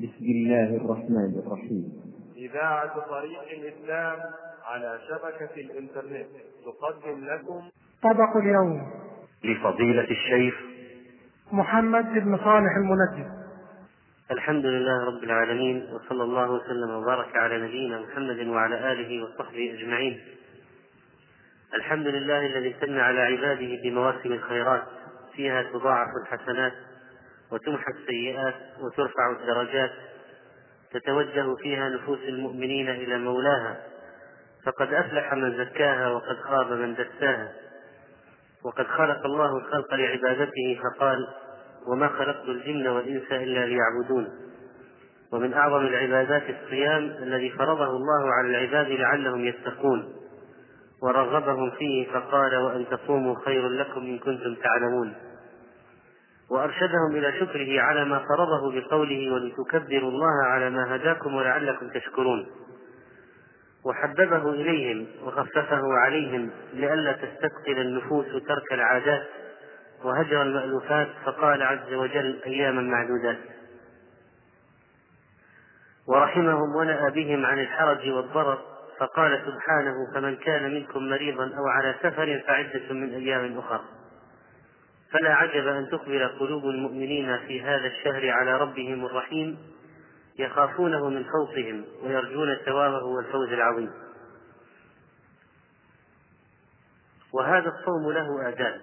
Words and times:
بسم 0.00 0.24
الله 0.24 0.76
الرحمن 0.76 1.42
الرحيم. 1.46 1.84
إذاعة 2.36 3.00
طريق 3.08 3.42
الإسلام 3.52 4.18
على 4.64 4.98
شبكة 5.08 5.60
الإنترنت. 5.60 6.26
تقدم 6.64 7.24
لكم 7.24 7.62
طبق 8.02 8.36
اليوم. 8.36 8.90
لفضيلة 9.44 10.10
الشيخ 10.10 10.54
محمد 11.52 12.12
بن 12.12 12.36
صالح 12.36 12.76
المنجم 12.76 13.30
الحمد 14.30 14.66
لله 14.66 15.04
رب 15.04 15.24
العالمين 15.24 15.88
وصلى 15.92 16.22
الله 16.22 16.50
وسلم 16.50 16.90
وبارك 16.90 17.36
على 17.36 17.58
نبينا 17.58 18.00
محمد 18.00 18.46
وعلى 18.46 18.92
آله 18.92 19.24
وصحبه 19.24 19.74
أجمعين. 19.78 20.20
الحمد 21.74 22.06
لله 22.06 22.46
الذي 22.46 22.74
سن 22.80 22.98
على 22.98 23.20
عباده 23.20 23.82
بمواسم 23.82 24.32
الخيرات 24.32 24.82
فيها 25.36 25.62
تضاعف 25.62 26.08
الحسنات 26.22 26.72
وتمحى 27.52 27.92
السيئات 28.00 28.54
وترفع 28.80 29.30
الدرجات 29.40 29.90
تتوجه 30.92 31.54
فيها 31.54 31.88
نفوس 31.88 32.18
المؤمنين 32.28 32.88
إلى 32.88 33.18
مولاها 33.18 33.80
فقد 34.66 34.94
أفلح 34.94 35.34
من 35.34 35.56
زكاها 35.64 36.08
وقد 36.08 36.36
خاب 36.36 36.72
من 36.72 36.94
دساها. 36.94 37.52
وقد 38.64 38.86
خلق 38.86 39.26
الله 39.26 39.56
الخلق 39.56 39.94
لعبادته 39.94 40.80
فقال 40.82 41.26
وما 41.86 42.08
خلقت 42.08 42.44
الجن 42.44 42.86
والإنس 42.86 43.32
إلا 43.32 43.66
ليعبدون 43.66 44.28
ومن 45.32 45.54
أعظم 45.54 45.86
العبادات 45.86 46.42
الصيام 46.50 47.02
الذي 47.02 47.50
فرضه 47.50 47.90
الله 47.90 48.32
على 48.34 48.48
العباد 48.48 48.86
لعلهم 48.86 49.44
يتقون. 49.44 50.16
ورغبهم 51.02 51.70
فيه 51.70 52.12
فقال 52.12 52.56
وأن 52.56 52.86
تصوموا 52.90 53.36
خير 53.44 53.68
لكم 53.68 54.00
إن 54.00 54.18
كنتم 54.18 54.54
تعلمون 54.54 55.14
وأرشدهم 56.50 57.16
إلى 57.16 57.32
شكره 57.40 57.80
على 57.80 58.04
ما 58.04 58.18
فرضه 58.18 58.80
بقوله 58.80 59.32
ولتكبروا 59.32 60.10
الله 60.10 60.44
على 60.44 60.70
ما 60.70 60.96
هداكم 60.96 61.34
ولعلكم 61.34 61.88
تشكرون. 61.88 62.46
وحببه 63.84 64.50
إليهم 64.50 65.06
وخففه 65.24 65.80
عليهم 65.92 66.50
لئلا 66.72 67.12
تستثقل 67.12 67.78
النفوس 67.80 68.26
ترك 68.26 68.72
العادات 68.72 69.26
وهجر 70.04 70.42
المألوفات 70.42 71.08
فقال 71.24 71.62
عز 71.62 71.92
وجل 71.92 72.40
أياما 72.46 72.82
معدودات. 72.82 73.38
ورحمهم 76.06 76.76
ونأى 76.76 77.10
بهم 77.10 77.46
عن 77.46 77.58
الحرج 77.58 78.10
والضرر 78.10 78.58
فقال 78.98 79.42
سبحانه 79.46 79.94
فمن 80.14 80.36
كان 80.36 80.74
منكم 80.74 81.08
مريضا 81.08 81.44
أو 81.44 81.66
على 81.66 81.94
سفر 82.02 82.42
فعدة 82.46 82.92
من 82.94 83.14
أيام 83.14 83.58
أخر. 83.58 83.80
فلا 85.12 85.34
عجب 85.34 85.66
أن 85.66 85.88
تقبل 85.90 86.28
قلوب 86.28 86.64
المؤمنين 86.64 87.38
في 87.38 87.62
هذا 87.62 87.86
الشهر 87.86 88.30
على 88.30 88.56
ربهم 88.56 89.06
الرحيم 89.06 89.58
يخافونه 90.38 91.08
من 91.08 91.24
فوقهم 91.24 91.84
ويرجون 92.02 92.56
ثوابه 92.64 93.04
والفوز 93.04 93.52
العظيم. 93.52 93.90
وهذا 97.32 97.68
الصوم 97.68 98.12
له 98.12 98.48
آداب 98.48 98.80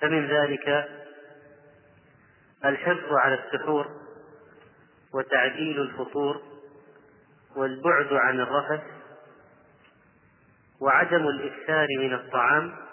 فمن 0.00 0.26
ذلك 0.26 0.88
الحرص 2.64 3.12
على 3.12 3.34
السحور 3.34 3.86
وتعديل 5.14 5.80
الفطور 5.80 6.42
والبعد 7.56 8.12
عن 8.12 8.40
الرفث 8.40 8.82
وعدم 10.80 11.28
الإكثار 11.28 11.86
من 11.98 12.14
الطعام 12.14 12.85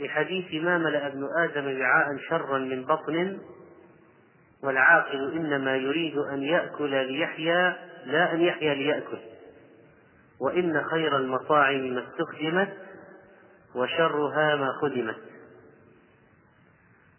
لحديث 0.00 0.64
ما 0.64 0.78
ملأ 0.78 1.06
ابن 1.06 1.28
آدم 1.38 1.80
وعاء 1.80 2.16
شرا 2.28 2.58
من 2.58 2.84
بطن 2.84 3.38
والعاقل 4.62 5.32
إنما 5.32 5.76
يريد 5.76 6.16
أن 6.16 6.42
يأكل 6.42 7.12
ليحيا 7.12 7.76
لا 8.06 8.32
أن 8.32 8.40
يحيا 8.40 8.74
ليأكل. 8.74 9.18
وإن 10.40 10.84
خير 10.84 11.16
المطاعم 11.16 11.94
ما 11.94 12.04
استخدمت 12.08 12.72
وشرها 13.74 14.56
ما 14.56 14.72
خدمت. 14.82 15.16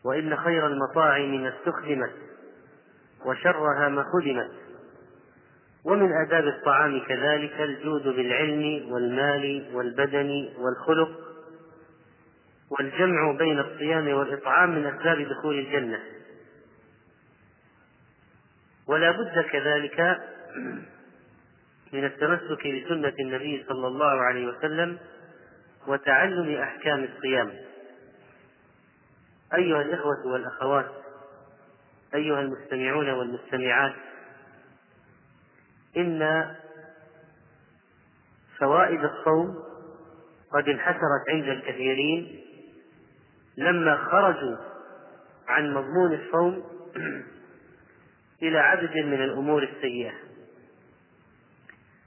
وإن 0.06 0.36
خير 0.36 0.68
المطاعم 0.68 1.42
ما 1.42 1.54
استخدمت 1.58 2.14
وشرها 3.26 3.90
ما 3.90 4.04
خدمت. 4.04 4.52
ومن 5.86 6.12
آداب 6.26 6.48
الطعام 6.48 7.00
كذلك 7.08 7.62
الجود 7.62 8.04
بالعلم 8.04 8.92
والمال 8.92 9.70
والبدن 9.74 10.50
والخلق. 10.58 11.25
والجمع 12.70 13.32
بين 13.38 13.60
الصيام 13.60 14.08
والإطعام 14.08 14.70
من 14.76 14.86
أسباب 14.86 15.22
دخول 15.22 15.60
الجنة. 15.60 16.00
ولا 18.88 19.12
بد 19.12 19.42
كذلك 19.52 20.20
من 21.94 22.06
التمسك 22.06 22.68
بسنة 22.68 23.14
النبي 23.20 23.66
صلى 23.68 23.88
الله 23.88 24.22
عليه 24.22 24.48
وسلم 24.48 24.98
وتعلم 25.88 26.56
أحكام 26.62 27.04
الصيام. 27.04 27.52
أيها 29.54 29.82
الإخوة 29.82 30.28
والأخوات 30.28 30.92
أيها 32.16 32.42
المستمعون 32.42 33.10
والمستمعات 33.10 33.96
إن 35.98 36.56
فوائد 38.60 39.04
الصوم 39.04 39.56
قد 40.54 40.70
انحسرت 40.70 41.30
عند 41.30 41.48
الكثيرين 41.48 42.42
لما 43.58 43.98
خرجوا 43.98 44.58
عن 45.48 45.74
مضمون 45.74 46.14
الصوم 46.14 46.64
إلى 48.44 48.60
عدد 48.60 48.98
من 48.98 49.24
الأمور 49.24 49.64
السيئة. 49.64 50.14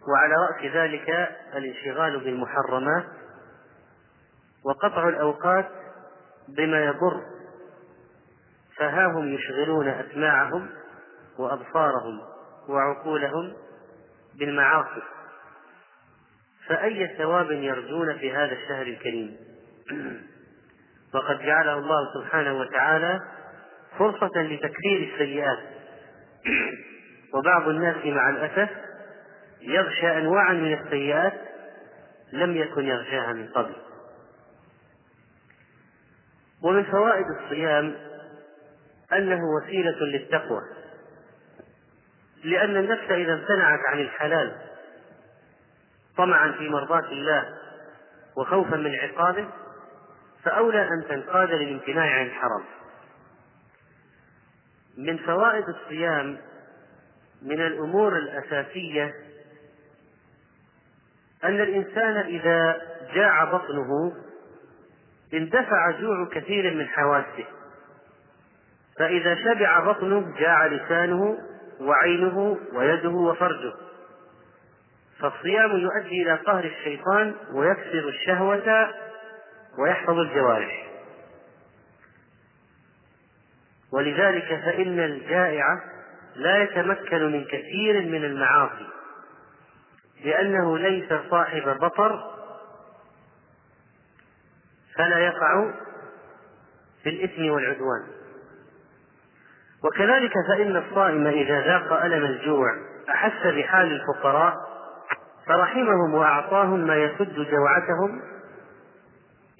وعلى 0.09 0.35
رأس 0.51 0.75
ذلك 0.75 1.09
الانشغال 1.55 2.21
بالمحرمات 2.21 3.05
وقطع 4.65 5.09
الأوقات 5.09 5.69
بما 6.49 6.85
يضر. 6.85 7.23
فها 8.77 9.07
هم 9.07 9.35
يشغلون 9.35 9.89
أسماعهم 9.89 10.71
وأبصارهم 11.39 12.21
وعقولهم 12.69 13.55
بالمعاصي. 14.35 15.03
فأي 16.67 17.17
ثواب 17.19 17.51
يرجون 17.51 18.19
في 18.19 18.33
هذا 18.33 18.53
الشهر 18.53 18.87
الكريم؟ 18.87 19.37
وقد 21.15 21.39
جعله 21.39 21.79
الله 21.79 22.15
سبحانه 22.15 22.53
وتعالى 22.53 23.21
فرصة 23.99 24.43
لتكفير 24.43 25.13
السيئات. 25.13 25.59
وبعض 27.35 27.69
الناس 27.69 27.97
مع 28.07 28.31
الأسف 28.31 28.71
يغشى 29.61 30.19
أنواعا 30.19 30.53
من 30.53 30.73
السيئات 30.73 31.33
لم 32.33 32.57
يكن 32.57 32.85
يغشاها 32.85 33.33
من 33.33 33.49
قبل. 33.49 33.73
ومن 36.63 36.85
فوائد 36.85 37.25
الصيام 37.41 37.95
أنه 39.13 39.41
وسيلة 39.57 40.01
للتقوى 40.01 40.63
لأن 42.45 42.77
النفس 42.77 43.11
إذا 43.11 43.33
امتنعت 43.33 43.81
عن 43.89 44.01
الحلال 44.01 44.57
طمعا 46.17 46.53
في 46.53 46.69
مرضاة 46.69 47.13
الله 47.13 47.55
وخوفا 48.37 48.77
من 48.77 48.95
عقابه 48.95 49.49
فأولى 50.49 50.83
أن 50.83 51.05
تنقاد 51.09 51.51
للامتناع 51.51 52.19
عن 52.19 52.27
الحرام 52.27 52.65
من 54.99 55.17
فوائد 55.17 55.65
الصيام 55.69 56.39
من 57.43 57.61
الأمور 57.61 58.17
الأساسية 58.17 59.15
أن 61.45 61.61
الإنسان 61.61 62.17
إذا 62.17 62.81
جاع 63.15 63.45
بطنه 63.45 64.13
اندفع 65.35 65.91
جوع 65.91 66.29
كثير 66.33 66.75
من 66.75 66.89
حواسه. 66.89 67.45
فإذا 68.99 69.35
شبع 69.35 69.81
بطنه 69.81 70.35
جاع 70.39 70.67
لسانه 70.67 71.39
وعينه 71.81 72.59
ويده 72.73 73.11
وفرجه. 73.11 73.73
فالصيام 75.19 75.71
يؤدي 75.71 76.23
إلى 76.23 76.35
قهر 76.35 76.65
الشيطان 76.65 77.35
ويكسر 77.53 78.09
الشهوة 78.09 78.91
ويحفظ 79.79 80.19
الجوارح. 80.19 80.89
ولذلك 83.93 84.61
فإن 84.65 84.99
الجائع 85.01 85.65
لا 86.37 86.63
يتمكن 86.63 87.33
من 87.33 87.45
كثير 87.45 88.03
من 88.03 88.25
المعاصي 88.25 88.89
لأنه 90.25 90.79
ليس 90.79 91.13
صاحب 91.31 91.79
بطر 91.81 92.35
فلا 94.97 95.19
يقع 95.19 95.71
في 97.03 97.09
الإثم 97.09 97.51
والعدوان. 97.51 98.07
وكذلك 99.85 100.33
فإن 100.49 100.77
الصائم 100.77 101.27
إذا 101.27 101.61
ذاق 101.61 102.05
ألم 102.05 102.25
الجوع 102.25 102.69
أحس 103.09 103.47
بحال 103.47 103.93
الفقراء 103.93 104.55
فرحمهم 105.47 106.15
وأعطاهم 106.15 106.81
ما 106.87 106.97
يسد 106.97 107.35
جوعتهم 107.35 108.21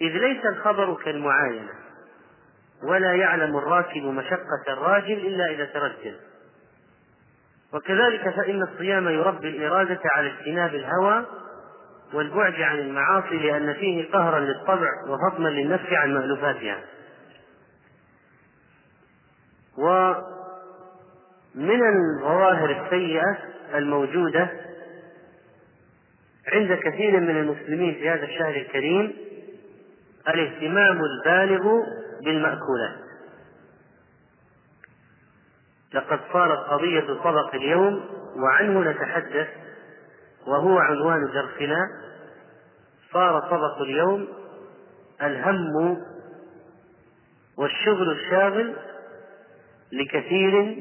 إذ 0.01 0.09
ليس 0.09 0.47
الخبر 0.47 0.95
كالمعاينة 0.95 1.73
ولا 2.83 3.15
يعلم 3.15 3.57
الراكب 3.57 4.03
مشقة 4.03 4.63
الراجل 4.69 5.27
إلا 5.27 5.51
إذا 5.51 5.65
ترجل. 5.65 6.17
وكذلك 7.73 8.35
فإن 8.37 8.63
الصيام 8.63 9.09
يربي 9.09 9.49
الإرادة 9.49 10.01
على 10.05 10.33
اجتناب 10.33 10.75
الهوى 10.75 11.27
والبعد 12.15 12.55
عن 12.55 12.79
المعاصي 12.79 13.37
لأن 13.37 13.75
فيه 13.75 14.11
قهرا 14.13 14.41
للطبع 14.41 14.89
وهضما 15.09 15.49
للنفس 15.49 15.93
عن 15.93 16.15
مألوفاتها. 16.15 16.81
ومن 19.79 20.23
الظواهر 21.83 22.85
السيئة 22.85 23.39
الموجودة 23.75 24.51
عند 26.53 26.73
كثير 26.73 27.21
من 27.21 27.37
المسلمين 27.37 27.95
في 27.95 28.11
هذا 28.11 28.25
الشهر 28.25 28.57
الكريم 28.57 29.28
الاهتمام 30.29 31.01
البالغ 31.05 31.69
بالمأكولات. 32.25 32.99
لقد 35.95 36.21
صارت 36.33 36.59
قضية 36.59 37.23
طبق 37.25 37.55
اليوم 37.55 38.05
وعنه 38.37 38.91
نتحدث 38.91 39.49
وهو 40.47 40.79
عنوان 40.79 41.27
درسنا. 41.27 41.89
صار 43.13 43.41
طبق 43.41 43.81
اليوم 43.81 44.29
الهم 45.23 45.97
والشغل 47.57 48.11
الشاغل 48.11 48.77
لكثير 49.93 50.77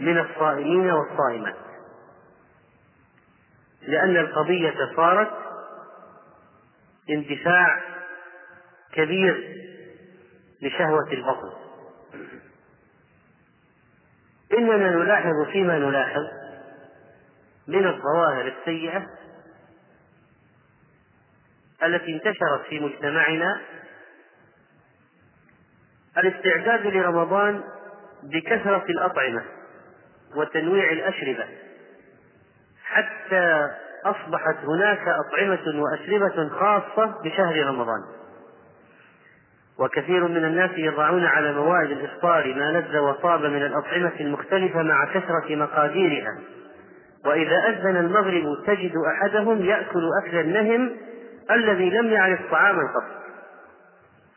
من 0.00 0.18
الصائمين 0.18 0.90
والصائمات. 0.90 1.56
لأن 3.82 4.16
القضية 4.16 4.74
صارت 4.96 5.30
اندفاع 7.10 7.97
كبير 8.98 9.64
لشهوة 10.62 11.12
البطن. 11.12 11.52
إننا 14.58 14.90
نلاحظ 14.90 15.46
فيما 15.52 15.78
نلاحظ 15.78 16.22
من 17.68 17.86
الظواهر 17.86 18.54
السيئة 18.58 19.06
التي 21.82 22.14
انتشرت 22.14 22.66
في 22.68 22.80
مجتمعنا 22.80 23.60
الاستعداد 26.18 26.86
لرمضان 26.86 27.62
بكثرة 28.22 28.84
الأطعمة 28.88 29.44
وتنويع 30.36 30.92
الأشربة 30.92 31.46
حتى 32.84 33.68
أصبحت 34.04 34.56
هناك 34.64 35.08
أطعمة 35.08 35.82
وأشربة 35.82 36.48
خاصة 36.48 37.22
بشهر 37.22 37.66
رمضان. 37.66 38.17
وكثير 39.78 40.28
من 40.28 40.44
الناس 40.44 40.70
يضعون 40.76 41.24
على 41.24 41.52
موائد 41.52 41.90
الإفطار 41.90 42.54
ما 42.54 42.72
لذ 42.72 42.98
وطاب 42.98 43.40
من 43.40 43.62
الأطعمة 43.62 44.12
المختلفة 44.20 44.82
مع 44.82 45.04
كثرة 45.14 45.56
مقاديرها. 45.56 46.38
وإذا 47.26 47.68
أذن 47.68 47.96
المغرب 47.96 48.44
تجد 48.66 48.92
أحدهم 49.14 49.62
يأكل 49.62 50.08
أكل 50.22 50.36
النهم 50.36 50.90
الذي 51.50 51.90
لم 51.90 52.06
يعرف 52.10 52.40
طعاما 52.50 52.82
قط 52.82 53.18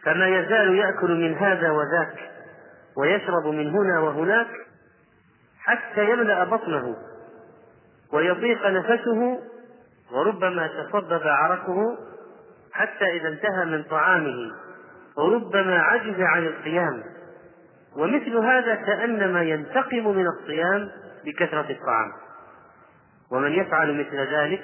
فما 0.03 0.27
يزال 0.27 0.75
يأكل 0.75 1.11
من 1.11 1.35
هذا 1.35 1.71
وذاك 1.71 2.31
ويشرب 2.97 3.45
من 3.45 3.69
هنا 3.69 3.99
وهناك 3.99 4.47
حتى 5.59 6.09
يملأ 6.09 6.43
بطنه 6.43 6.95
ويضيق 8.13 8.67
نفسه 8.67 9.39
وربما 10.11 10.67
تصبب 10.67 11.21
عرقه 11.23 11.97
حتى 12.73 13.05
إذا 13.05 13.27
انتهى 13.27 13.65
من 13.65 13.83
طعامه. 13.83 14.51
وربما 15.17 15.79
عجز 15.79 16.19
عن 16.19 16.45
القيام 16.45 17.03
ومثل 17.95 18.37
هذا 18.37 18.75
كأنما 18.75 19.43
ينتقم 19.43 20.07
من 20.07 20.27
الصيام 20.27 20.91
بكثرة 21.25 21.71
الطعام. 21.71 22.11
ومن 23.31 23.51
يفعل 23.51 23.99
مثل 23.99 24.17
ذلك 24.35 24.63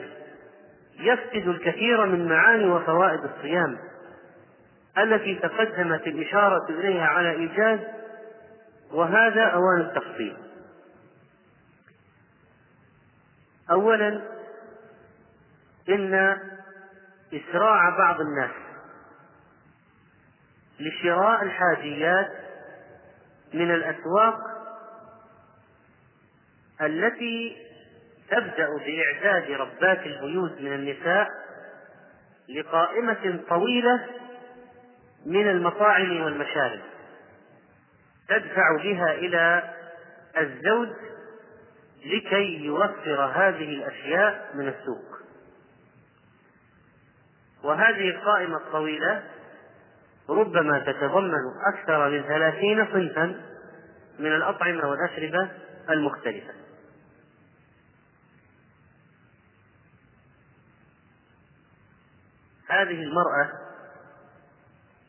يفقد 0.99 1.47
الكثير 1.47 2.05
من 2.05 2.29
معاني 2.29 2.65
وفوائد 2.69 3.19
الصيام 3.23 3.77
التي 4.97 5.35
تقدمت 5.35 6.07
الإشارة 6.07 6.69
إليها 6.69 7.05
على 7.05 7.31
إيجاز 7.31 7.79
وهذا 8.93 9.43
أوان 9.43 9.81
التفصيل. 9.81 10.37
أولا 13.71 14.21
إن 15.89 16.37
إسراع 17.33 17.97
بعض 17.97 18.21
الناس 18.21 18.66
لشراء 20.79 21.43
الحاجيات 21.43 22.31
من 23.53 23.71
الأسواق 23.71 24.39
التي 26.81 27.57
تبدأ 28.31 28.67
بإعداد 28.85 29.51
ربات 29.51 30.05
البيوت 30.05 30.61
من 30.61 30.73
النساء 30.73 31.29
لقائمة 32.49 33.39
طويلة 33.49 34.07
من 35.25 35.49
المطاعم 35.49 36.21
والمشارب 36.21 36.79
تدفع 38.29 38.77
بها 38.83 39.11
إلى 39.11 39.73
الزوج 40.37 40.89
لكي 42.05 42.65
يوفر 42.65 43.25
هذه 43.25 43.69
الأشياء 43.69 44.51
من 44.53 44.67
السوق. 44.67 45.17
وهذه 47.63 48.09
القائمة 48.09 48.57
الطويلة 48.57 49.23
ربما 50.29 50.79
تتضمن 50.79 51.51
أكثر 51.73 52.09
من 52.09 52.21
ثلاثين 52.21 52.85
صنفا 52.85 53.41
من 54.19 54.35
الأطعمة 54.35 54.89
والأشربة 54.89 55.49
المختلفة. 55.89 56.53
هذه 62.69 63.03
المرأة 63.03 63.51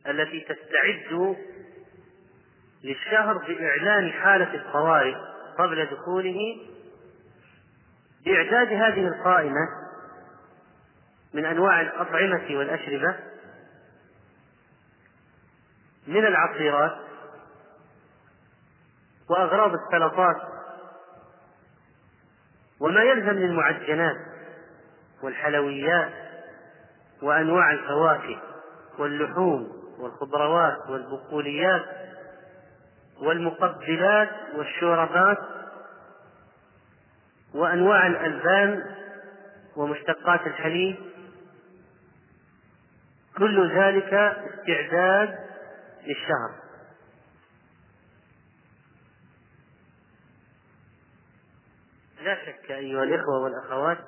التي 0.06 0.40
تستعد 0.40 1.36
للشهر 2.84 3.38
بإعلان 3.38 4.12
حالة 4.12 4.54
الطوارئ 4.54 5.14
قبل 5.58 5.86
دخوله 5.86 6.38
بإعداد 8.24 8.68
هذه 8.72 9.06
القائمة 9.08 9.68
من 11.34 11.44
أنواع 11.44 11.80
الأطعمة 11.80 12.58
والأشربة 12.58 13.16
من 16.08 16.26
العصيرات 16.26 16.96
وأغراض 19.30 19.72
السلطات 19.74 20.36
وما 22.80 23.02
يلزم 23.02 23.30
للمعجنات 23.38 24.16
والحلويات 25.22 26.12
وأنواع 27.22 27.70
الفواكه 27.72 28.40
واللحوم 28.98 29.72
والخضروات 29.98 30.90
والبقوليات 30.90 31.84
والمقبلات 33.20 34.30
والشوربات 34.54 35.38
وأنواع 37.54 38.06
الألبان 38.06 38.84
ومشتقات 39.76 40.46
الحليب. 40.46 40.96
كل 43.38 43.78
ذلك 43.78 44.14
استعداد 44.14 45.47
للشهر. 46.08 46.68
لا 52.22 52.36
شك 52.46 52.70
أيها 52.70 53.02
الإخوة 53.02 53.38
والأخوات 53.42 53.98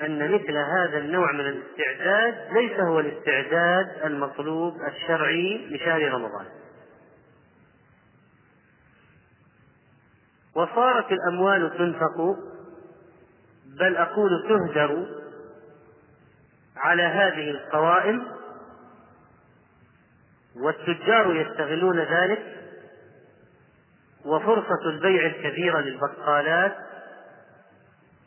أن 0.00 0.34
مثل 0.34 0.56
هذا 0.56 0.98
النوع 0.98 1.32
من 1.32 1.40
الاستعداد 1.40 2.52
ليس 2.52 2.80
هو 2.80 3.00
الاستعداد 3.00 4.04
المطلوب 4.04 4.74
الشرعي 4.88 5.66
لشهر 5.70 6.12
رمضان. 6.12 6.46
وصارت 10.54 11.12
الأموال 11.12 11.78
تنفق 11.78 12.36
بل 13.78 13.96
أقول 13.96 14.30
تهدر 14.48 15.06
على 16.76 17.02
هذه 17.02 17.50
القوائم 17.50 18.39
والتجار 20.56 21.36
يستغلون 21.36 21.98
ذلك 21.98 22.56
وفرصة 24.24 24.90
البيع 24.90 25.26
الكبيرة 25.26 25.80
للبقالات 25.80 26.76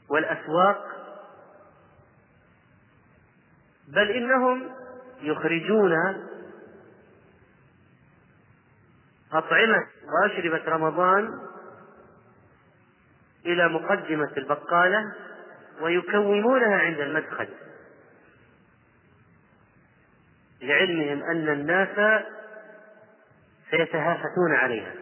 والأسواق 0.09 0.85
بل 3.87 4.11
إنهم 4.11 4.69
يخرجون 5.21 5.93
أطعمة 9.33 9.87
وأشربة 10.13 10.63
رمضان 10.67 11.39
إلى 13.45 13.69
مقدمة 13.69 14.31
البقالة 14.37 15.13
ويكومونها 15.81 16.75
عند 16.77 16.99
المدخل. 16.99 17.47
لعلمهم 20.63 21.23
أن 21.23 21.49
الناس 21.49 22.23
سيتهافتون 23.71 24.55
عليها. 24.55 24.93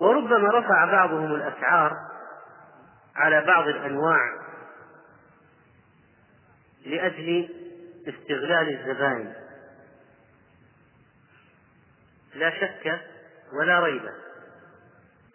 وربما 0.00 0.48
رفع 0.58 0.84
بعضهم 0.84 1.34
الأسعار 1.34 1.96
على 3.16 3.44
بعض 3.44 3.68
الأنواع 3.68 4.38
لأجل 6.86 7.48
استغلال 8.08 8.78
الزبائن. 8.78 9.34
لا 12.34 12.50
شك 12.50 13.00
ولا 13.52 13.80
ريب 13.80 14.02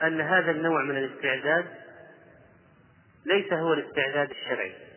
أن 0.03 0.21
هذا 0.21 0.51
النوع 0.51 0.83
من 0.83 0.97
الاستعداد 0.97 1.65
ليس 3.25 3.53
هو 3.53 3.73
الاستعداد 3.73 4.29
الشرعي. 4.29 4.92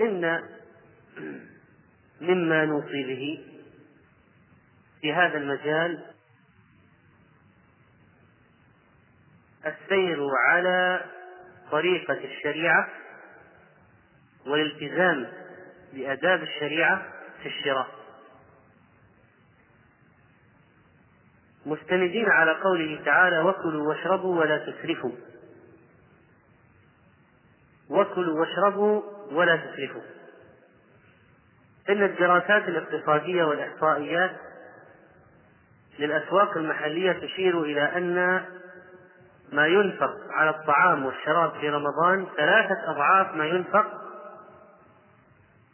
إن 0.00 0.42
مما 2.20 2.64
نوصي 2.64 3.02
به 3.06 3.44
في 5.00 5.12
هذا 5.12 5.38
المجال 5.38 6.04
السير 9.66 10.18
على 10.48 11.04
طريقة 11.70 12.24
الشريعة 12.24 12.88
والالتزام 14.46 15.32
بآداب 15.92 16.42
الشريعة 16.42 17.12
في 17.42 17.48
الشراء. 17.48 17.88
مستندين 21.66 22.26
على 22.30 22.52
قوله 22.52 23.04
تعالى 23.04 23.38
وكلوا 23.38 23.88
واشربوا 23.88 24.40
ولا 24.40 24.58
تسرفوا 24.58 25.12
وكلوا 27.90 28.40
واشربوا 28.40 29.02
ولا 29.32 29.56
تسرفوا 29.56 30.02
إن 31.88 32.02
الدراسات 32.02 32.68
الاقتصادية 32.68 33.44
والإحصائيات 33.44 34.30
للأسواق 35.98 36.56
المحلية 36.56 37.12
تشير 37.12 37.62
إلى 37.62 37.82
أن 37.82 38.44
ما 39.52 39.66
ينفق 39.66 40.14
على 40.30 40.50
الطعام 40.50 41.06
والشراب 41.06 41.52
في 41.60 41.68
رمضان 41.68 42.26
ثلاثة 42.36 42.90
أضعاف 42.90 43.34
ما 43.34 43.44
ينفق 43.46 43.86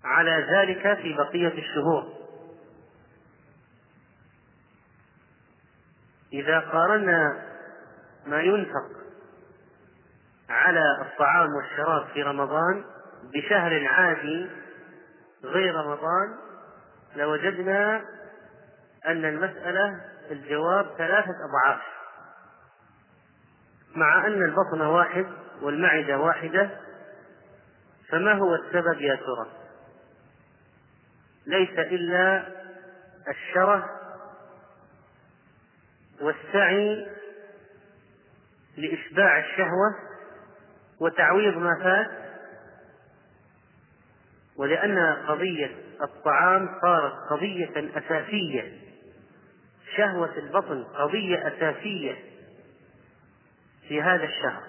على 0.04 0.46
ذلك 0.50 0.98
في 1.02 1.12
بقية 1.12 1.58
الشهور. 1.58 2.12
إذا 6.32 6.60
قارنا 6.60 7.42
ما 8.26 8.40
ينفق 8.40 8.88
على 10.48 10.84
الطعام 11.00 11.48
والشراب 11.54 12.06
في 12.14 12.22
رمضان 12.22 12.84
بشهر 13.22 13.86
عادي 13.86 14.50
غير 15.44 15.74
رمضان 15.74 16.38
لوجدنا 17.16 18.04
أن 19.06 19.24
المسألة 19.24 20.00
الجواب 20.30 20.86
ثلاثة 20.98 21.34
أضعاف 21.44 21.80
مع 23.94 24.26
أن 24.26 24.42
البطن 24.42 24.80
واحد 24.80 25.26
والمعدة 25.62 26.18
واحدة 26.18 26.70
فما 28.08 28.32
هو 28.32 28.54
السبب 28.54 29.00
يا 29.00 29.14
ترى؟ 29.16 29.46
ليس 31.46 31.78
إلا 31.78 32.48
الشره 33.28 33.90
والسعي 36.20 37.06
لإشباع 38.76 39.38
الشهوة 39.38 39.94
وتعويض 41.00 41.56
ما 41.56 41.78
فات 41.82 42.21
ولأن 44.56 44.98
قضية 45.28 45.70
الطعام 46.02 46.68
صارت 46.82 47.12
قضية 47.30 47.70
أساسية. 47.98 48.72
شهوة 49.96 50.36
البطن 50.36 50.84
قضية 50.84 51.48
أساسية 51.48 52.14
في 53.88 54.02
هذا 54.02 54.24
الشهر. 54.24 54.62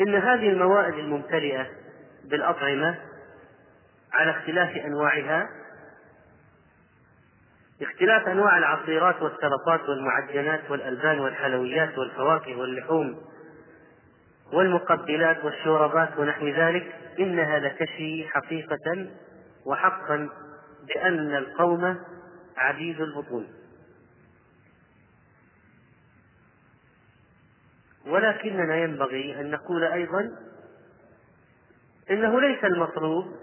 إن 0.00 0.14
هذه 0.14 0.48
الموائد 0.48 0.94
الممتلئة 0.94 1.66
بالأطعمة 2.24 2.98
على 4.12 4.30
اختلاف 4.30 4.76
أنواعها 4.76 5.48
اختلاف 7.82 8.28
أنواع 8.28 8.58
العصيرات 8.58 9.22
والسلطات 9.22 9.88
والمعجنات 9.88 10.70
والألبان 10.70 11.20
والحلويات 11.20 11.98
والفواكه 11.98 12.56
واللحوم 12.56 13.31
والمقبلات 14.52 15.44
والشوربات 15.44 16.18
ونحو 16.18 16.48
ذلك 16.48 16.94
إنها 17.18 17.58
لتشي 17.58 18.28
حقيقة 18.28 19.06
وحقا 19.66 20.28
بأن 20.94 21.36
القوم 21.36 21.98
عبيد 22.56 23.00
البطون. 23.00 23.48
ولكننا 28.06 28.76
ينبغي 28.76 29.40
أن 29.40 29.50
نقول 29.50 29.84
أيضا 29.84 30.30
إنه 32.10 32.40
ليس 32.40 32.64
المطلوب 32.64 33.36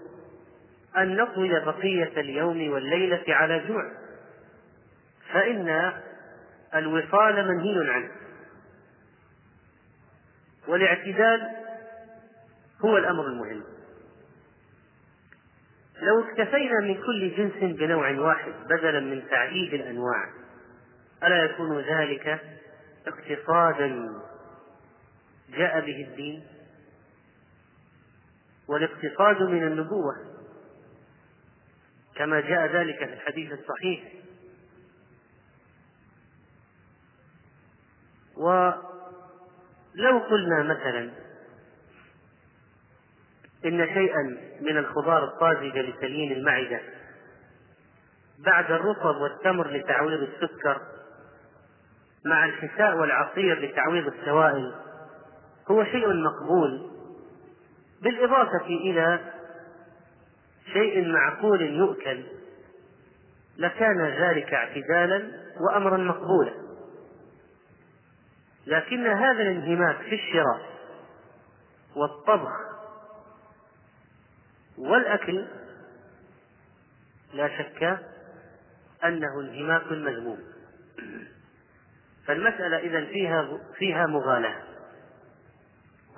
أن 0.96 1.16
نطوي 1.16 1.64
بقية 1.64 2.20
اليوم 2.20 2.72
والليلة 2.72 3.24
على 3.28 3.64
جوع 3.68 3.92
فإن 5.32 5.92
الوصال 6.74 7.48
منهي 7.48 7.90
عنه. 7.90 8.10
والاعتدال 10.68 11.50
هو 12.84 12.96
الأمر 12.96 13.26
المهم. 13.26 13.64
لو 16.02 16.24
اكتفينا 16.24 16.80
من 16.80 16.94
كل 16.94 17.36
جنس 17.36 17.76
بنوع 17.76 18.10
واحد 18.10 18.52
بدلا 18.70 19.00
من 19.00 19.28
تعديد 19.30 19.74
الأنواع 19.74 20.30
ألا 21.24 21.44
يكون 21.44 21.80
ذلك 21.80 22.40
اقتصادا 23.06 24.08
جاء 25.50 25.80
به 25.80 26.06
الدين؟ 26.08 26.46
والاقتصاد 28.68 29.42
من 29.42 29.62
النبوة 29.62 30.14
كما 32.14 32.40
جاء 32.40 32.66
ذلك 32.66 32.98
في 32.98 33.14
الحديث 33.14 33.52
الصحيح. 33.52 34.02
ولو 40.00 40.18
قلنا 40.18 40.62
مثلا 40.62 41.10
إن 43.64 43.86
شيئا 43.94 44.36
من 44.60 44.78
الخضار 44.78 45.24
الطازجة 45.24 45.82
لتليين 45.82 46.32
المعدة 46.32 46.80
بعد 48.38 48.70
الرطب 48.70 49.16
والتمر 49.20 49.70
لتعويض 49.70 50.22
السكر 50.22 50.80
مع 52.24 52.44
الحساء 52.44 52.96
والعصير 52.96 53.60
لتعويض 53.60 54.06
السوائل 54.06 54.74
هو 55.70 55.84
شيء 55.84 56.08
مقبول 56.08 56.90
بالإضافة 58.02 58.66
إلى 58.66 59.20
شيء 60.72 61.08
معقول 61.08 61.62
يؤكل 61.62 62.24
لكان 63.58 64.00
ذلك 64.00 64.54
اعتدالا 64.54 65.30
وأمرا 65.60 65.96
مقبولا. 65.96 66.69
لكن 68.70 69.06
هذا 69.06 69.42
الانهماك 69.42 69.96
في 69.96 70.14
الشراء 70.14 70.60
والطبخ 71.96 72.52
والأكل 74.78 75.48
لا 77.34 77.48
شك 77.58 77.98
أنه 79.04 79.40
انهماك 79.40 79.92
مذموم. 79.92 80.38
فالمسألة 82.26 82.78
إذا 82.78 83.04
فيها 83.04 83.58
فيها 83.78 84.06
مغالاة 84.06 84.62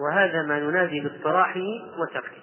وهذا 0.01 0.43
ما 0.43 0.61
ننادي 0.61 1.01
باصطلاحه 1.01 1.61
وتركه 1.99 2.43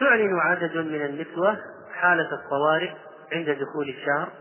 تعلن 0.00 0.38
عدد 0.38 0.76
من 0.76 1.04
النسوة 1.04 1.71
حالة 2.02 2.34
الطوارئ 2.34 2.90
عند 3.32 3.50
دخول 3.50 3.88
الشهر. 3.88 4.32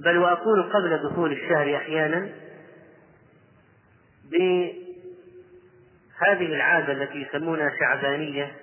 بل 0.00 0.18
وأقول 0.18 0.62
قبل 0.62 1.08
دخول 1.08 1.32
الشهر 1.32 1.76
أحيانا 1.76 2.28
بهذه 4.24 4.86
العادة 6.46 6.92
التي 6.92 7.22
يسمونها 7.22 7.70
شعبانية 7.80 8.56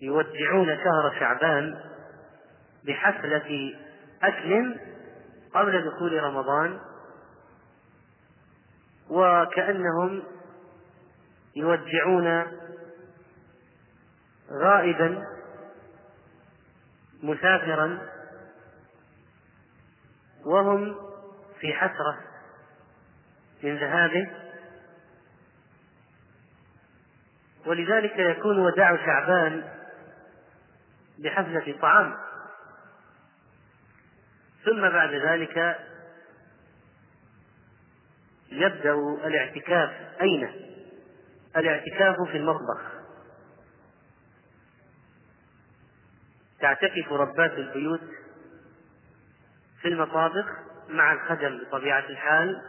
يودعون 0.00 0.66
شهر 0.66 1.14
شعبان 1.20 1.80
بحفلة 2.84 3.74
أكل 4.22 4.76
قبل 5.54 5.90
دخول 5.90 6.22
رمضان 6.22 6.78
وكأنهم 9.10 10.22
يودعون 11.56 12.42
غائبا 14.52 15.35
مسافرا 17.22 17.98
وهم 20.44 20.96
في 21.60 21.74
حسرة 21.74 22.20
من 23.62 23.76
ذهابه. 23.76 24.30
ولذلك 27.66 28.18
يكون 28.18 28.58
وداع 28.58 28.96
شعبان 28.96 29.64
بحفلة 31.18 31.78
طعام. 31.80 32.16
ثم 34.64 34.88
بعد 34.88 35.14
ذلك 35.14 35.78
يبدأ 38.48 38.94
الاعتكاف. 39.24 39.90
أين؟ 40.20 40.52
الاعتكاف 41.56 42.16
في 42.30 42.36
المطبخ. 42.36 42.95
تعتكف 46.60 47.12
ربات 47.12 47.52
البيوت 47.52 48.00
في 49.82 49.88
المطابخ 49.88 50.46
مع 50.88 51.12
الخدم 51.12 51.58
بطبيعة 51.58 52.04
الحال 52.08 52.62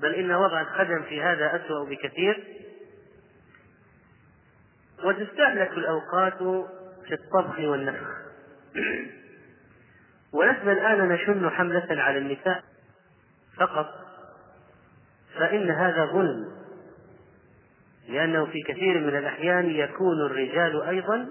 بل 0.00 0.14
إن 0.14 0.32
وضع 0.32 0.60
الخدم 0.60 1.02
في 1.02 1.22
هذا 1.22 1.56
أسوأ 1.56 1.84
بكثير. 1.84 2.44
وتستهلك 5.04 5.70
الأوقات 5.70 6.38
في 7.06 7.14
الطبخ 7.14 7.58
والنفخ. 7.58 8.06
ولسنا 10.34 10.72
الآن 10.72 11.08
نشن 11.08 11.50
حملة 11.50 12.02
على 12.02 12.18
النساء 12.18 12.64
فقط 13.56 13.86
فإن 15.38 15.70
هذا 15.70 16.04
ظلم 16.06 16.54
لأنه 18.08 18.46
في 18.46 18.62
كثير 18.62 19.00
من 19.00 19.16
الأحيان 19.16 19.70
يكون 19.70 20.26
الرجال 20.26 20.82
أيضا 20.82 21.28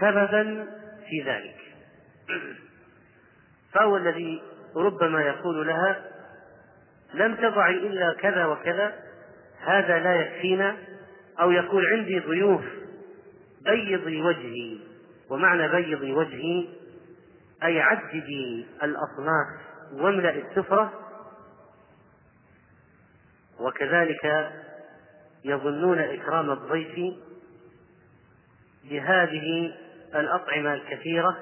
سببا 0.00 0.66
في 1.08 1.22
ذلك. 1.26 1.56
فهو 3.72 3.96
الذي 3.96 4.42
ربما 4.76 5.22
يقول 5.22 5.66
لها 5.66 6.02
لم 7.14 7.34
تضعي 7.34 7.74
إلا 7.74 8.14
كذا 8.14 8.46
وكذا 8.46 8.94
هذا 9.60 9.98
لا 9.98 10.14
يكفينا 10.14 10.76
أو 11.40 11.50
يقول 11.50 11.86
عندي 11.86 12.18
ضيوف 12.18 12.64
بيضي 13.64 14.22
وجهي 14.22 14.78
ومعنى 15.30 15.68
بيضي 15.68 16.12
وجهي 16.12 16.68
أي 17.64 17.80
عددي 17.80 18.66
الأصناف 18.82 19.46
واملأ 19.92 20.30
السفرة 20.30 20.92
وكذلك 23.60 24.52
يظنون 25.44 25.98
إكرام 25.98 26.50
الضيف 26.50 27.14
بهذه 28.84 29.74
الأطعمة 30.14 30.74
الكثيرة 30.74 31.36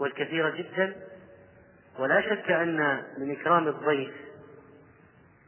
والكثيرة 0.00 0.50
جدا. 0.50 0.94
ولا 1.98 2.20
شك 2.20 2.50
أن 2.50 3.02
من 3.18 3.30
إكرام 3.30 3.68
الضيف 3.68 4.12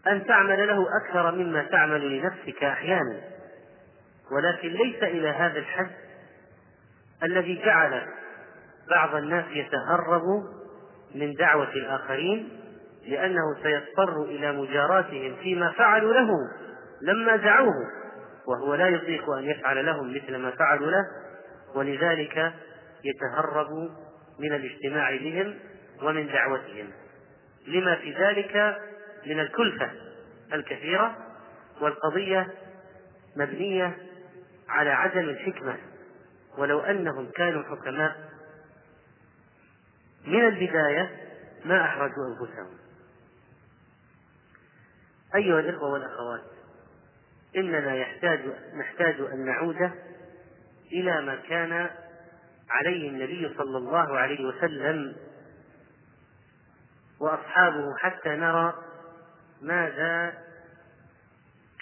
أن 0.07 0.27
تعمل 0.27 0.69
له 0.69 0.87
أكثر 1.03 1.33
مما 1.33 1.63
تعمل 1.63 2.19
لنفسك 2.19 2.65
أحيانا. 2.65 3.21
ولكن 4.33 4.69
ليس 4.69 5.03
إلى 5.03 5.29
هذا 5.29 5.59
الحد 5.59 5.91
الذي 7.23 7.63
جعل 7.65 8.07
بعض 8.91 9.15
الناس 9.15 9.45
يتهرب 9.51 10.23
من 11.15 11.35
دعوة 11.35 11.73
الآخرين 11.73 12.49
لأنه 13.07 13.43
سيضطر 13.63 14.23
إلى 14.23 14.53
مجاراتهم 14.53 15.37
فيما 15.43 15.73
فعلوا 15.73 16.15
له 16.15 16.31
لما 17.03 17.37
دعوه 17.37 17.75
وهو 18.47 18.75
لا 18.75 18.89
يطيق 18.89 19.31
أن 19.31 19.45
يفعل 19.45 19.87
لهم 19.87 20.15
مثل 20.15 20.37
ما 20.37 20.51
فعلوا 20.51 20.91
له. 20.91 21.05
ولذلك 21.75 22.55
يتهرب 23.05 23.71
من 24.39 24.53
الاجتماع 24.53 25.17
بهم 25.17 25.59
ومن 26.03 26.27
دعوتهم. 26.27 26.91
لما 27.67 27.95
في 27.95 28.13
ذلك 28.13 28.79
من 29.27 29.41
الكلفة 29.41 29.91
الكثيرة 30.53 31.17
والقضية 31.81 32.55
مبنية 33.37 33.97
على 34.69 34.91
عدم 34.91 35.29
الحكمة. 35.29 35.77
ولو 36.59 36.81
أنهم 36.81 37.31
كانوا 37.31 37.63
حكماء 37.63 38.17
من 40.27 40.47
البداية 40.47 41.11
ما 41.65 41.85
أحرجوا 41.85 42.27
أنفسهم. 42.29 42.79
أيها 45.35 45.61
الإخوة 45.61 45.93
والأخوات 45.93 46.41
إننا 47.57 47.95
يحتاج 47.95 48.41
نحتاج 48.75 49.21
أن 49.21 49.45
نعود 49.45 49.91
إلى 50.93 51.23
ما 51.23 51.37
كان 51.37 51.91
عليه 52.71 53.09
النبي 53.09 53.55
صلى 53.59 53.79
الله 53.79 54.19
عليه 54.19 54.45
وسلم 54.47 55.17
وأصحابه 57.21 57.97
حتى 57.97 58.29
نرى 58.29 58.75
ماذا 59.63 60.33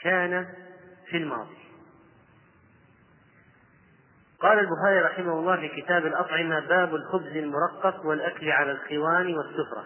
كان 0.03 0.49
في 1.11 1.17
الماضي. 1.17 1.57
قال 4.41 4.59
البخاري 4.59 5.01
رحمه 5.01 5.33
الله 5.33 5.57
في 5.57 5.83
كتاب 5.83 6.07
الأطعمة 6.07 6.61
باب 6.61 6.95
الخبز 6.95 7.37
المرقق 7.37 8.07
والأكل 8.07 8.51
على 8.51 8.73
الخوان 8.73 9.37
والسفرة. 9.37 9.85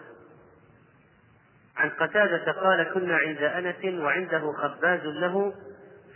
عن 1.77 1.89
قتادة 1.89 2.51
قال 2.51 2.93
كنا 2.93 3.17
عند 3.17 3.37
أنس 3.37 4.01
وعنده 4.01 4.51
خباز 4.51 5.01
له 5.05 5.53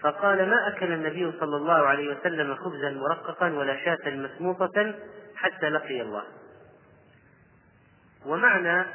فقال 0.06 0.50
ما 0.50 0.68
أكل 0.68 0.92
النبي 0.92 1.32
صلى 1.40 1.56
الله 1.56 1.74
عليه 1.74 2.16
وسلم 2.16 2.56
خبزا 2.56 2.90
مرققا 2.90 3.54
ولا 3.54 3.86
شاة 3.86 4.10
مسموطة 4.10 4.96
حتى 5.36 5.70
لقي 5.70 6.02
الله. 6.02 6.24
ومعنى 8.26 8.86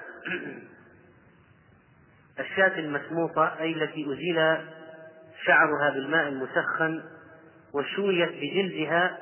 الشاة 2.41 2.79
المسموطة 2.79 3.61
أي 3.61 3.73
التي 3.73 4.13
أزيل 4.13 4.59
شعرها 5.45 5.91
بالماء 5.91 6.29
المسخن 6.29 7.03
وشويت 7.75 8.31
بجلدها 8.31 9.19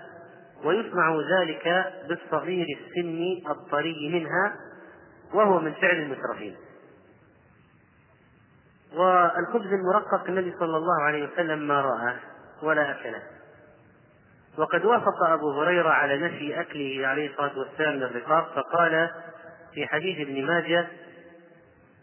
ويصنع 0.65 1.17
ذلك 1.41 1.93
بالصغير 2.09 2.67
السن 2.81 3.51
الطري 3.51 4.09
منها 4.09 4.57
وهو 5.35 5.61
من 5.61 5.73
فعل 5.73 5.97
المترفين. 5.97 6.57
والخبز 8.97 9.73
المرقق 9.73 10.25
النبي 10.29 10.55
صلى 10.59 10.77
الله 10.77 11.03
عليه 11.03 11.29
وسلم 11.33 11.59
ما 11.59 11.81
رآه 11.81 12.17
ولا 12.63 12.91
أكله. 12.91 13.23
وقد 14.59 14.85
وافق 14.85 15.23
أبو 15.23 15.63
هريرة 15.63 15.89
على 15.89 16.19
نفي 16.19 16.61
أكله 16.61 17.07
عليه 17.07 17.31
الصلاة 17.31 17.59
والسلام 17.59 17.95
للرقاق 17.95 18.55
فقال 18.55 19.11
في 19.75 19.87
حديث 19.87 20.29
ابن 20.29 20.47
ماجه 20.47 20.87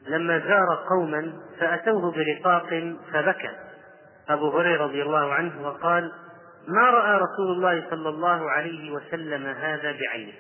لما 0.08 0.40
زار 0.40 0.86
قوما 0.90 1.34
فأتوه 1.60 2.12
برقاق 2.12 2.96
فبكى. 3.14 3.50
أبو 4.30 4.60
هريرة 4.60 4.84
رضي 4.84 5.02
الله 5.02 5.34
عنه 5.34 5.68
وقال 5.68 6.12
ما 6.68 6.90
رأى 6.90 7.18
رسول 7.18 7.52
الله 7.52 7.90
صلى 7.90 8.10
الله 8.10 8.52
عليه 8.52 8.92
وسلم 8.92 9.46
هذا 9.46 9.92
بعينه. 9.92 10.34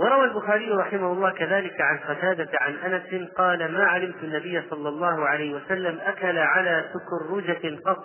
وروى 0.00 0.24
البخاري 0.24 0.70
رحمه 0.70 1.12
الله 1.12 1.30
كذلك 1.30 1.80
عن 1.80 1.98
قتادة 1.98 2.48
عن 2.60 2.74
أنس 2.74 3.30
قال 3.36 3.72
ما 3.72 3.84
علمت 3.84 4.16
النبي 4.16 4.62
صلى 4.70 4.88
الله 4.88 5.28
عليه 5.28 5.54
وسلم 5.54 6.00
أكل 6.00 6.38
على 6.38 6.90
سكرجة 6.94 7.80
قط 7.86 8.04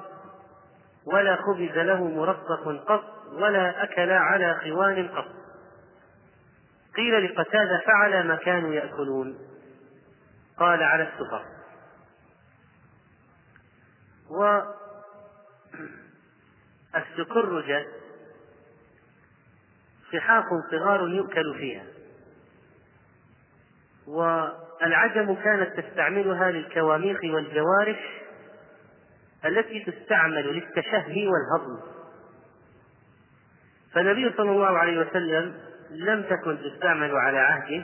ولا 1.13 1.35
خبز 1.35 1.77
له 1.77 2.07
مرقق 2.07 2.83
قط 2.87 3.03
ولا 3.33 3.83
أكل 3.83 4.11
على 4.11 4.55
خوان 4.55 5.07
قط. 5.07 5.27
قيل 6.95 7.25
لقتادة 7.25 7.81
فعل 7.85 8.27
ما 8.27 8.35
كانوا 8.35 8.73
يأكلون. 8.73 9.37
قال 10.57 10.83
على 10.83 11.03
السفر 11.03 11.45
والسكرجة 16.93 17.85
صحاف 20.13 20.45
صغار 20.71 21.09
يؤكل 21.09 21.55
فيها. 21.57 21.83
والعجم 24.07 25.35
كانت 25.35 25.79
تستعملها 25.79 26.51
للكواميق 26.51 27.19
والجوارح 27.23 28.21
التي 29.45 29.85
تستعمل 29.91 30.53
للتشهي 30.55 31.27
والهضم. 31.27 31.79
فالنبي 33.93 34.33
صلى 34.37 34.51
الله 34.51 34.77
عليه 34.77 34.99
وسلم 34.99 35.55
لم 35.91 36.23
تكن 36.23 36.57
تستعمل 36.57 37.15
على 37.15 37.37
عهده 37.37 37.83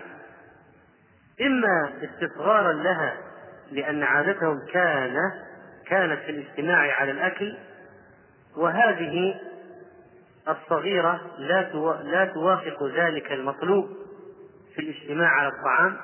إما 1.42 1.94
استصغارا 2.04 2.74
لها 2.74 3.18
لأن 3.72 4.04
عادتهم 4.04 4.60
كان 4.74 5.16
كانت 5.88 6.20
في 6.20 6.32
الاجتماع 6.32 6.96
على 6.96 7.12
الأكل 7.12 7.58
وهذه 8.58 9.40
الصغيرة 10.50 11.22
لا 11.38 11.62
لا 12.04 12.26
توافق 12.26 12.84
ذلك 12.84 13.32
المطلوب 13.32 13.90
في 14.76 14.82
الاجتماع 14.82 15.28
على 15.28 15.48
الطعام 15.48 15.98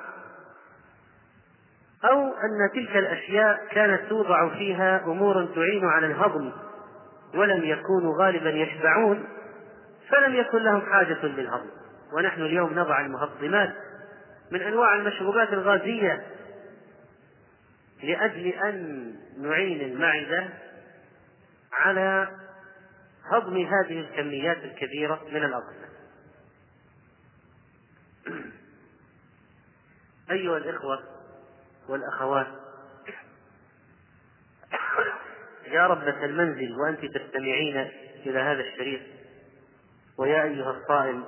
أو 2.04 2.24
أن 2.24 2.70
تلك 2.74 2.96
الأشياء 2.96 3.66
كانت 3.70 4.08
توضع 4.08 4.48
فيها 4.48 5.04
أمور 5.04 5.46
تعين 5.54 5.84
على 5.84 6.06
الهضم 6.06 6.52
ولم 7.34 7.64
يكونوا 7.64 8.24
غالبا 8.24 8.50
يشبعون 8.50 9.28
فلم 10.08 10.34
يكن 10.34 10.58
لهم 10.58 10.80
حاجة 10.80 11.26
للهضم. 11.26 11.70
ونحن 12.12 12.42
اليوم 12.42 12.78
نضع 12.78 13.00
المهضمات 13.00 13.74
من 14.50 14.62
أنواع 14.62 14.96
المشروبات 14.96 15.52
الغازية 15.52 16.22
لأجل 18.02 18.46
أن 18.46 19.12
نعين 19.38 19.80
المعدة 19.80 20.48
على 21.72 22.28
هضم 23.30 23.56
هذه 23.56 24.00
الكميات 24.00 24.56
الكبيرة 24.56 25.24
من 25.30 25.44
الأطعمة. 25.44 25.88
أيها 30.30 30.56
الإخوة 30.56 31.02
والأخوات 31.88 32.46
يا 35.66 35.86
ربة 35.86 36.24
المنزل 36.24 36.76
وأنت 36.80 37.04
تستمعين 37.04 37.76
إلى 38.26 38.38
هذا 38.38 38.60
الشريط 38.60 39.00
ويا 40.18 40.42
أيها 40.42 40.70
الصائم 40.70 41.24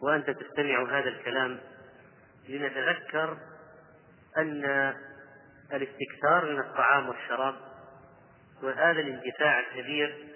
وأنت 0.00 0.30
تستمع 0.30 0.98
هذا 0.98 1.08
الكلام 1.08 1.60
لنتذكر 2.48 3.38
أن 4.38 4.64
الاستكثار 5.72 6.52
من 6.52 6.60
الطعام 6.60 7.08
والشراب 7.08 7.54
وهذا 8.62 9.00
الاندفاع 9.00 9.60
الكبير 9.60 10.33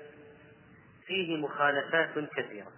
فيه 1.09 1.37
مخالفات 1.37 2.11
كثيرة. 2.37 2.73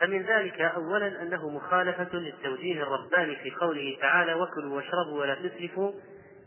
فمن 0.00 0.22
ذلك 0.22 0.60
أولا 0.60 1.22
أنه 1.22 1.48
مخالفة 1.48 2.18
للتوجيه 2.18 2.82
الرباني 2.82 3.36
في 3.36 3.50
قوله 3.50 3.96
تعالى 4.00 4.34
وكلوا 4.34 4.76
واشربوا 4.76 5.20
ولا 5.20 5.34
تسرفوا 5.34 5.92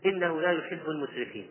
إنه 0.06 0.40
لا 0.40 0.52
يحب 0.52 0.88
المسرفين. 0.88 1.50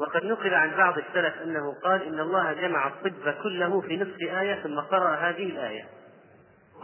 وقد 0.00 0.24
نقل 0.24 0.54
عن 0.54 0.76
بعض 0.76 0.98
السلف 0.98 1.34
أنه 1.42 1.74
قال 1.84 2.02
إن 2.02 2.20
الله 2.20 2.52
جمع 2.52 2.86
الطب 2.86 3.34
كله 3.42 3.80
في 3.80 3.96
نصف 3.96 4.20
آية 4.20 4.62
ثم 4.62 4.80
قرأ 4.80 5.14
هذه 5.14 5.44
الآية. 5.44 5.88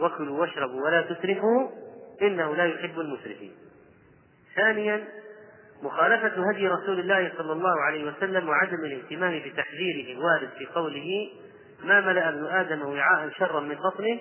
وكلوا 0.01 0.39
واشربوا 0.39 0.81
ولا 0.85 1.01
تسرفوا 1.01 1.69
إنه 2.21 2.55
لا 2.55 2.65
يحب 2.65 2.99
المسرفين. 2.99 3.55
ثانيا 4.55 5.07
مخالفة 5.83 6.49
هدي 6.49 6.67
رسول 6.67 6.99
الله 6.99 7.31
صلى 7.37 7.51
الله 7.51 7.81
عليه 7.81 8.11
وسلم 8.11 8.49
وعدم 8.49 8.85
الاهتمام 8.85 9.39
بتحذيره 9.39 10.17
الوارد 10.17 10.49
في 10.57 10.65
قوله 10.65 11.29
ما 11.83 12.01
ملأ 12.01 12.29
ابن 12.29 12.45
آدم 12.45 12.81
وعاء 12.81 13.29
شرا 13.29 13.59
من 13.59 13.75
بطنه 13.75 14.19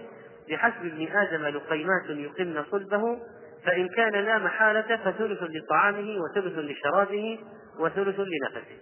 بحسب 0.51 0.87
ابن 0.87 1.09
آدم 1.17 1.47
لقيمات 1.47 2.11
يقمن 2.11 2.65
صلبه 2.71 3.19
فإن 3.65 3.89
كان 3.89 4.13
لا 4.13 4.39
محالة 4.39 4.97
فثلث 4.97 5.43
لطعامه 5.43 6.17
وثلث 6.21 6.59
لشرابه 6.59 7.39
وثلث 7.79 8.21
لنفسه. 8.21 8.79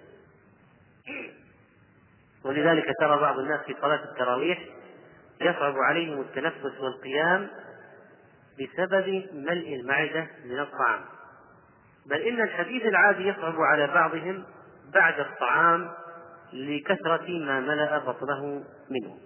ولذلك 2.44 2.87
ترى 3.00 3.20
بعض 3.20 3.38
الناس 3.38 3.61
في 3.61 3.74
صلاة 3.80 4.04
التراويح 4.04 4.58
يصعب 5.40 5.74
عليهم 5.76 6.20
التنفس 6.20 6.80
والقيام 6.80 7.48
بسبب 8.61 9.28
ملء 9.32 9.74
المعدة 9.74 10.26
من 10.44 10.58
الطعام. 10.61 11.00
بل 12.10 12.16
إن 12.16 12.40
الحديث 12.40 12.86
العادي 12.86 13.28
يصعب 13.28 13.54
على 13.60 13.86
بعضهم 13.86 14.44
بعد 14.94 15.20
الطعام 15.20 15.90
لكثرة 16.52 17.30
ما 17.30 17.60
ملأ 17.60 17.98
بطنه 17.98 18.64
منه. 18.90 19.16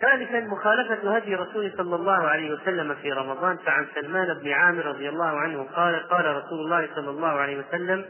ثالثا 0.00 0.40
مخالفة 0.40 1.16
هدي 1.16 1.34
رسول 1.34 1.72
صلى 1.76 1.96
الله 1.96 2.28
عليه 2.28 2.50
وسلم 2.50 2.94
في 2.94 3.12
رمضان 3.12 3.56
فعن 3.56 3.86
سلمان 3.94 4.34
بن 4.34 4.52
عامر 4.52 4.86
رضي 4.86 5.08
الله 5.08 5.40
عنه 5.40 5.62
قال 5.62 6.08
قال 6.08 6.36
رسول 6.36 6.60
الله 6.60 6.88
صلى 6.94 7.10
الله 7.10 7.28
عليه 7.28 7.58
وسلم 7.58 8.04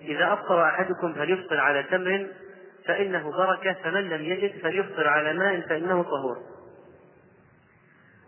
إذا 0.00 0.32
أفطر 0.32 0.64
أحدكم 0.64 1.12
فليفطر 1.12 1.60
على 1.60 1.82
تمر 1.82 2.26
فإنه 2.86 3.30
بركة 3.32 3.72
فمن 3.72 4.08
لم 4.08 4.22
يجد 4.22 4.62
فليفطر 4.62 5.08
على 5.08 5.32
ماء 5.32 5.60
فإنه 5.60 6.02
طهور. 6.02 6.36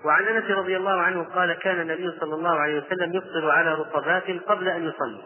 وعن 0.04 0.24
انس 0.24 0.50
رضي 0.50 0.76
الله 0.76 1.00
عنه 1.00 1.22
قال 1.24 1.52
كان 1.52 1.80
النبي 1.80 2.18
صلى 2.20 2.34
الله 2.34 2.60
عليه 2.60 2.82
وسلم 2.82 3.14
يفطر 3.14 3.50
على 3.50 3.74
رطبات 3.74 4.30
قبل 4.46 4.68
ان 4.68 4.88
يصلي. 4.88 5.22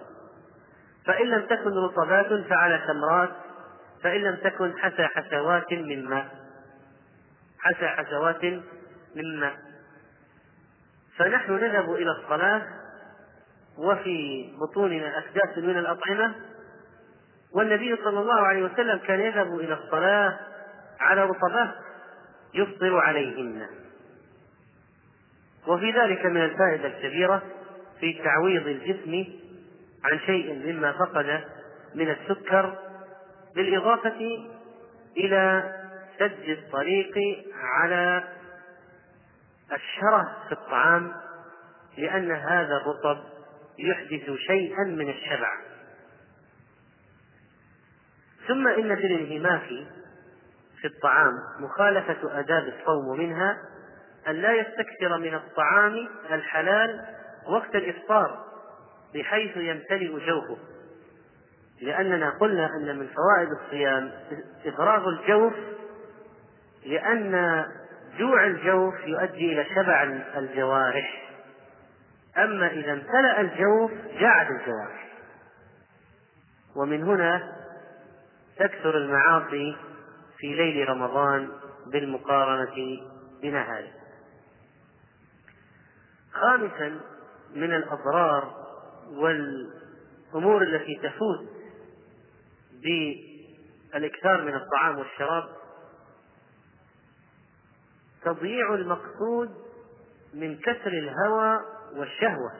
فان 1.06 1.26
لم 1.26 1.46
تكن 1.46 1.70
رطبات 1.70 2.46
فعلى 2.48 2.82
تمرات 2.88 3.30
فان 4.02 4.20
لم 4.20 4.36
تكن 4.36 4.78
حسى 4.78 5.06
حسوات 5.06 5.72
من 5.72 6.08
ماء. 6.08 6.28
حسى 7.58 7.86
حسوات 7.86 8.44
من 9.14 9.40
ماء. 9.40 9.54
فنحن 11.16 11.52
نذهب 11.52 11.92
إلى 11.94 12.10
الصلاة 12.10 12.62
وفي 13.78 14.48
بطوننا 14.60 15.18
اكداس 15.18 15.58
من 15.58 15.78
الأطعمة 15.78 16.34
والنبي 17.52 17.96
صلى 18.04 18.20
الله 18.20 18.40
عليه 18.40 18.62
وسلم 18.62 18.98
كان 18.98 19.20
يذهب 19.20 19.60
إلى 19.60 19.74
الصلاة 19.74 20.38
على 21.00 21.24
رطبات 21.24 21.74
يفطر 22.54 22.98
عليهن. 22.98 23.66
وفي 25.66 25.90
ذلك 25.90 26.26
من 26.26 26.44
الفائدة 26.44 26.86
الكبيرة 26.86 27.42
في 28.00 28.22
تعويض 28.24 28.66
الجسم 28.66 29.24
عن 30.04 30.18
شيء 30.26 30.72
مما 30.72 30.92
فقد 30.92 31.44
من 31.94 32.10
السكر 32.10 32.78
بالإضافة 33.56 34.48
إلى 35.16 35.72
سد 36.18 36.48
الطريق 36.48 37.14
على 37.54 38.24
الشره 39.72 40.36
في 40.48 40.52
الطعام 40.52 41.12
لأن 41.98 42.30
هذا 42.30 42.76
الرطب 42.76 43.24
يحدث 43.78 44.30
شيئا 44.46 44.84
من 44.84 45.08
الشبع. 45.10 45.50
ثم 48.48 48.68
إن 48.68 48.96
في 48.96 49.06
الانهماك 49.06 49.68
في 50.80 50.86
الطعام 50.86 51.32
مخالفة 51.60 52.40
آداب 52.40 52.62
الصوم 52.62 53.18
منها 53.18 53.58
أن 54.28 54.34
لا 54.34 54.52
يستكثر 54.52 55.18
من 55.18 55.34
الطعام 55.34 56.08
الحلال 56.30 57.04
وقت 57.48 57.74
الإفطار 57.74 58.44
بحيث 59.14 59.56
يمتلئ 59.56 60.26
جوفه. 60.26 60.58
لأننا 61.80 62.30
قلنا 62.30 62.66
أن 62.66 62.98
من 62.98 63.08
فوائد 63.08 63.48
الصيام 63.50 64.10
إفراغ 64.66 65.08
الجوف 65.08 65.54
لأن 66.86 67.64
جوع 68.18 68.46
الجوف 68.46 68.94
يؤدي 69.06 69.52
إلى 69.52 69.64
شبع 69.74 70.02
الجوارح. 70.36 71.24
أما 72.38 72.66
إذا 72.66 72.92
امتلأ 72.92 73.40
الجوف 73.40 73.90
جاعت 74.20 74.46
الجوارح. 74.50 75.08
ومن 76.76 77.02
هنا 77.02 77.52
تكثر 78.58 78.96
المعاصي 78.96 79.76
في 80.38 80.46
ليل 80.46 80.88
رمضان 80.88 81.48
بالمقارنة 81.86 83.00
بنهاره 83.42 84.03
خامسا 86.34 87.00
من 87.54 87.74
الأضرار 87.74 88.64
والأمور 89.10 90.62
التي 90.62 91.00
تفوت 91.02 91.48
بالإكثار 93.92 94.42
من 94.44 94.54
الطعام 94.54 94.98
والشراب 94.98 95.48
تضييع 98.24 98.74
المقصود 98.74 99.50
من 100.34 100.58
كسر 100.58 100.88
الهوى 100.88 101.60
والشهوة. 101.96 102.52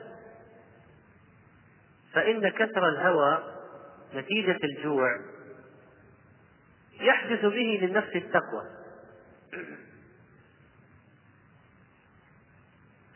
فإن 2.13 2.49
كسر 2.49 2.89
الهوى 2.89 3.43
نتيجة 4.15 4.59
الجوع 4.63 5.19
يحدث 6.99 7.41
به 7.41 7.79
للنفس 7.81 8.15
التقوى. 8.15 8.65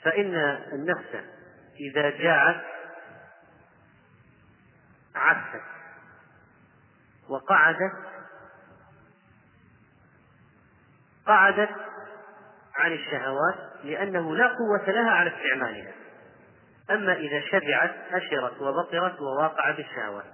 فإن 0.03 0.35
النفس 0.73 1.25
إذا 1.79 2.09
جاعت 2.09 2.62
عفت 5.15 5.62
وقعدت 7.29 7.93
قعدت 11.27 11.69
عن 12.75 12.93
الشهوات 12.93 13.55
لأنه 13.83 14.35
لا 14.35 14.47
قوة 14.47 14.89
لها 14.89 15.12
على 15.12 15.29
استعمالها. 15.35 15.93
أما 16.89 17.13
إذا 17.13 17.41
شبعت 17.41 17.95
أشرت 18.12 18.62
وبطرت 18.62 19.21
وواقعت 19.21 19.79
الشهوات 19.79 20.25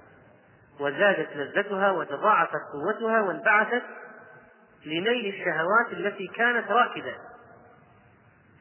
وزادت 0.80 1.36
لذتها 1.36 1.92
وتضاعفت 1.92 2.62
قوتها 2.74 3.22
وانبعثت 3.22 3.84
لنيل 4.86 5.34
الشهوات 5.34 5.92
التي 5.92 6.28
كانت 6.28 6.72
راكدة 6.72 7.16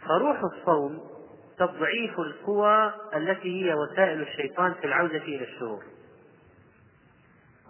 فروح 0.08 0.40
الصوم 0.44 1.00
تضعيف 1.58 2.18
القوى 2.18 2.92
التي 3.14 3.64
هي 3.64 3.74
وسائل 3.74 4.22
الشيطان 4.22 4.74
في 4.74 4.86
العودة 4.86 5.16
إلى 5.16 5.44
الشرور. 5.44 5.82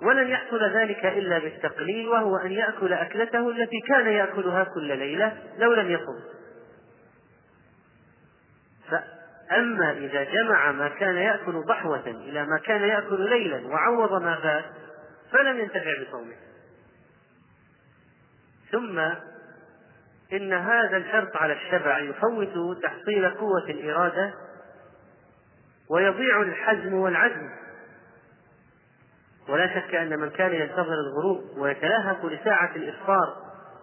ولن 0.02 0.28
يحصل 0.28 0.64
ذلك 0.76 1.06
إلا 1.06 1.38
بالتقليل 1.38 2.08
وهو 2.08 2.36
أن 2.36 2.52
يأكل 2.52 2.92
أكلته 2.92 3.50
التي 3.50 3.80
كان 3.88 4.06
يأكلها 4.06 4.64
كل 4.64 4.98
ليلة 4.98 5.42
لو 5.58 5.72
لم 5.72 5.90
يصم. 5.90 6.20
فأما 8.90 9.92
إذا 9.92 10.24
جمع 10.24 10.72
ما 10.72 10.88
كان 10.88 11.16
يأكل 11.16 11.62
ضحوة 11.68 12.06
إلى 12.06 12.46
ما 12.46 12.58
كان 12.58 12.82
يأكل 12.82 13.30
ليلا 13.30 13.66
وعوض 13.66 14.22
ما 14.22 14.36
فات 14.36 14.64
فلم 15.32 15.60
ينتفع 15.60 16.02
بصومه. 16.02 16.34
ثم 18.72 19.00
إن 20.32 20.52
هذا 20.52 20.96
الحرص 20.96 21.36
على 21.36 21.52
الشبع 21.52 21.98
يفوت 21.98 22.82
تحصيل 22.82 23.30
قوة 23.30 23.64
الإرادة 23.68 24.34
ويضيع 25.90 26.42
الحزم 26.42 26.94
والعزم. 26.94 27.50
ولا 29.48 29.66
شك 29.66 29.94
أن 29.94 30.18
من 30.18 30.30
كان 30.30 30.54
ينتظر 30.54 30.94
الغروب 30.94 31.58
ويتلهف 31.58 32.24
لساعة 32.24 32.76
الإفطار 32.76 33.36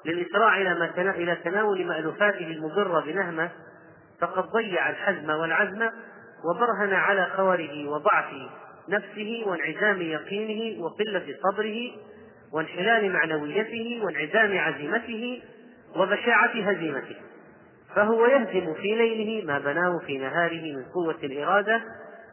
للإسراع 0.06 0.62
إلى 0.62 0.92
إلى 0.98 1.36
تناول 1.36 1.86
مألوفاته 1.86 2.48
المضرة 2.48 3.00
بنهمة 3.02 3.50
فقد 4.22 4.44
ضيع 4.44 4.90
الحزم 4.90 5.30
والعزم 5.30 5.90
وبرهن 6.46 6.94
على 6.94 7.26
خوره 7.38 7.90
وضعف 7.90 8.34
نفسه 8.90 9.44
وانعدام 9.46 10.02
يقينه 10.02 10.84
وقلة 10.84 11.36
صبره 11.44 11.92
وانحلال 12.54 13.14
معنويته 13.14 14.02
وانعدام 14.04 14.58
عزيمته 14.58 15.42
وبشاعة 15.96 16.70
هزيمته. 16.70 17.16
فهو 17.96 18.26
يهزم 18.26 18.74
في 18.74 18.96
ليله 18.96 19.46
ما 19.46 19.60
بناه 19.60 20.00
في 20.08 20.18
نهاره 20.18 20.76
من 20.76 20.84
قوة 20.84 21.18
الإرادة 21.24 21.82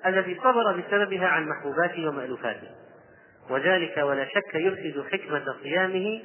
التي 0.06 0.34
صبر 0.34 0.80
بسببها 0.80 1.26
عن 1.26 1.48
محبوباته 1.48 2.08
ومألوفاته. 2.08 2.68
وذلك 3.50 3.96
ولا 3.96 4.24
شك 4.24 4.54
يفسد 4.54 5.04
حكمة 5.12 5.44
صيامه 5.62 6.22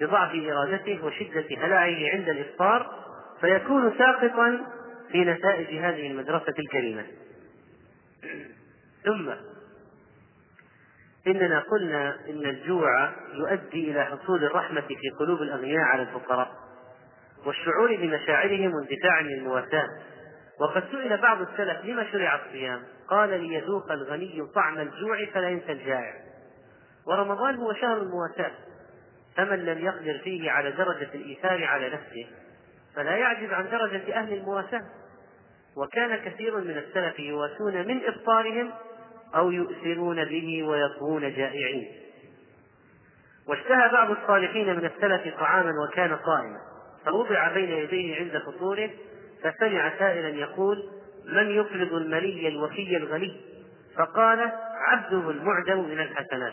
بضعف 0.00 0.34
إرادته 0.34 1.04
وشدة 1.04 1.46
هلعه 1.58 2.10
عند 2.12 2.28
الإفطار 2.28 2.90
فيكون 3.40 3.98
ساقطا 3.98 4.66
في 5.12 5.24
نتائج 5.24 5.78
هذه 5.78 6.06
المدرسة 6.10 6.54
الكريمة. 6.58 7.06
ثم 9.04 9.30
إننا 11.26 11.60
قلنا 11.60 12.16
إن 12.28 12.46
الجوع 12.46 13.12
يؤدي 13.34 13.90
إلى 13.90 14.04
حصول 14.04 14.44
الرحمة 14.44 14.80
في 14.80 15.10
قلوب 15.18 15.42
الأغنياء 15.42 15.82
على 15.82 16.02
الفقراء. 16.02 16.69
والشعور 17.46 17.96
بمشاعرهم 17.96 18.74
واندفاع 18.74 19.20
للمواساة 19.20 19.88
وقد 20.60 20.84
سئل 20.92 21.16
بعض 21.16 21.40
السلف 21.40 21.84
لما 21.84 22.12
شرع 22.12 22.40
الصيام؟ 22.46 22.82
قال 23.08 23.40
ليذوق 23.40 23.92
الغني 23.92 24.46
طعم 24.54 24.78
الجوع 24.78 25.26
فلا 25.34 25.48
ينسى 25.48 25.72
الجائع. 25.72 26.14
ورمضان 27.06 27.54
هو 27.54 27.72
شهر 27.72 27.96
المواساة. 27.96 28.50
فمن 29.36 29.64
لم 29.64 29.78
يقدر 29.78 30.18
فيه 30.24 30.50
على 30.50 30.70
درجة 30.70 31.08
الإيثار 31.14 31.64
على 31.64 31.88
نفسه 31.90 32.26
فلا 32.94 33.16
يعجز 33.16 33.52
عن 33.52 33.70
درجة 33.70 34.14
أهل 34.14 34.32
المواساة. 34.32 34.84
وكان 35.76 36.16
كثير 36.16 36.58
من 36.58 36.78
السلف 36.78 37.18
يواسون 37.18 37.86
من 37.86 38.00
إفطارهم 38.04 38.72
أو 39.34 39.50
يؤثرون 39.50 40.24
به 40.24 40.62
ويطوون 40.62 41.20
جائعين. 41.34 41.88
واشتهى 43.48 43.88
بعض 43.92 44.10
الصالحين 44.10 44.76
من 44.76 44.84
السلف 44.84 45.34
طعاما 45.40 45.72
وكان 45.84 46.18
صائما 46.24 46.69
فوضع 47.06 47.52
بين 47.54 47.70
يديه 47.70 48.16
عند 48.16 48.42
فطوره 48.46 48.90
فسمع 49.42 49.98
سائلا 49.98 50.28
يقول 50.28 50.84
من 51.32 51.50
يقرض 51.50 51.92
الملي 51.92 52.48
الوفي 52.48 52.96
الغني؟ 52.96 53.40
فقال 53.96 54.52
عبده 54.86 55.30
المعدم 55.30 55.88
من 55.88 56.00
الحسنات. 56.00 56.52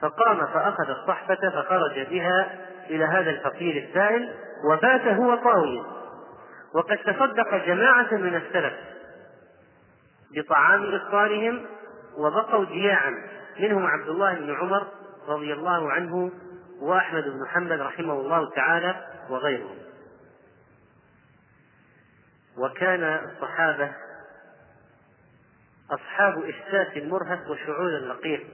فقام 0.00 0.46
فأخذ 0.46 0.90
الصحفة 0.90 1.50
فخرج 1.50 2.06
بها 2.10 2.66
إلى 2.90 3.04
هذا 3.04 3.30
الفقير 3.30 3.84
السائل 3.88 4.32
وبات 4.70 5.00
هو 5.00 5.34
طاويا 5.34 5.84
وقد 6.74 6.98
تصدق 6.98 7.66
جماعة 7.66 8.14
من 8.14 8.34
السلف 8.34 8.74
بطعام 10.36 10.94
إفطارهم 10.94 11.66
وبقوا 12.18 12.64
جياعا. 12.64 13.14
منهم 13.60 13.86
عبد 13.86 14.08
الله 14.08 14.34
بن 14.34 14.54
عمر 14.54 14.86
رضي 15.28 15.52
الله 15.52 15.92
عنه 15.92 16.30
وأحمد 16.80 17.24
بن 17.24 17.46
حنبل 17.48 17.80
رحمه 17.80 18.12
الله 18.12 18.50
تعالى 18.50 18.96
وغيرهم. 19.30 19.76
وكان 22.58 23.02
الصحابة 23.04 23.92
أصحاب 25.90 26.44
إحساس 26.44 27.02
مرهف 27.02 27.50
وشعور 27.50 28.02
رقيق 28.08 28.46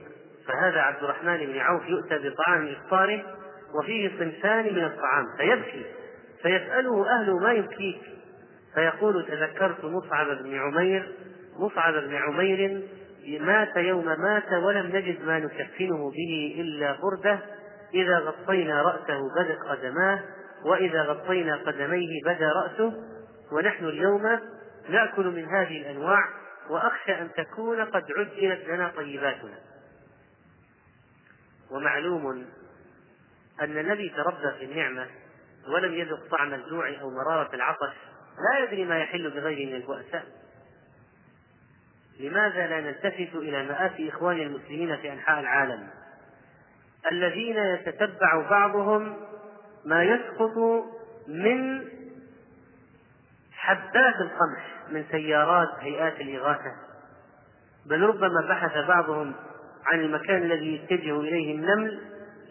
فهذا 0.47 0.81
عبد 0.81 1.03
الرحمن 1.03 1.37
بن 1.37 1.57
عوف 1.57 1.83
يؤتى 1.89 2.29
بطعام 2.29 2.67
إفطاره 2.67 3.23
وفيه 3.73 4.09
صنفان 4.19 4.73
من 4.73 4.83
الطعام 4.83 5.25
فيبكي 5.37 5.85
فيسأله 6.41 7.09
أهله 7.09 7.39
ما 7.39 7.51
يبكيك. 7.51 8.01
فيقول 8.73 9.25
تذكرت 9.27 9.85
مصعب 9.85 10.27
بن 10.27 10.59
عمير 10.59 11.11
مصعب 11.57 11.93
بن 11.93 12.15
عمير 12.15 12.81
مات 13.39 13.75
يوم 13.77 14.05
مات 14.05 14.51
ولم 14.53 14.87
نجد 14.87 15.25
ما 15.25 15.39
نكفنه 15.39 16.11
به 16.11 16.55
إلا 16.59 16.97
بردة 17.01 17.39
إذا 17.93 18.19
غطينا 18.19 18.81
رأسه 18.81 19.19
بدت 19.35 19.59
قدماه 19.59 20.19
وإذا 20.65 21.03
غطينا 21.03 21.55
قدميه 21.55 22.23
بدا 22.25 22.51
رأسه 22.51 22.93
ونحن 23.51 23.85
اليوم 23.85 24.39
نأكل 24.89 25.25
من 25.25 25.45
هذه 25.45 25.81
الأنواع 25.81 26.29
وأخشى 26.69 27.21
أن 27.21 27.29
تكون 27.33 27.81
قد 27.81 28.11
عجلت 28.11 28.67
لنا 28.67 28.91
طيباتنا. 28.95 29.59
ومعلوم 31.71 32.45
أن 33.61 33.77
الذي 33.77 34.09
تربى 34.09 34.57
في 34.59 34.65
النعمة 34.65 35.07
ولم 35.67 35.93
يذق 35.93 36.27
طعم 36.31 36.53
الجوع 36.53 36.93
أو 37.01 37.09
مرارة 37.09 37.55
العطش 37.55 37.93
لا 38.37 38.63
يدري 38.63 38.85
ما 38.85 38.99
يحل 38.99 39.29
بغيره 39.29 39.69
من 39.69 39.75
البؤساء. 39.75 40.25
لماذا 42.19 42.67
لا 42.67 42.81
نلتفت 42.81 43.35
إلى 43.35 43.63
مآسي 43.63 44.09
إخوان 44.09 44.39
المسلمين 44.39 44.97
في 44.97 45.13
أنحاء 45.13 45.39
العالم؟ 45.39 45.87
الذين 47.11 47.57
يتتبع 47.57 48.49
بعضهم 48.49 49.17
ما 49.85 50.03
يسقط 50.03 50.57
من 51.27 51.87
حبات 53.51 54.15
القمح 54.15 54.83
من 54.89 55.05
سيارات 55.11 55.69
هيئات 55.79 56.21
الإغاثة 56.21 56.75
بل 57.85 58.01
ربما 58.01 58.47
بحث 58.49 58.87
بعضهم 58.87 59.33
عن 59.85 59.99
المكان 59.99 60.43
الذي 60.43 60.75
يتجه 60.75 61.19
إليه 61.19 61.55
النمل 61.55 62.01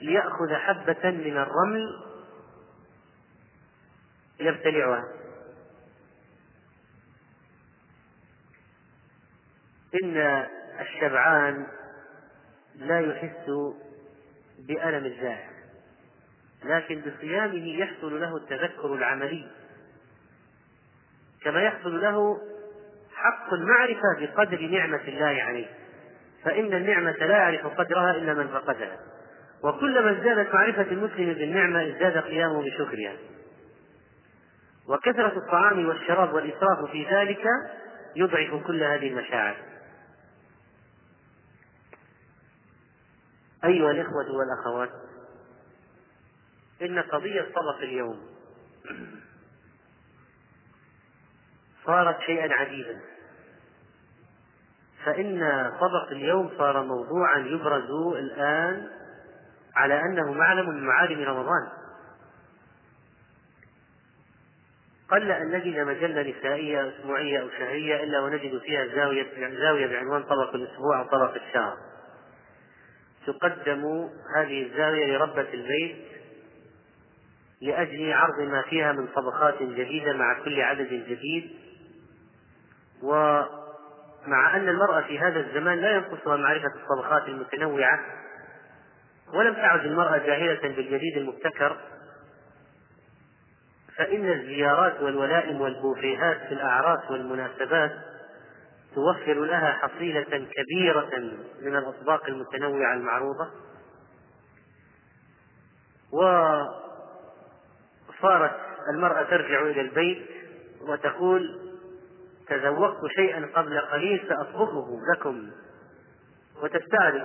ليأخذ 0.00 0.54
حبة 0.54 1.10
من 1.10 1.36
الرمل 1.36 2.04
يبتلعها. 4.40 5.04
إن 10.02 10.46
الشبعان 10.80 11.66
لا 12.76 13.00
يحس 13.00 13.50
بألم 14.58 15.04
الجائع 15.04 15.49
لكن 16.64 17.00
بصيامه 17.00 17.78
يحصل 17.78 18.20
له 18.20 18.36
التذكر 18.36 18.94
العملي. 18.94 19.46
كما 21.42 21.62
يحصل 21.62 22.00
له 22.00 22.40
حق 23.14 23.54
المعرفة 23.54 24.20
بقدر 24.20 24.60
نعمة 24.60 25.00
الله 25.08 25.42
عليه. 25.42 25.66
فإن 26.44 26.74
النعمة 26.74 27.10
لا 27.10 27.36
يعرف 27.36 27.66
قدرها 27.66 28.10
إلا 28.10 28.34
من 28.34 28.48
فقدها. 28.48 28.98
وكلما 29.64 30.10
ازدادت 30.10 30.54
معرفة 30.54 30.82
المسلم 30.82 31.32
بالنعمة 31.32 31.86
ازداد 31.86 32.18
قيامه 32.18 32.62
بشكرها. 32.62 33.16
وكثرة 34.88 35.38
الطعام 35.38 35.88
والشراب 35.88 36.34
والإسراف 36.34 36.90
في 36.90 37.06
ذلك 37.10 37.44
يضعف 38.16 38.66
كل 38.66 38.82
هذه 38.82 39.08
المشاعر. 39.08 39.56
أيها 43.64 43.90
الإخوة 43.90 44.26
والأخوات 44.30 45.09
إن 46.82 46.98
قضية 46.98 47.42
طبق 47.42 47.78
اليوم. 47.82 48.20
صارت 51.86 52.20
شيئا 52.20 52.52
عجيبا. 52.52 53.00
فإن 55.04 55.40
طبق 55.80 56.10
اليوم 56.10 56.50
صار 56.58 56.82
موضوعا 56.82 57.38
يبرز 57.38 57.90
الآن 58.16 58.88
على 59.76 60.00
أنه 60.00 60.32
معلم 60.32 60.68
من 60.68 60.86
معالم 60.86 61.22
رمضان. 61.22 61.68
قل 65.10 65.30
أن 65.30 65.50
نجد 65.50 65.78
مجلة 65.78 66.22
نسائية 66.22 66.88
أسبوعية 66.88 67.40
أو 67.40 67.48
شهرية 67.48 68.04
إلا 68.04 68.20
ونجد 68.20 68.58
فيها 68.58 68.86
زاوية 68.86 69.56
زاوية 69.60 69.86
بعنوان 69.86 70.22
طبق 70.22 70.54
الأسبوع 70.54 71.00
أو 71.00 71.06
طبق 71.06 71.34
الشهر. 71.34 71.76
تقدم 73.26 74.10
هذه 74.36 74.62
الزاوية 74.62 75.16
لربة 75.16 75.54
البيت 75.54 76.19
لأجل 77.60 78.12
عرض 78.12 78.40
ما 78.40 78.62
فيها 78.62 78.92
من 78.92 79.06
طبخات 79.06 79.62
جديدة 79.62 80.12
مع 80.12 80.44
كل 80.44 80.60
عدد 80.60 80.88
جديد. 80.88 81.50
ومع 83.02 84.56
أن 84.56 84.68
المرأة 84.68 85.00
في 85.00 85.18
هذا 85.18 85.40
الزمان 85.40 85.78
لا 85.78 85.90
ينقصها 85.90 86.36
معرفة 86.36 86.70
الطبخات 86.74 87.28
المتنوعة 87.28 88.00
ولم 89.34 89.54
تعد 89.54 89.80
المرأة 89.80 90.18
جاهلة 90.18 90.60
بالجديد 90.76 91.16
المبتكر 91.16 91.76
فإن 93.96 94.32
الزيارات 94.32 95.00
والولائم 95.00 95.60
والبوفيهات 95.60 96.36
في 96.48 96.54
الأعراس 96.54 97.10
والمناسبات 97.10 97.92
توفر 98.94 99.44
لها 99.44 99.72
حصيلة 99.72 100.46
كبيرة 100.56 101.10
من 101.62 101.76
الأطباق 101.76 102.26
المتنوعة 102.28 102.94
المعروضة. 102.94 103.50
وصارت 108.20 108.56
المرأة 108.94 109.22
ترجع 109.22 109.62
إلى 109.62 109.80
البيت 109.80 110.26
وتقول 110.80 111.70
تذوقت 112.48 113.06
شيئا 113.16 113.48
قبل 113.54 113.80
قليل 113.80 114.28
سأطبخه 114.28 114.98
لكم. 115.14 115.50
وتستعرض 116.62 117.24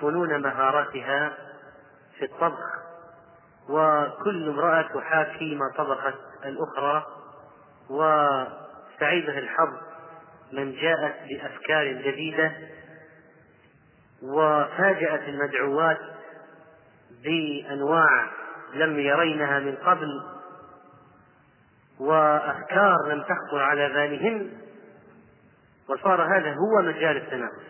فنون 0.00 0.42
مهاراتها 0.42 1.32
في 2.18 2.24
الطبخ 2.24 2.78
وكل 3.68 4.48
امرأة 4.48 4.82
تحاكي 4.82 5.54
ما 5.54 5.72
طبخت 5.76 6.14
الأخرى 6.44 7.06
وسعيدة 7.90 9.38
الحظ 9.38 9.72
من 10.52 10.72
جاءت 10.72 11.14
بأفكار 11.28 11.92
جديدة 11.92 12.52
وفاجأت 14.22 15.28
المدعوات 15.28 15.98
بأنواع 17.24 18.30
لم 18.74 18.98
يرينها 18.98 19.58
من 19.58 19.76
قبل 19.76 20.08
وأفكار 22.00 22.96
لم 23.08 23.22
تخطر 23.22 23.62
على 23.62 23.88
بالهن 23.88 24.50
وصار 25.88 26.22
هذا 26.22 26.54
هو 26.54 26.82
مجال 26.82 27.16
التنافس. 27.16 27.68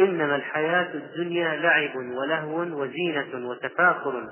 إنما 0.00 0.36
الحياة 0.36 0.94
الدنيا 0.94 1.56
لعب 1.56 1.96
ولهو 1.96 2.60
وزينة 2.60 3.48
وتفاخر 3.48 4.28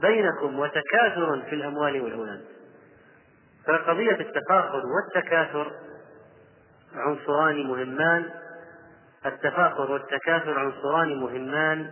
بينكم 0.00 0.58
وتكاثر 0.58 1.42
في 1.48 1.54
الأموال 1.54 2.00
والأولاد. 2.00 2.44
فقضية 3.66 4.20
التفاخر 4.20 4.82
والتكاثر 4.86 5.72
عنصران 6.94 7.66
مهمان. 7.66 8.30
التفاخر 9.26 9.90
والتكاثر 9.90 10.58
عنصران 10.58 11.20
مهمان 11.20 11.90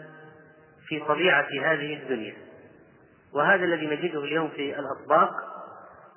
في 0.88 1.00
طبيعة 1.00 1.48
هذه 1.62 2.02
الدنيا. 2.02 2.47
وهذا 3.32 3.64
الذي 3.64 3.86
نجده 3.86 4.24
اليوم 4.24 4.48
في 4.48 4.78
الأطباق 4.78 5.30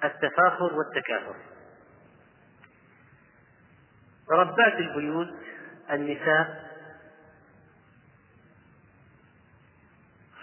التفاخر 0.04 0.74
والتكاثر. 0.74 1.36
ربات 4.32 4.74
البيوت 4.74 5.34
النساء 5.91 6.71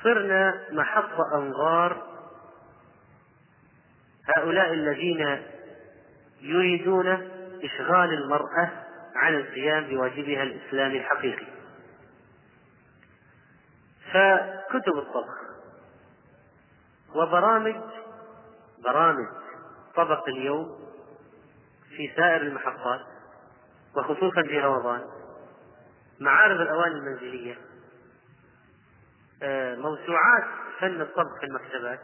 صرنا 0.02 0.64
محط 0.72 1.20
أنظار 1.34 2.08
هؤلاء 4.36 4.72
الذين 4.72 5.42
يريدون 6.40 7.08
إشغال 7.64 8.12
المرأة 8.12 8.70
عن 9.14 9.34
القيام 9.34 9.84
بواجبها 9.84 10.42
الإسلامي 10.42 10.98
الحقيقي. 10.98 11.46
فكتب 14.12 14.98
الطبخ 14.98 15.47
وبرامج 17.14 17.76
برامج 18.84 19.26
طبق 19.96 20.28
اليوم 20.28 20.78
في 21.96 22.12
سائر 22.16 22.42
المحطات 22.42 23.00
وخصوصا 23.96 24.42
في 24.42 24.58
رمضان. 24.60 25.04
معارض 26.20 26.60
الأواني 26.60 26.94
المنزلية 26.94 27.58
آه، 29.42 29.76
موسوعات 29.76 30.44
فن 30.80 31.00
الطبخ 31.00 31.40
في 31.40 31.46
المكتبات 31.46 32.00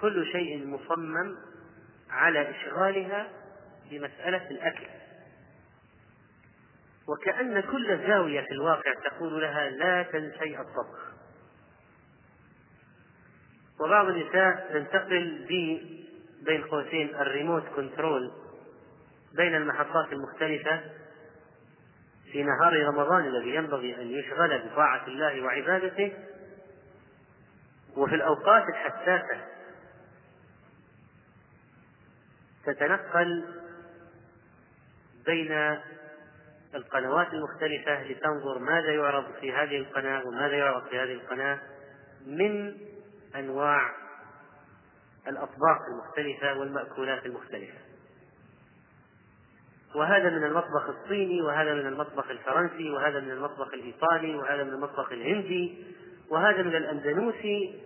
كل 0.00 0.26
شيء 0.32 0.66
مصمم 0.66 1.36
على 2.10 2.50
إشغالها 2.50 3.28
بمسألة 3.90 4.50
الأكل. 4.50 4.86
وكأن 7.08 7.60
كل 7.60 8.06
زاوية 8.06 8.40
في 8.40 8.52
الواقع 8.52 8.94
تقول 9.04 9.40
لها 9.42 9.70
لا 9.70 10.02
تنسي 10.02 10.60
الطبخ. 10.60 11.09
وبعض 13.80 14.06
النساء 14.08 14.70
تنتقل 14.72 15.46
بين 16.42 16.64
قوسين 16.64 17.14
الريموت 17.14 17.62
كنترول 17.76 18.32
بين 19.32 19.54
المحطات 19.54 20.12
المختلفة 20.12 20.80
في 22.32 22.42
نهار 22.42 22.86
رمضان 22.86 23.26
الذي 23.26 23.54
ينبغي 23.54 24.02
أن 24.02 24.10
يشغل 24.10 24.68
بطاعة 24.68 25.06
الله 25.06 25.42
وعبادته 25.42 26.12
وفي 27.96 28.14
الأوقات 28.14 28.64
الحساسة 28.68 29.40
تتنقل 32.66 33.44
بين 35.26 35.78
القنوات 36.74 37.28
المختلفة 37.32 38.02
لتنظر 38.02 38.58
ماذا 38.58 38.94
يعرض 38.94 39.24
في 39.40 39.52
هذه 39.52 39.76
القناة 39.76 40.26
وماذا 40.26 40.56
يعرض 40.56 40.88
في 40.88 40.98
هذه 40.98 41.12
القناة 41.12 41.58
من 42.26 42.76
أنواع 43.36 43.90
الأطباق 45.28 45.78
المختلفة 45.92 46.58
والمأكولات 46.58 47.26
المختلفة. 47.26 47.78
وهذا 49.94 50.30
من 50.30 50.44
المطبخ 50.44 50.88
الصيني 50.88 51.42
وهذا 51.42 51.74
من 51.74 51.86
المطبخ 51.86 52.30
الفرنسي 52.30 52.90
وهذا 52.90 53.20
من 53.20 53.30
المطبخ 53.30 53.74
الإيطالي 53.74 54.34
وهذا 54.36 54.64
من 54.64 54.70
المطبخ 54.70 55.12
الهندي 55.12 55.84
وهذا 56.30 56.62
من 56.62 56.76
الأندونوسي 56.76 57.80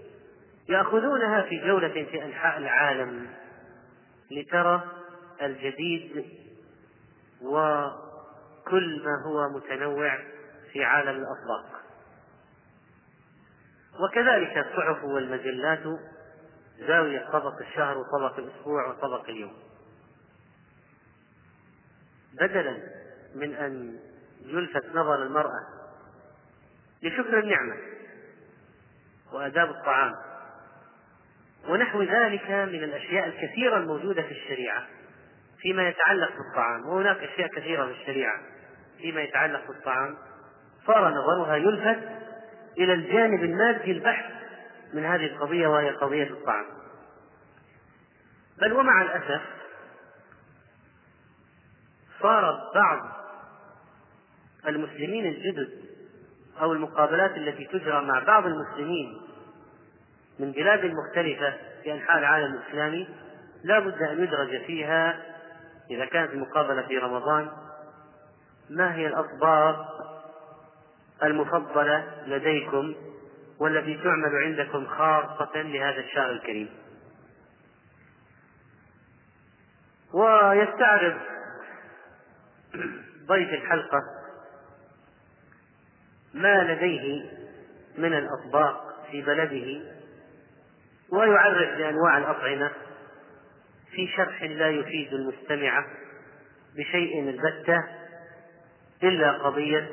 يأخذونها 0.69 1.43
في 1.43 1.67
جولة 1.67 2.05
في 2.05 2.25
أنحاء 2.25 2.59
العالم 2.59 3.27
لترى 4.31 4.83
الجديد 5.43 6.25
وكل 7.43 9.03
ما 9.05 9.23
هو 9.27 9.49
متنوع 9.49 10.19
في 10.73 10.85
عالم 10.85 11.17
الأطباق. 11.17 11.84
وكذلك 14.01 14.59
الصحف 14.59 15.05
والمجلات 15.05 15.83
زاوية 16.79 17.31
طبق 17.33 17.61
الشهر 17.61 17.99
وطبق 17.99 18.39
الأسبوع 18.39 18.89
وطبق 18.89 19.29
اليوم. 19.29 19.57
بدلا 22.41 22.79
من 23.35 23.55
أن 23.55 23.99
يلفت 24.45 24.87
نظر 24.95 25.23
المرأة 25.23 25.61
لشكر 27.03 27.39
النعمة 27.39 27.77
وآداب 29.33 29.71
الطعام 29.71 30.13
ونحو 31.69 32.03
ذلك 32.03 32.51
من 32.51 32.85
الأشياء 32.85 33.27
الكثيرة 33.27 33.77
الموجودة 33.77 34.23
في 34.23 34.31
الشريعة 34.31 34.87
فيما 35.59 35.89
يتعلق 35.89 36.31
بالطعام 36.37 36.87
وهناك 36.87 37.17
أشياء 37.17 37.49
كثيرة 37.49 37.87
في 37.87 37.93
الشريعة 37.93 38.41
فيما 38.99 39.23
يتعلق 39.23 39.67
بالطعام. 39.69 40.17
صار 40.87 41.09
نظرها 41.09 41.57
يلفت 41.57 42.24
إلى 42.79 42.93
الجانب 42.93 43.45
المادي 43.45 43.91
البحث 43.93 44.33
من 44.95 45.05
هذه 45.05 45.27
القضية 45.27 45.69
وهي 45.69 45.91
قضية 45.91 46.31
الطعام. 46.31 46.67
بل 48.61 48.73
ومع 48.73 49.03
الأسف 49.03 49.43
صار 52.23 52.73
بعض 52.75 53.01
المسلمين 54.67 55.27
الجدد 55.27 55.71
أو 56.61 56.73
المقابلات 56.73 57.37
التي 57.37 57.65
تجرى 57.65 58.05
مع 58.05 58.19
بعض 58.19 58.47
المسلمين 58.47 59.21
من 60.39 60.53
بلاد 60.53 60.85
مختلفة 60.85 61.55
في 61.83 61.93
أنحاء 61.93 62.19
العالم 62.19 62.55
الإسلامي 62.55 63.09
لا 63.65 63.79
بد 63.79 64.03
أن 64.03 64.23
يدرج 64.23 64.65
فيها 64.67 65.23
إذا 65.91 66.05
كانت 66.05 66.33
المقابلة 66.33 66.83
في 66.83 66.99
رمضان. 66.99 67.51
ما 68.71 68.95
هي 68.95 69.07
الأطباق 69.07 69.94
المفضلة 71.23 72.25
لديكم 72.27 72.95
والتي 73.59 73.95
تعمل 73.95 74.37
عندكم 74.45 74.87
خاصة 74.87 75.63
لهذا 75.63 76.01
الشهر 76.01 76.31
الكريم. 76.31 76.69
ويستعرض 80.15 81.15
ضيف 83.27 83.49
الحلقة 83.49 84.01
ما 86.35 86.63
لديه 86.73 87.31
من 87.99 88.13
الأطباق 88.15 89.07
في 89.11 89.23
بلده 89.23 89.95
ويعرف 91.13 91.79
بأنواع 91.79 92.19
الأطعمة 92.19 92.71
في 93.91 94.09
شرح 94.17 94.43
لا 94.43 94.69
يفيد 94.69 95.13
المستمع 95.13 95.85
بشيء 96.77 97.21
البتة 97.21 97.85
إلا 99.03 99.33
قضية 99.33 99.91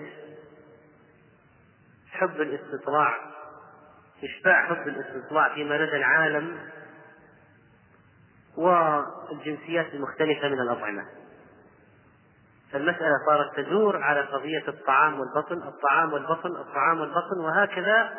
حب 2.22 2.42
الاستطلاع 2.42 3.18
إشباع 4.24 4.66
حب 4.66 4.88
الاستطلاع 4.88 5.54
فيما 5.54 5.74
لدى 5.74 5.98
العالم 5.98 6.60
والجنسيات 8.58 9.94
المختلفة 9.94 10.48
من 10.48 10.60
الأطعمة. 10.60 11.06
فالمسألة 12.72 13.14
صارت 13.26 13.56
تدور 13.56 14.04
على 14.04 14.22
قضية 14.22 14.68
الطعام 14.68 15.20
والبطن 15.20 15.68
الطعام 15.68 16.14
والبطن 16.14 16.56
الطعام 16.56 17.00
والبطن 17.00 17.40
وهكذا 17.40 18.14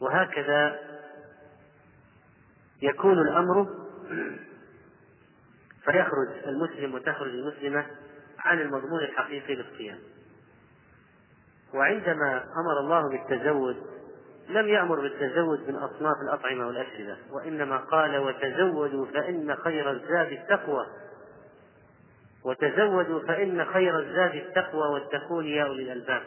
وهكذا 0.00 0.78
يكون 2.82 3.18
الأمر 3.18 3.68
فيخرج 5.84 6.28
المسلم 6.46 6.94
وتخرج 6.94 7.30
المسلمة 7.30 7.86
عن 8.38 8.60
المضمون 8.60 9.00
الحقيقي 9.00 9.54
للصيام 9.54 9.98
وعندما 11.74 12.36
أمر 12.36 12.80
الله 12.80 13.08
بالتزود 13.10 13.76
لم 14.48 14.68
يأمر 14.68 15.00
بالتزود 15.00 15.68
من 15.68 15.76
أصناف 15.76 16.16
الأطعمة 16.28 16.66
والأشربة 16.66 17.16
وإنما 17.30 17.76
قال 17.76 18.16
وتزودوا 18.16 19.06
فإن 19.06 19.56
خير 19.56 19.90
الزاد 19.90 20.32
التقوى. 20.32 20.86
وتزودوا 22.44 23.20
فإن 23.26 23.64
خير 23.64 23.98
الزاد 23.98 24.34
التقوى 24.34 24.88
واتقون 24.88 25.46
يا 25.46 25.64
أولي 25.64 25.82
الألباب 25.82 26.22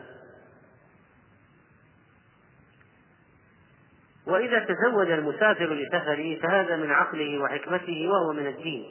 وإذا 4.28 4.60
تزوج 4.60 5.12
المسافر 5.12 5.74
لسفره 5.74 6.39
فهذا 6.39 6.76
من 6.76 6.91
عقله 6.91 7.39
وحكمته 7.39 8.08
وهو 8.08 8.34
من 8.34 8.48
الدين. 8.48 8.86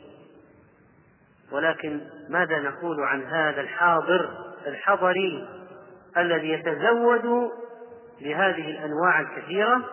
ولكن 1.53 2.01
ماذا 2.29 2.59
نقول 2.59 3.01
عن 3.01 3.23
هذا 3.23 3.61
الحاضر 3.61 4.31
الحضري؟ 4.67 5.56
الذي 6.17 6.49
يتزود 6.49 7.51
لهذه 8.21 8.71
الأنواع 8.71 9.21
الكثيرة 9.21 9.85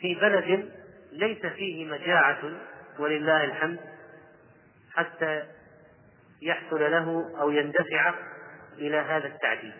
في 0.00 0.14
بلد 0.14 0.72
ليس 1.12 1.46
فيه 1.46 1.86
مجاعة 1.86 2.38
ولله 2.98 3.44
الحمد 3.44 3.80
حتى 4.94 5.42
يحصل 6.42 6.80
له 6.80 7.36
أو 7.40 7.50
يندفع 7.50 8.14
إلى 8.78 8.96
هذا 8.96 9.26
التعديل. 9.26 9.74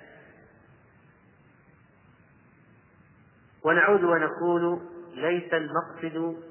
ونعود 3.65 4.05
ونقول 4.05 4.81
ليس 5.15 5.55
المقصد 5.55 6.43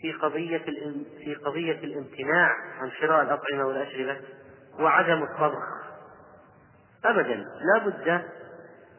في 0.00 0.12
قضية 0.12 0.58
في 1.24 1.34
قضية 1.34 1.78
الامتناع 1.78 2.50
عن 2.80 2.90
شراء 2.90 3.22
الأطعمة 3.22 3.64
والأشربة 3.64 4.20
وعدم 4.78 5.22
الطبخ. 5.22 5.91
أبدا. 7.04 7.34
لا 7.60 7.78
بد 7.86 8.22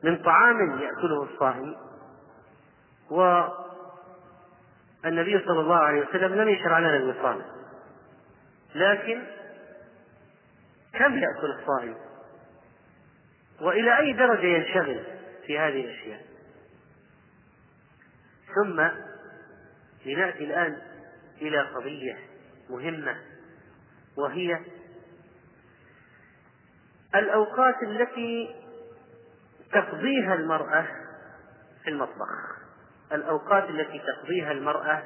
من 0.03 0.23
طعام 0.23 0.79
يأكله 0.79 1.23
الصائم 1.23 1.75
والنبي 3.09 3.53
صلى 5.45 5.59
الله 5.59 5.75
عليه 5.75 6.01
وسلم 6.01 6.35
لم 6.35 6.49
يشرع 6.49 6.79
لنا 6.79 6.95
الوصال 6.95 7.41
لكن 8.75 9.21
كم 10.93 11.17
يأكل 11.17 11.51
الصائم 11.59 11.95
وإلى 13.61 13.99
أي 13.99 14.13
درجة 14.13 14.45
ينشغل 14.45 15.03
في 15.45 15.59
هذه 15.59 15.85
الأشياء؟ 15.85 16.21
ثم 18.55 18.87
لنأتي 20.05 20.43
الآن 20.43 20.77
إلى 21.41 21.61
قضية 21.61 22.17
مهمة 22.69 23.15
وهي 24.17 24.59
الأوقات 27.15 27.83
التي 27.83 28.55
تقضيها 29.71 30.33
المرأة 30.33 30.87
في 31.83 31.89
المطبخ. 31.89 32.57
الأوقات 33.11 33.69
التي 33.69 33.99
تقضيها 33.99 34.51
المرأة 34.51 35.03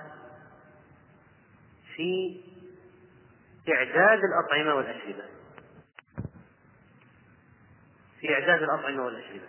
في 1.95 2.41
إعداد 3.69 4.19
الأطعمة 4.23 4.75
والأشربة. 4.75 5.23
في 8.19 8.33
إعداد 8.33 8.63
الأطعمة 8.63 9.03
والأشربة. 9.05 9.47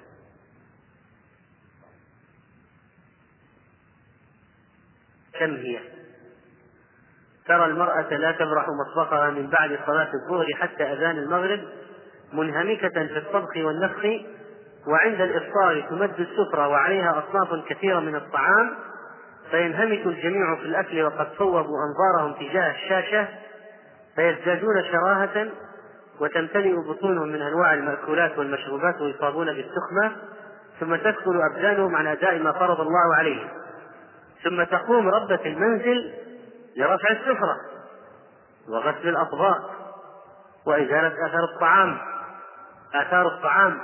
كم 5.33 5.55
هي؟ 5.55 5.81
ترى 7.47 7.65
المرأة 7.65 8.17
لا 8.17 8.33
تبرح 8.33 8.67
مطبخها 8.69 9.31
من 9.31 9.51
بعد 9.51 9.79
صلاة 9.87 10.11
الظهر 10.15 10.47
حتى 10.55 10.83
أذان 10.83 11.19
المغرب 11.19 11.69
منهمكة 12.33 13.07
في 13.07 13.18
الطبخ 13.18 13.57
والنفخ 13.57 14.05
وعند 14.87 15.20
الإفطار 15.20 15.87
تمد 15.91 16.20
السفرة 16.20 16.68
وعليها 16.68 17.24
أصناف 17.29 17.64
كثيرة 17.68 18.01
من 18.01 18.16
الطعام 18.16 18.70
فينهمك 19.51 20.07
الجميع 20.07 20.57
في 20.57 20.62
الأكل 20.62 21.03
وقد 21.03 21.29
صوبوا 21.39 21.79
أنظارهم 21.89 22.33
تجاه 22.33 22.70
الشاشة 22.70 23.29
فيزدادون 24.16 24.85
شراهة 24.93 25.49
وتمتلئ 26.20 26.76
بطونهم 26.76 27.29
من 27.29 27.43
أنواع 27.43 27.74
المأكولات 27.74 28.39
والمشروبات 28.39 29.01
ويصابون 29.01 29.47
بالسخمة 29.47 30.16
ثم 30.81 30.97
تدخل 30.97 31.41
أبدانهم 31.53 31.97
عن 31.97 32.07
أداء 32.07 32.39
ما 32.39 32.53
فرض 32.53 32.81
الله 32.81 33.14
عليهم 33.18 33.49
ثم 34.45 34.62
تقوم 34.62 35.09
ربة 35.09 35.41
المنزل 35.47 36.14
لرفع 36.76 37.11
السفرة 37.11 37.57
وغسل 38.68 39.09
الأطباق 39.09 39.70
وإزالة 40.66 41.26
آثار 41.26 41.45
الطعام. 41.55 41.99
آثار 42.95 43.26
الطعام 43.26 43.78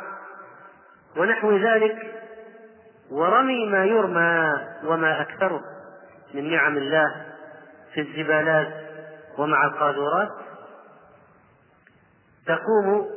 ونحو 1.16 1.56
ذلك 1.56 1.96
ورمي 3.10 3.66
ما 3.66 3.84
يرمى 3.84 4.52
وما 4.84 5.20
أكثره 5.20 5.60
من 6.34 6.50
نعم 6.50 6.76
الله 6.76 7.26
في 7.94 8.00
الزبالات 8.00 8.68
ومع 9.38 9.64
القاذورات. 9.64 10.28
تقوم 12.46 13.10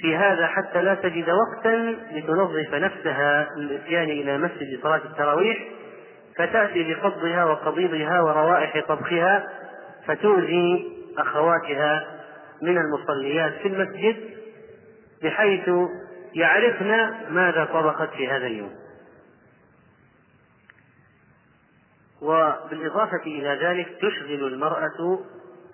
في 0.00 0.16
هذا 0.16 0.46
حتى 0.46 0.82
لا 0.82 0.94
تجد 0.94 1.26
وقتا 1.30 1.96
لتنظف 2.12 2.74
نفسها 2.74 3.48
للاتيان 3.56 4.10
إلى 4.10 4.38
مسجد 4.38 4.82
صلاة 4.82 5.00
التراويح 5.04 5.58
فتأتي 6.36 6.94
بقبضها 6.94 7.44
وقبيضها 7.44 8.20
وروائح 8.20 8.86
طبخها 8.88 9.48
فتؤذي 10.06 11.01
أخواتها 11.18 12.20
من 12.62 12.78
المصليات 12.78 13.52
في 13.52 13.68
المسجد 13.68 14.16
بحيث 15.22 15.70
يعرفن 16.34 17.14
ماذا 17.30 17.64
طبخت 17.64 18.10
في 18.10 18.28
هذا 18.28 18.46
اليوم. 18.46 18.82
وبالإضافة 22.22 23.22
إلى 23.26 23.58
ذلك 23.62 23.88
تشغل 23.98 24.46
المرأة 24.46 25.24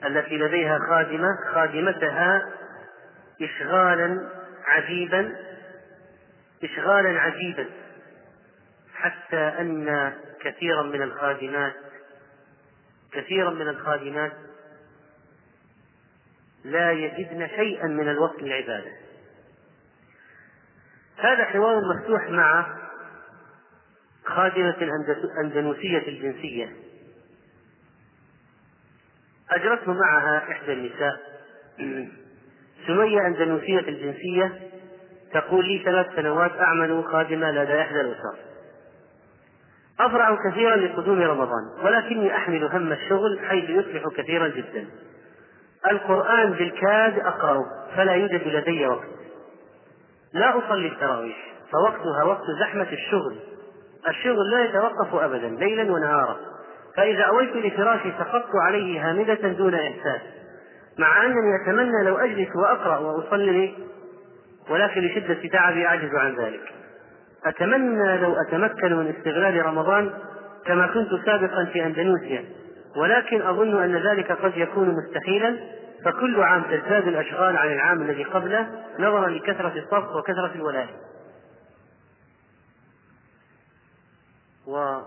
التي 0.05 0.39
لديها 0.39 0.78
خادمة 0.78 1.36
خادمتها 1.55 2.49
إشغالا 3.43 4.28
عجيبا 4.64 5.36
إشغالا 6.64 7.20
عجيبا 7.20 7.66
حتى 8.95 9.36
أن 9.36 10.12
كثيرا 10.41 10.82
من 10.82 11.03
الخادمات 11.03 11.72
كثيرا 13.12 13.51
من 13.51 13.68
الخادمات 13.68 14.32
لا 16.65 16.93
يجدن 16.93 17.49
شيئا 17.49 17.87
من 17.87 18.09
الوقت 18.09 18.43
للعبادة. 18.43 18.93
هذا 21.17 21.45
حوار 21.45 21.81
مفتوح 21.95 22.31
مع 22.31 22.67
خادمة 24.25 24.77
الأندونيسية 24.81 26.09
الجنسية. 26.09 26.73
أجرته 29.51 29.93
معها 29.93 30.39
إحدى 30.53 30.73
النساء. 30.73 31.21
سمية 32.87 33.27
أندونيسية 33.27 33.89
الجنسية 33.89 34.69
تقول 35.33 35.69
لي 35.69 35.83
ثلاث 35.85 36.07
سنوات 36.17 36.53
أعمل 36.53 37.05
خادمة 37.05 37.51
لدى 37.51 37.81
إحدى 37.81 38.01
الأسر 38.01 38.39
أفرح 40.01 40.39
كثيرا 40.51 40.77
لقدوم 40.77 41.21
رمضان 41.23 41.85
ولكني 41.85 42.37
أحمل 42.37 42.65
هم 42.65 42.93
الشغل 42.93 43.41
حيث 43.49 43.71
يصبح 43.71 44.03
كثيرا 44.17 44.49
جدا. 44.49 44.87
القرآن 45.87 46.53
بالكاد 46.53 47.18
أقرأه 47.18 47.64
فلا 47.97 48.12
يوجد 48.12 48.47
لدي 48.47 48.87
وقت. 48.87 49.09
لا 50.33 50.59
أصلي 50.59 50.89
التراويح 50.89 51.37
فوقتها 51.72 52.24
وقت 52.24 52.45
زحمة 52.61 52.87
الشغل. 52.93 53.37
الشغل 54.09 54.51
لا 54.51 54.64
يتوقف 54.64 55.14
أبدا 55.14 55.49
ليلا 55.49 55.93
ونهارا. 55.93 56.37
فإذا 56.97 57.22
أويت 57.22 57.57
لفراشي 57.57 58.12
سقطت 58.18 58.51
عليه 58.55 59.11
هامدة 59.11 59.35
دون 59.35 59.74
إحساس. 59.74 60.20
مع 60.99 61.26
أنني 61.26 61.62
أتمنى 61.62 62.05
لو 62.05 62.16
أجلس 62.16 62.49
وأقرأ 62.57 62.99
وأصلي 62.99 63.74
ولكن 64.70 65.01
لشدة 65.01 65.49
تعبي 65.49 65.87
أعجز 65.87 66.14
عن 66.14 66.35
ذلك. 66.35 66.72
أتمنى 67.47 68.18
لو 68.18 68.35
أتمكن 68.49 68.97
من 68.97 69.14
استغلال 69.18 69.66
رمضان 69.66 70.11
كما 70.66 70.87
كنت 70.87 71.09
سابقا 71.26 71.64
في 71.64 71.87
أندونيسيا. 71.87 72.45
ولكن 72.97 73.43
أظن 73.43 73.82
أن 73.82 73.97
ذلك 73.97 74.32
قد 74.32 74.57
يكون 74.57 74.89
مستحيلا 74.89 75.59
فكل 76.05 76.43
عام 76.43 76.62
تزداد 76.62 77.09
الأشغال 77.09 77.57
عن 77.57 77.72
العام 77.72 78.03
الذي 78.03 78.24
قبله 78.24 78.84
نظرا 78.99 79.28
لكثرة 79.28 79.78
الطبخ 79.78 80.16
وكثرة 80.16 80.53
الولاية. 80.55 80.97
و 84.66 85.01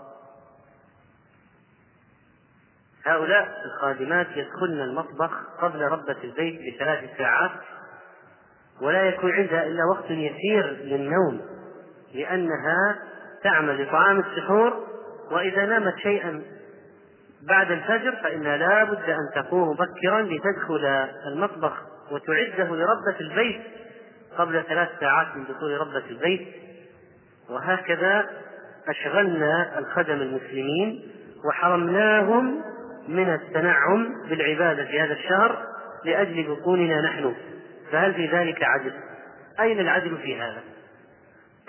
هؤلاء 3.06 3.62
الخادمات 3.66 4.28
يدخلن 4.36 4.82
المطبخ 4.82 5.32
قبل 5.62 5.82
ربة 5.82 6.16
البيت 6.24 6.76
بثلاث 6.76 7.18
ساعات 7.18 7.52
ولا 8.82 9.04
يكون 9.04 9.32
عندها 9.32 9.64
إلا 9.64 9.86
وقت 9.86 10.12
يسير 10.12 10.66
للنوم 10.66 11.42
لأنها 12.14 13.00
تعمل 13.44 13.84
لطعام 13.84 14.20
السحور 14.20 14.88
وإذا 15.32 15.66
نامت 15.66 15.98
شيئا 15.98 16.44
بعد 17.48 17.72
الفجر 17.72 18.16
فإنها 18.24 18.58
لا 18.58 18.84
بد 18.84 19.10
أن 19.10 19.30
تقوم 19.36 19.70
مبكرا 19.70 20.22
لتدخل 20.22 20.86
المطبخ 21.28 21.74
وتعده 22.12 22.76
لربة 22.76 23.20
البيت 23.22 23.62
قبل 24.38 24.64
ثلاث 24.64 24.90
ساعات 25.00 25.28
من 25.36 25.44
دخول 25.44 25.78
ربة 25.78 26.04
البيت 26.10 26.48
وهكذا 27.50 28.30
أشغلنا 28.88 29.80
الخدم 29.80 30.22
المسلمين 30.22 31.12
وحرمناهم 31.46 32.62
من 33.08 33.34
التنعم 33.34 34.28
بالعبادة 34.30 34.86
في 34.86 35.02
هذا 35.02 35.14
الشهر 35.14 35.66
لأجل 36.06 36.44
بطوننا 36.44 37.02
نحن 37.02 37.36
فهل 37.92 38.14
في 38.14 38.28
ذلك 38.28 38.64
عدل؟ 38.64 38.94
أين 39.60 39.80
العدل 39.80 40.18
في 40.18 40.42
هذا؟ 40.42 40.62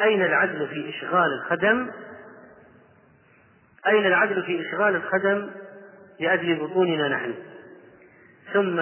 أين 0.00 0.22
العدل 0.22 0.68
في 0.68 0.90
إشغال 0.90 1.32
الخدم؟ 1.32 1.90
أين 3.86 4.06
العدل 4.06 4.42
في 4.42 4.60
إشغال 4.60 4.96
الخدم 4.96 5.50
لأجل 6.22 6.66
بطوننا 6.66 7.08
نحن؟ 7.08 7.34
ثم 8.52 8.80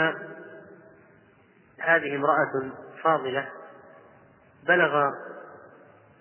هذه 1.81 2.17
امرأة 2.17 2.73
فاضلة 3.03 3.49
بلغ 4.69 5.11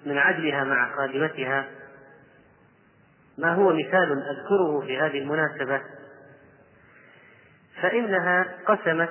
من 0.05 0.17
عدلها 0.17 0.63
مع 0.63 0.95
خادمتها 0.95 1.65
ما 3.37 3.53
هو 3.53 3.73
مثال 3.73 4.23
أذكره 4.29 4.81
في 4.81 4.99
هذه 4.99 5.17
المناسبة 5.19 5.81
فإنها 7.81 8.55
قسمت 8.65 9.09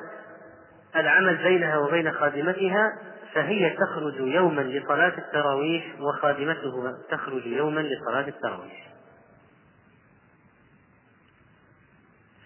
العمل 0.97 1.37
بينها 1.37 1.79
وبين 1.79 2.13
خادمتها 2.13 2.99
فهي 3.35 3.77
تخرج 3.77 4.15
يوما 4.21 4.61
لصلاة 4.61 5.19
التراويح 5.19 6.01
وخادمته 6.01 6.95
تخرج 7.11 7.47
يوما 7.47 7.81
لصلاة 7.81 8.29
التراويح 8.29 8.88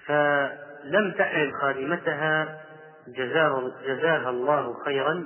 فلم 0.07 1.13
تحرم 1.19 1.53
خادمتها 1.61 2.63
جزاها 3.87 4.31
الله 4.31 4.85
خيرا 4.85 5.25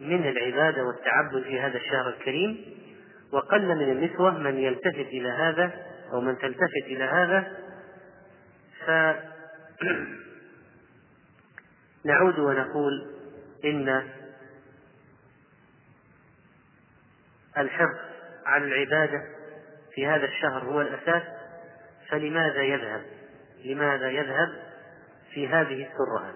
من 0.00 0.28
العبادة 0.28 0.84
والتعبد 0.84 1.42
في 1.42 1.60
هذا 1.60 1.76
الشهر 1.76 2.08
الكريم. 2.08 2.64
وقل 3.32 3.66
من 3.66 3.90
النسوة 3.90 4.38
من 4.38 4.58
يلتفت 4.58 4.96
إلى 4.96 5.28
هذا 5.28 5.72
أو 6.12 6.20
من 6.20 6.38
تلتفت 6.38 6.84
إلى 6.86 7.04
هذا. 7.04 7.52
ف 8.86 8.90
نعود 12.06 12.38
ونقول 12.38 13.10
إن 13.64 14.02
الحرص 17.58 17.98
على 18.46 18.64
العبادة 18.64 19.22
في 19.94 20.06
هذا 20.06 20.24
الشهر 20.24 20.64
هو 20.64 20.80
الأساس. 20.80 21.22
فلماذا 22.10 22.62
يذهب؟ 22.62 23.13
لماذا 23.64 24.10
يذهب 24.10 24.62
في 25.34 25.48
هذه 25.48 25.86
الترهات؟ 25.86 26.34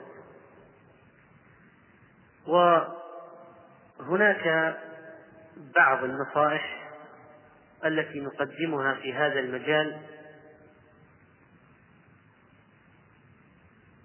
وهناك 4.01 4.76
بعض 5.76 6.05
النصائح 6.05 6.89
التي 7.85 8.20
نقدمها 8.20 8.95
في 8.95 9.14
هذا 9.14 9.41
المجال 9.41 10.01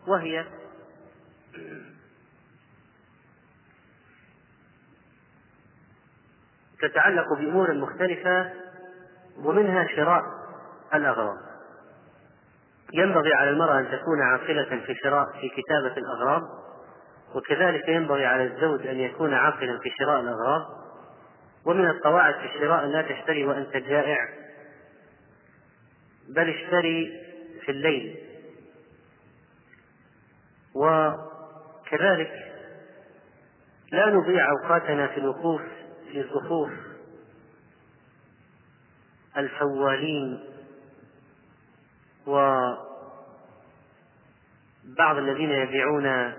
وهي 0.08 0.46
تتعلق 6.82 7.34
بأمور 7.34 7.74
مختلفة 7.74 8.54
ومنها 9.38 9.88
شراء 9.96 10.24
الأغراض 10.94 11.53
ينبغي 12.94 13.34
على 13.34 13.50
المرأة 13.50 13.80
أن 13.80 13.91
تكون 13.91 14.22
عاقلة 14.22 14.86
في 14.86 14.96
شراء 14.96 15.26
في 15.41 15.50
كتابة 15.50 15.98
الأغراض 15.98 16.41
وكذلك 17.36 17.88
ينبغي 17.88 18.26
على 18.26 18.44
الزوج 18.44 18.88
أن 18.88 19.00
يكون 19.00 19.34
عاقلا 19.34 19.80
في 19.80 19.89
شراء 20.00 20.20
الأغراض. 20.20 20.62
ومن 21.66 21.86
القواعد 21.89 22.34
في 22.34 22.46
الشراء 22.46 22.86
لا 22.86 23.02
تشتري 23.02 23.46
وأنت 23.46 23.78
جائع 23.78 24.18
بل 26.30 26.50
اشتري 26.50 27.22
في 27.66 27.72
الليل. 27.72 28.16
وكذلك 30.76 32.32
لا 33.91 34.10
نضيع 34.10 34.50
أوقاتنا 34.52 35.08
في 35.08 35.18
الوقوف 35.18 35.62
في 36.12 36.24
صفوف 36.24 36.72
الفوالين. 39.38 40.53
وبعض 42.28 42.88
الذين 45.18 45.50
يبيعون 45.50 46.34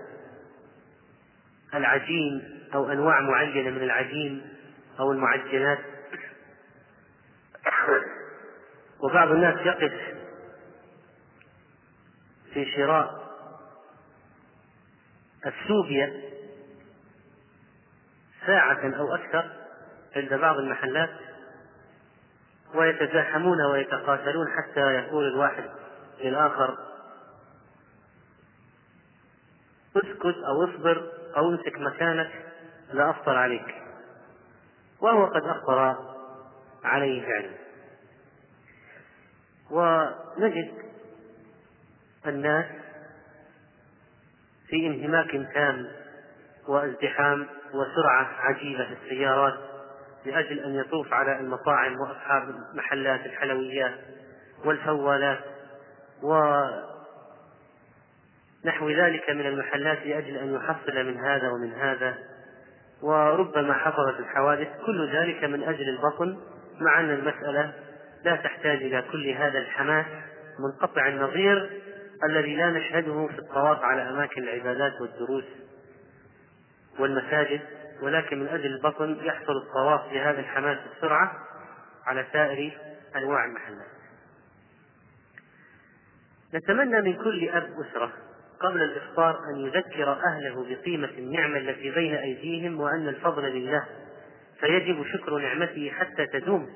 العجين 1.73 2.61
أو 2.73 2.91
أنواع 2.91 3.21
معينة 3.21 3.69
من 3.69 3.83
العجين 3.83 4.41
أو 4.99 5.11
المعجنات. 5.11 5.79
وبعض 8.99 9.31
الناس 9.31 9.65
يقف 9.65 9.93
في 12.53 12.71
شراء 12.71 13.25
السوبيا 15.45 16.21
ساعة 18.45 18.97
أو 18.97 19.15
أكثر 19.15 19.51
عند 20.15 20.33
بعض 20.33 20.57
المحلات 20.57 21.09
ويتزاحمون 22.75 23.61
ويتقاتلون 23.61 24.47
حتى 24.57 24.79
يقول 24.79 25.27
الواحد 25.27 25.63
للآخر 26.23 26.77
اسكت 29.95 30.35
أو 30.47 30.63
اصبر 30.63 31.11
أو 31.37 31.49
امسك 31.49 31.79
مكانك 31.79 32.31
لا 32.93 33.09
أفطر 33.09 33.37
عليك. 33.37 33.75
وهو 35.01 35.25
قد 35.25 35.43
أفطر 35.43 35.95
عليه 36.83 37.21
فعلا. 37.21 37.51
ونجد 39.71 40.73
الناس 42.27 42.65
في 44.67 44.87
انهماك 44.87 45.31
تام 45.53 45.87
وازدحام 46.67 47.47
وسرعة 47.73 48.27
عجيبة 48.39 48.85
في 48.85 48.93
السيارات. 49.03 49.74
لأجل 50.25 50.59
أن 50.59 50.75
يطوف 50.75 51.13
على 51.13 51.39
المطاعم 51.39 51.99
وأصحاب 51.99 52.55
محلات 52.73 53.25
الحلويات 53.25 53.93
والفوالات 54.65 55.39
ونحو 58.63 58.89
ذلك 58.89 59.29
من 59.29 59.45
المحلات 59.45 60.05
لأجل 60.05 60.37
أن 60.37 60.53
يحصل 60.53 61.05
من 61.05 61.17
هذا 61.17 61.49
ومن 61.49 61.73
هذا. 61.73 62.17
وربما 63.01 63.73
حصلت 63.73 64.19
الحوادث 64.19 64.67
كل 64.85 65.09
ذلك 65.11 65.43
من 65.43 65.63
أجل 65.63 65.89
البطن. 65.89 66.37
مع 66.81 66.99
أن 66.99 67.09
المسألة 67.09 67.73
لا 68.25 68.35
تحتاج 68.35 68.83
إلى 68.83 69.03
كل 69.11 69.29
هذا 69.29 69.59
الحماس 69.59 70.05
منقطع 70.59 71.07
النظير 71.07 71.81
الذي 72.23 72.55
لا 72.55 72.69
نشهده 72.69 73.27
في 73.27 73.39
الطواف 73.39 73.83
على 73.83 74.09
أماكن 74.09 74.43
العبادات 74.43 75.01
والدروس 75.01 75.45
والمساجد. 76.99 77.61
ولكن 78.01 78.39
من 78.39 78.47
أجل 78.47 78.65
البطن 78.65 79.17
يحصل 79.21 79.57
الطواف 79.57 80.13
بهذا 80.13 80.39
الحماس 80.39 80.77
بسرعة 80.97 81.31
على 82.05 82.25
سائر 82.33 82.77
أنواع 83.15 83.45
المحلات. 83.45 83.87
نتمنى 86.53 87.01
من 87.01 87.13
كل 87.13 87.49
أب 87.49 87.69
أسرة 87.81 88.11
قبل 88.59 88.83
الإفطار 88.83 89.39
أن 89.49 89.59
يذكر 89.59 90.11
أهله 90.11 90.65
بقيمة 90.69 91.09
النعمة 91.17 91.57
التي 91.57 91.91
بين 91.91 92.15
أيديهم 92.15 92.79
وأن 92.79 93.07
الفضل 93.07 93.43
لله. 93.43 93.85
فيجب 94.59 95.05
شكر 95.13 95.37
نعمته 95.37 95.91
حتى 95.99 96.25
تدوم 96.25 96.69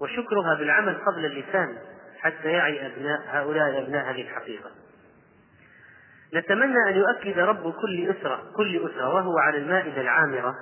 وشكرها 0.00 0.54
بالعمل 0.54 0.94
قبل 0.94 1.24
اللسان 1.24 1.78
حتى 2.18 2.48
يعي 2.48 2.86
أبناء 2.86 3.22
هؤلاء 3.26 3.82
أبناء 3.82 4.10
هذه 4.10 4.22
الحقيقة. 4.22 4.70
نتمنى 6.34 6.88
أن 6.88 6.96
يؤكد 6.96 7.38
رب 7.38 7.72
كل 7.72 8.10
أسرة 8.10 8.42
كل 8.56 8.90
أسرة 8.90 9.14
وهو 9.14 9.38
على 9.38 9.58
المائدة 9.58 10.00
العامرة 10.00 10.56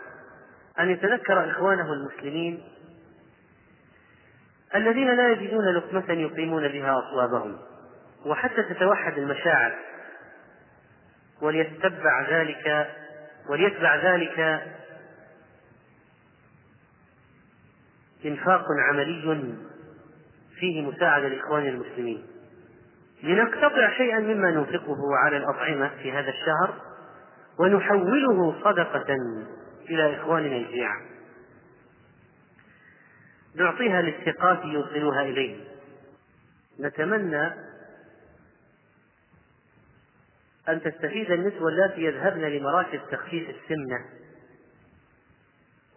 أن 0.81 0.91
يتذكر 0.91 1.51
إخوانه 1.51 1.93
المسلمين 1.93 2.63
الذين 4.75 5.17
لا 5.17 5.33
يجدون 5.33 5.75
لقمة 5.75 6.13
يقيمون 6.13 6.69
بها 6.69 6.99
أصوابهم 6.99 7.59
وحتى 8.27 8.63
تتوحد 8.63 9.19
المشاعر 9.19 9.75
وليتبع 11.41 12.31
ذلك 12.31 12.89
وليتبع 13.49 13.97
ذلك 13.97 14.63
إنفاق 18.25 18.65
عملي 18.89 19.55
فيه 20.59 20.83
مساعدة 20.83 21.29
لإخواننا 21.29 21.69
المسلمين. 21.69 22.32
لنقتطع 23.23 23.97
شيئا 23.97 24.19
مما 24.19 24.51
ننفقه 24.51 25.17
على 25.17 25.37
الأطعمة 25.37 25.89
في 26.03 26.13
هذا 26.13 26.29
الشهر 26.29 26.75
ونحوله 27.59 28.65
صدقة 28.65 29.17
إلى 29.91 30.17
إخواننا 30.17 30.57
الجياع 30.57 31.01
نعطيها 33.55 34.03
للثقات 34.03 34.65
يوصلوها 34.65 35.23
إليه 35.23 35.65
نتمنى 36.81 37.47
أن 40.69 40.83
تستفيد 40.83 41.31
النسوة 41.31 41.69
اللاتي 41.69 42.05
يذهبن 42.05 42.41
لمراكز 42.41 43.01
تخفيف 43.11 43.49
السمنة 43.49 44.05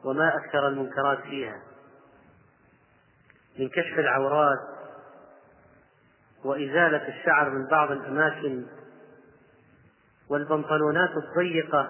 وما 0.04 0.36
أكثر 0.36 0.68
المنكرات 0.68 1.20
فيها 1.20 1.62
من 3.60 3.70
كشف 3.70 4.00
العورات 4.00 4.75
وإزالة 6.46 7.08
الشعر 7.08 7.50
من 7.50 7.68
بعض 7.68 7.92
الأماكن 7.92 8.66
والبنطلونات 10.30 11.10
الضيقة 11.18 11.90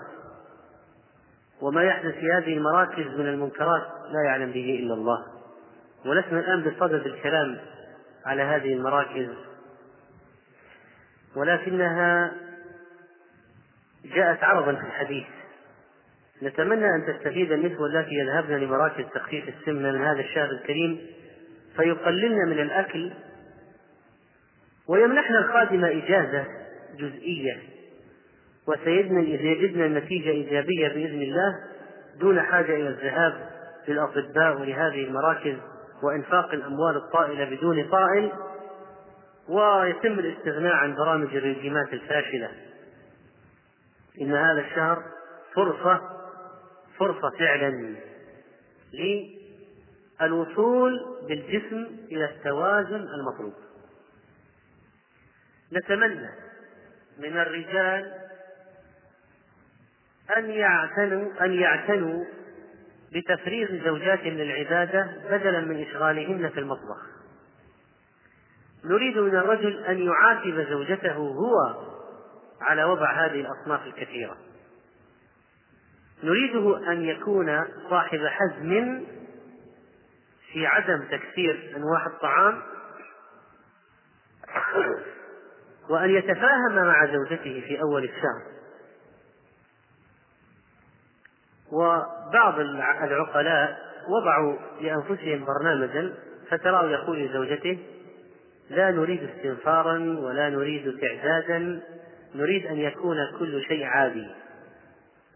وما 1.62 1.84
يحدث 1.84 2.14
في 2.14 2.32
هذه 2.32 2.58
المراكز 2.58 3.08
من 3.08 3.28
المنكرات 3.28 3.84
لا 4.12 4.24
يعلم 4.26 4.51
به 4.51 4.80
إلا 4.80 4.93
الله. 4.93 5.26
ولسنا 6.06 6.39
الآن 6.39 6.64
بصدد 6.64 7.06
الكلام 7.06 7.58
على 8.26 8.41
هذه 8.41 8.74
المراكز. 8.74 9.30
ولكنها 11.36 12.34
جاءت 14.06 14.43
عرضا 14.43 14.76
في 14.76 14.88
الحديث. 14.88 15.28
نتمنى 16.43 16.86
أن 16.86 17.06
تستفيد 17.08 17.51
النسوة 17.51 17.88
التي 17.88 18.16
يذهبن 18.16 18.56
لمراكز 18.56 19.06
تخفيف 19.14 19.47
السمنة 19.47 19.91
من 19.91 20.01
هذا 20.01 20.20
الشهر 20.20 20.49
الكريم. 20.49 21.08
فيقللن 21.76 22.49
من 22.49 22.60
الأكل 22.60 23.12
ويمنحن 24.88 25.36
الخادمة 25.36 25.88
إجازة 25.88 26.45
جزئية 26.99 27.59
وسيجدن 28.67 29.23
يجدن 29.23 29.81
النتيجة 29.81 30.29
إيجابية 30.29 30.88
بإذن 30.88 31.21
الله 31.21 31.59
دون 32.19 32.41
حاجة 32.41 32.75
إلى 32.75 32.88
الذهاب 32.88 33.49
للأطباء 33.88 34.61
ولهذه 34.61 35.03
المراكز 35.03 35.55
وإنفاق 36.03 36.53
الأموال 36.53 36.97
الطائلة 36.97 37.55
بدون 37.55 37.89
طائل 37.89 38.31
ويتم 39.49 40.19
الاستغناء 40.19 40.73
عن 40.73 40.95
برامج 40.95 41.36
الرجيمات 41.36 41.93
الفاشلة. 41.93 42.49
إن 44.21 44.33
هذا 44.33 44.61
الشهر 44.61 45.03
فرصة 45.55 46.01
فرصة 46.97 47.29
فعلا 47.39 47.95
للوصول 50.21 50.99
بالجسم 51.27 51.88
إلى 52.11 52.25
التوازن 52.25 53.05
المطلوب. 53.19 53.53
نتمنى 55.74 56.30
من 57.20 57.38
الرجال 57.38 58.13
أن 60.38 60.49
يعتنوا 60.49 61.45
أن 61.45 61.53
يعتنوا 61.53 62.26
بتفريغ 63.13 63.84
زوجاتهم 63.86 64.34
للعبادة 64.34 65.22
بدلا 65.30 65.61
من 65.61 65.82
إشغالهن 65.82 66.49
في 66.49 66.59
المطبخ. 66.59 66.97
نريد 68.86 69.18
من 69.18 69.36
الرجل 69.36 69.84
أن 69.86 69.99
يعاتب 69.99 70.68
زوجته 70.70 71.13
هو 71.13 71.55
على 72.61 72.84
وضع 72.84 73.26
هذه 73.26 73.41
الأصناف 73.41 73.86
الكثيرة. 73.86 74.38
نريده 76.24 76.91
أن 76.91 77.05
يكون 77.05 77.66
صاحب 77.89 78.20
حزم 78.28 79.03
في 80.51 80.66
عدم 80.68 81.03
تكثير 81.11 81.74
أنواع 81.76 82.05
الطعام. 82.05 82.61
وأن 85.89 86.09
يتفاهم 86.09 86.75
مع 86.75 87.05
زوجته 87.05 87.63
في 87.67 87.81
أول 87.81 88.03
الشهر. 88.03 88.55
وبعض 91.71 92.59
العقلاء 92.59 93.77
وضعوا 94.09 94.57
لأنفسهم 94.81 95.45
برنامجا 95.45 96.13
فتراه 96.49 96.89
يقول 96.89 97.25
لزوجته 97.25 97.79
لا 98.69 98.91
نريد 98.91 99.29
استنفارا 99.29 99.97
ولا 100.19 100.49
نريد 100.49 100.99
تعدادا 100.99 101.81
نريد 102.36 102.65
أن 102.65 102.77
يكون 102.77 103.17
كل 103.39 103.63
شيء 103.67 103.86
عادي 103.86 104.27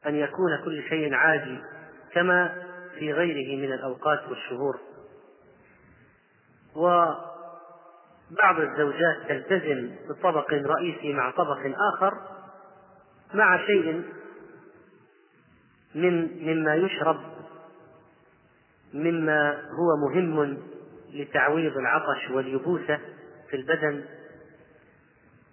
أن 0.08 0.16
يكون 0.16 0.58
كل 0.66 0.84
شيء 0.90 1.14
عادي 1.14 1.60
كما 2.14 2.64
في 3.00 3.14
غيره 3.14 3.68
من 3.68 3.74
الأوقات 3.74 4.20
والشهور. 4.30 4.80
وبعض 8.32 8.60
الزوجات 8.60 9.18
تلتزم 9.28 9.96
بطبق 10.10 10.54
رئيسي 10.54 11.14
مع 11.14 11.32
طبق 11.32 11.60
آخر 11.94 12.14
مع 13.34 13.66
شيء 13.66 14.04
من 15.96 16.44
مما 16.46 16.76
يشرب 16.76 17.20
مما 18.94 19.62
هو 19.72 20.10
مهم 20.10 20.58
لتعويض 21.14 21.78
العطش 21.78 22.30
واليبوسة 22.32 23.00
في 23.50 23.56
البدن 23.56 24.06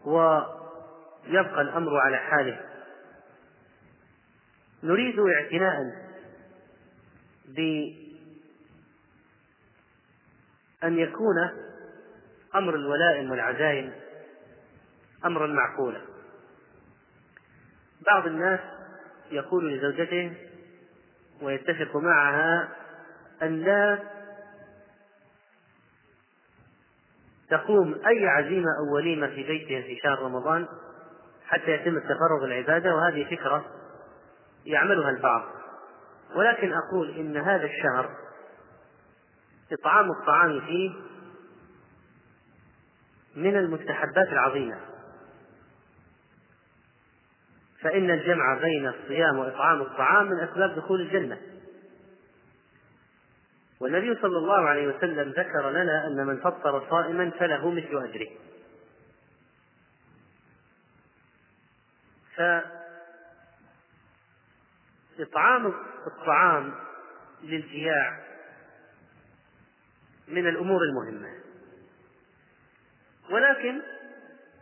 ويبقى 0.04 1.60
الأمر 1.62 1.96
على 2.00 2.16
حاله. 2.16 2.60
نريد 4.82 5.18
اعتناء 5.18 5.76
بأن 7.48 7.96
يكون 10.98 11.36
أمر 12.56 12.74
الولائم 12.74 13.30
والعزائم 13.30 13.92
أمرا 15.24 15.46
معقولا. 15.46 16.00
بعض 18.06 18.26
الناس 18.26 18.60
يقول 19.30 19.72
لزوجته 19.72 20.32
ويتفق 21.42 21.96
معها 21.96 22.68
أن 23.42 23.60
لا 23.60 23.98
تقوم 27.50 28.00
أي 28.06 28.28
عزيمة 28.28 28.70
أو 28.78 28.94
وليمة 28.94 29.26
في 29.26 29.42
بيتها 29.42 29.82
في 29.82 29.98
شهر 30.02 30.18
رمضان 30.18 30.68
حتى 31.46 31.70
يتم 31.70 31.96
التفرغ 31.96 32.44
العبادة 32.44 32.94
وهذه 32.94 33.24
فكرة 33.24 33.64
يعملها 34.66 35.10
البعض. 35.10 35.42
ولكن 36.34 36.72
أقول 36.72 37.10
إن 37.10 37.36
هذا 37.36 37.64
الشهر 37.64 38.10
إطعام 39.72 40.10
الطعام 40.10 40.60
فيه 40.60 40.92
من 43.36 43.56
المستحبات 43.56 44.28
العظيمة. 44.28 44.80
فإن 47.80 48.10
الجمع 48.10 48.58
بين 48.60 48.88
الصيام 48.88 49.38
وإطعام 49.38 49.80
الطعام 49.80 50.26
من 50.26 50.40
أسباب 50.40 50.76
دخول 50.76 51.00
الجنة. 51.00 51.40
والنبي 53.80 54.20
صلى 54.22 54.38
الله 54.38 54.68
عليه 54.68 54.86
وسلم 54.86 55.30
ذكر 55.30 55.70
لنا 55.70 56.06
أن 56.06 56.26
من 56.26 56.40
فطر 56.40 56.90
صائما 56.90 57.30
فله 57.30 57.70
مثل 57.70 58.04
أجره. 58.04 58.28
فإطعام 65.16 65.74
الطعام 66.06 66.74
للجياع 67.42 68.20
من 70.28 70.48
الأمور 70.48 70.80
المهمة. 70.82 71.45
ولكن 73.30 73.80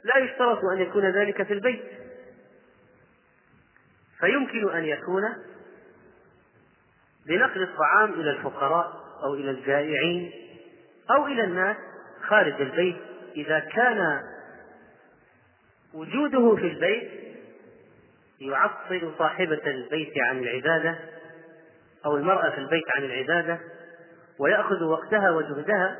لا 0.04 0.18
يشترط 0.18 0.64
أن 0.64 0.78
يكون 0.78 1.10
ذلك 1.10 1.42
في 1.42 1.52
البيت. 1.52 1.82
فيمكن 4.20 4.70
أن 4.70 4.84
يكون 4.84 5.22
بنقل 7.26 7.62
الطعام 7.62 8.12
إلى 8.12 8.30
الفقراء 8.30 9.04
أو 9.22 9.34
إلى 9.34 9.50
الجائعين 9.50 10.32
أو 11.10 11.26
إلى 11.26 11.44
الناس 11.44 11.76
خارج 12.22 12.60
البيت. 12.60 12.96
إذا 13.36 13.58
كان 13.58 14.22
وجوده 15.94 16.56
في 16.56 16.66
البيت 16.66 17.10
يعطل 18.40 19.12
صاحبة 19.18 19.60
البيت 19.66 20.12
عن 20.18 20.38
العبادة 20.38 20.98
أو 22.06 22.16
المرأة 22.16 22.50
في 22.50 22.58
البيت 22.58 22.84
عن 22.96 23.04
العبادة 23.04 23.58
ويأخذ 24.38 24.84
وقتها 24.84 25.30
وجهدها 25.30 25.96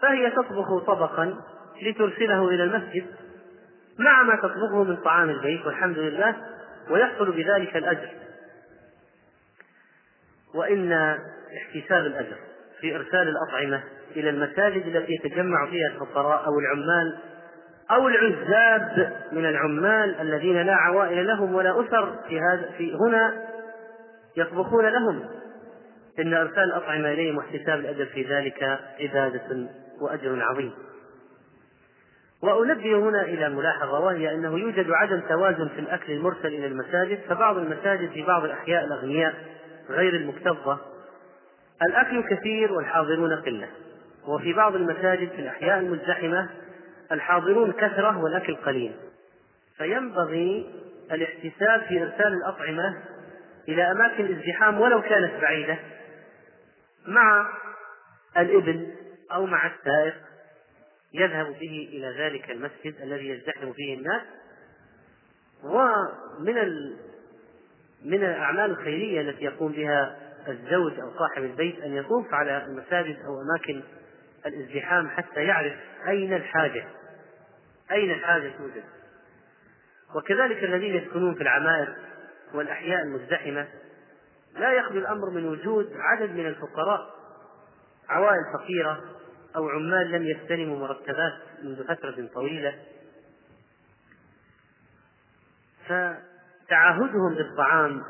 فهي 0.00 0.30
تطبخ 0.30 0.84
طبقا 0.86 1.42
لترسله 1.82 2.48
إلى 2.48 2.64
المسجد 2.64 3.06
مع 3.98 4.22
ما 4.22 4.36
تطبخه 4.36 4.84
من 4.84 4.96
طعام 4.96 5.30
البيت 5.30 5.66
والحمد 5.66 5.98
لله 5.98 6.36
ويحصل 6.90 7.32
بذلك 7.32 7.76
الأجر 7.76 8.08
وإن 10.54 10.92
احتساب 11.56 12.06
الأجر 12.06 12.36
في 12.80 12.96
إرسال 12.96 13.28
الأطعمة 13.28 13.82
إلى 14.16 14.30
المساجد 14.30 14.96
التي 14.96 15.12
يتجمع 15.12 15.70
فيها 15.70 15.88
الفقراء 15.88 16.46
أو 16.46 16.58
العمال 16.58 17.18
أو 17.90 18.08
العزاب 18.08 19.12
من 19.32 19.46
العمال 19.46 20.20
الذين 20.20 20.62
لا 20.62 20.74
عوائل 20.74 21.26
لهم 21.26 21.54
ولا 21.54 21.80
أسر 21.80 22.16
في 22.28 22.40
هذا 22.40 22.70
في 22.78 22.94
هنا 22.94 23.46
يطبخون 24.36 24.86
لهم 24.86 25.28
إن 26.18 26.34
إرسال 26.34 26.64
الأطعمة 26.64 27.12
إليهم 27.12 27.36
واحتساب 27.36 27.78
الأجر 27.78 28.06
في 28.06 28.22
ذلك 28.22 28.62
عبادة 29.00 29.68
وأجر 30.00 30.42
عظيم. 30.42 30.72
وأنبه 32.42 32.98
هنا 32.98 33.22
إلى 33.22 33.48
ملاحظة 33.48 33.98
وهي 34.00 34.34
أنه 34.34 34.58
يوجد 34.58 34.90
عدم 34.90 35.20
توازن 35.20 35.68
في 35.68 35.78
الأكل 35.78 36.12
المرسل 36.12 36.46
إلى 36.46 36.66
المساجد 36.66 37.18
فبعض 37.28 37.56
المساجد 37.56 38.10
في 38.10 38.22
بعض 38.22 38.44
الأحياء 38.44 38.84
الأغنياء 38.84 39.34
غير 39.90 40.16
المكتظة. 40.16 40.78
الأكل 41.82 42.36
كثير 42.36 42.72
والحاضرون 42.72 43.32
قلة 43.36 43.68
وفي 44.26 44.52
بعض 44.52 44.74
المساجد 44.74 45.28
في 45.28 45.38
الأحياء 45.38 45.78
المزدحمة 45.78 46.48
الحاضرون 47.12 47.72
كثرة 47.72 48.18
والأكل 48.18 48.56
قليل. 48.56 48.92
فينبغي 49.76 50.66
الاحتساب 51.12 51.82
في 51.88 52.02
إرسال 52.02 52.32
الأطعمة 52.32 52.96
إلى 53.68 53.90
أماكن 53.90 54.24
الازدحام 54.24 54.80
ولو 54.80 55.02
كانت 55.02 55.42
بعيدة 55.42 55.78
مع 57.06 57.48
الابن 58.36 58.86
أو 59.32 59.46
مع 59.46 59.66
السائق 59.66 60.14
يذهب 61.20 61.46
به 61.46 61.88
إلى 61.92 62.14
ذلك 62.18 62.50
المسجد 62.50 63.02
الذي 63.02 63.28
يزدحم 63.28 63.72
فيه 63.72 63.94
الناس. 63.94 64.22
ومن 65.64 66.58
ال... 66.58 66.96
من 68.04 68.24
الأعمال 68.24 68.70
الخيرية 68.70 69.20
التي 69.20 69.44
يقوم 69.44 69.72
بها 69.72 70.16
الزوج 70.48 71.00
أو 71.00 71.18
صاحب 71.18 71.44
البيت 71.44 71.80
أن 71.80 71.96
يطوف 71.96 72.34
على 72.34 72.64
المساجد 72.64 73.16
أو 73.26 73.42
أماكن 73.42 73.82
الازدحام 74.46 75.08
حتى 75.08 75.40
يعرف 75.44 75.74
أين 76.08 76.32
الحاجة 76.34 76.84
أين 77.90 78.10
الحاجة 78.10 78.52
توجد. 78.58 78.84
وكذلك 80.14 80.64
الذين 80.64 80.94
يسكنون 80.94 81.34
في 81.34 81.40
العمائر 81.40 81.96
والأحياء 82.54 83.02
المزدحمة 83.02 83.66
لا 84.56 84.72
يخلو 84.72 84.98
الأمر 84.98 85.30
من 85.30 85.48
وجود 85.48 85.92
عدد 85.96 86.30
من 86.30 86.46
الفقراء 86.46 87.10
عوائل 88.08 88.42
فقيرة 88.54 89.00
أو 89.56 89.68
عمال 89.68 90.12
لم 90.12 90.26
يستلموا 90.26 90.78
مرتبات 90.78 91.32
منذ 91.62 91.84
فترة 91.84 92.28
طويلة 92.34 92.78
فتعهدهم 95.86 97.34
بالطعام 97.34 98.02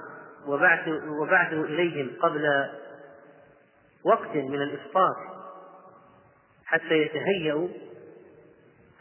وبعث 0.47 0.89
وبعثه 1.23 1.65
إليهم 1.65 2.11
قبل 2.21 2.71
وقت 4.05 4.37
من 4.37 4.63
الإفطار 4.63 5.37
حتى 6.65 6.95
يتهيأوا 6.95 7.69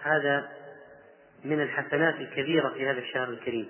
هذا 0.03 0.49
من 1.43 1.61
الحسنات 1.61 2.15
الكبيرة 2.15 2.69
في 2.69 2.89
هذا 2.89 2.99
الشهر 2.99 3.29
الكريم. 3.29 3.69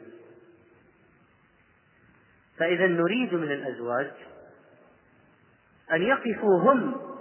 فإذا 2.57 2.87
نريد 2.87 3.33
من 3.33 3.51
الأزواج 3.51 4.11
أن 5.91 6.01
يقفوا 6.01 6.61
هم 6.61 7.14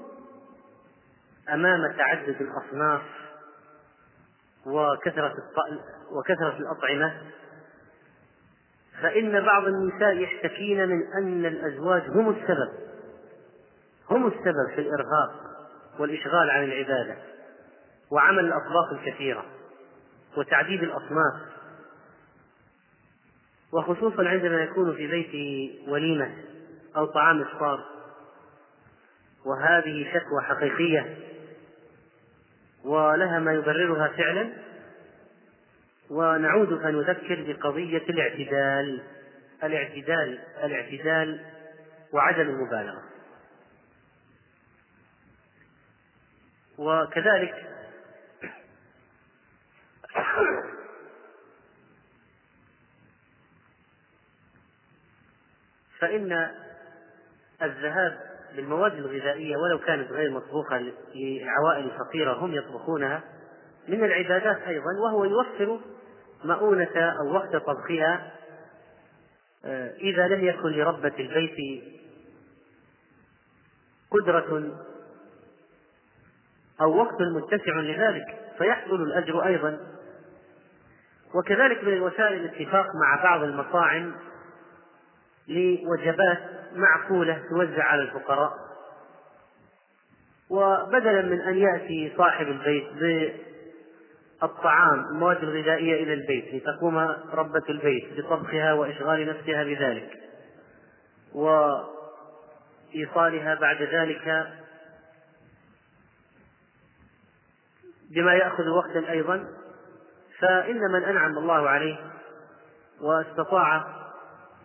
أمام 1.52 1.92
تعدد 1.92 2.36
الأصناف 2.40 3.02
وكثرة 4.66 5.34
وكثرة 6.12 6.56
الأطعمة 6.58 7.14
فإن 9.02 9.44
بعض 9.44 9.66
النساء 9.66 10.16
يشتكين 10.16 10.88
من 10.88 11.02
أن 11.18 11.46
الأزواج 11.46 12.02
هم 12.02 12.30
السبب 12.30 12.72
هم 14.10 14.26
السبب 14.26 14.74
في 14.74 14.80
الإرهاق 14.80 15.44
والإشغال 15.98 16.50
عن 16.50 16.64
العبادة 16.64 17.16
وعمل 18.10 18.44
الأطباق 18.44 18.92
الكثيرة 18.92 19.44
وتعديد 20.36 20.82
الأصناف. 20.82 21.34
وخصوصا 23.72 24.28
عندما 24.28 24.62
يكون 24.62 24.94
في 24.94 25.06
بيته 25.06 25.78
وليمة 25.88 26.34
أو 26.96 27.06
طعام 27.06 27.42
إفطار 27.42 27.84
وهذه 29.46 30.04
شكوى 30.14 30.42
حقيقية 30.42 31.16
ولها 32.84 33.38
ما 33.38 33.52
يبررها 33.52 34.08
فعلا. 34.08 34.52
ونعود 36.10 36.82
فنذكر 36.82 37.44
بقضية 37.52 38.02
الاعتدال. 38.08 39.02
الاعتدال 39.62 40.38
الاعتدال 40.64 41.44
وعدم 42.12 42.40
المبالغة. 42.40 43.02
وكذلك 46.78 47.74
فإن 55.98 56.50
الذهاب 57.62 58.33
بالمواد 58.56 58.92
الغذائية 58.92 59.56
ولو 59.56 59.78
كانت 59.78 60.10
غير 60.12 60.30
مطبوخة 60.30 60.78
للعوائل 61.14 61.84
الفقيرة 61.84 62.32
هم 62.32 62.54
يطبخونها 62.54 63.22
من 63.88 64.04
العبادات 64.04 64.62
أيضا 64.62 64.90
وهو 65.04 65.24
يوفر 65.24 65.80
مؤونة 66.44 67.14
أو 67.20 67.34
وقت 67.34 67.56
طبخها 67.56 68.32
آه، 69.64 69.94
إذا 69.96 70.28
لم 70.28 70.44
يكن 70.44 70.68
لربة 70.68 71.12
البيت 71.18 71.84
قدرة 74.10 74.72
أو 76.80 76.96
وقت 76.96 77.20
متسع 77.20 77.80
لذلك 77.80 78.38
فيحصل 78.58 79.02
الأجر 79.02 79.46
أيضا. 79.46 79.80
وكذلك 81.34 81.84
من 81.84 81.92
الوسائل 81.92 82.40
الاتفاق 82.40 82.86
مع 82.86 83.22
بعض 83.24 83.42
المطاعم 83.42 84.14
لوجبات 85.48 86.63
معقولة 86.74 87.42
توزع 87.50 87.84
على 87.84 88.02
الفقراء. 88.02 88.52
وبدلا 90.50 91.22
من 91.22 91.40
أن 91.40 91.56
يأتي 91.56 92.12
صاحب 92.16 92.46
البيت 92.46 92.92
بالطعام 94.40 95.04
المواد 95.10 95.42
الغذائية 95.42 96.02
إلى 96.02 96.14
البيت 96.14 96.54
لتقوم 96.54 96.98
ربة 97.32 97.62
البيت 97.68 98.18
بطبخها 98.18 98.72
وإشغال 98.72 99.26
نفسها 99.26 99.64
بذلك 99.64 100.10
وإيصالها 102.94 103.54
بعد 103.54 103.82
ذلك 103.82 104.46
بما 108.10 108.34
يأخذ 108.34 108.68
وقتا 108.68 109.10
أيضا. 109.10 109.48
فإن 110.38 110.80
من 110.92 111.02
أنعم 111.04 111.38
الله 111.38 111.68
عليه 111.68 111.96
واستطاع 113.00 113.84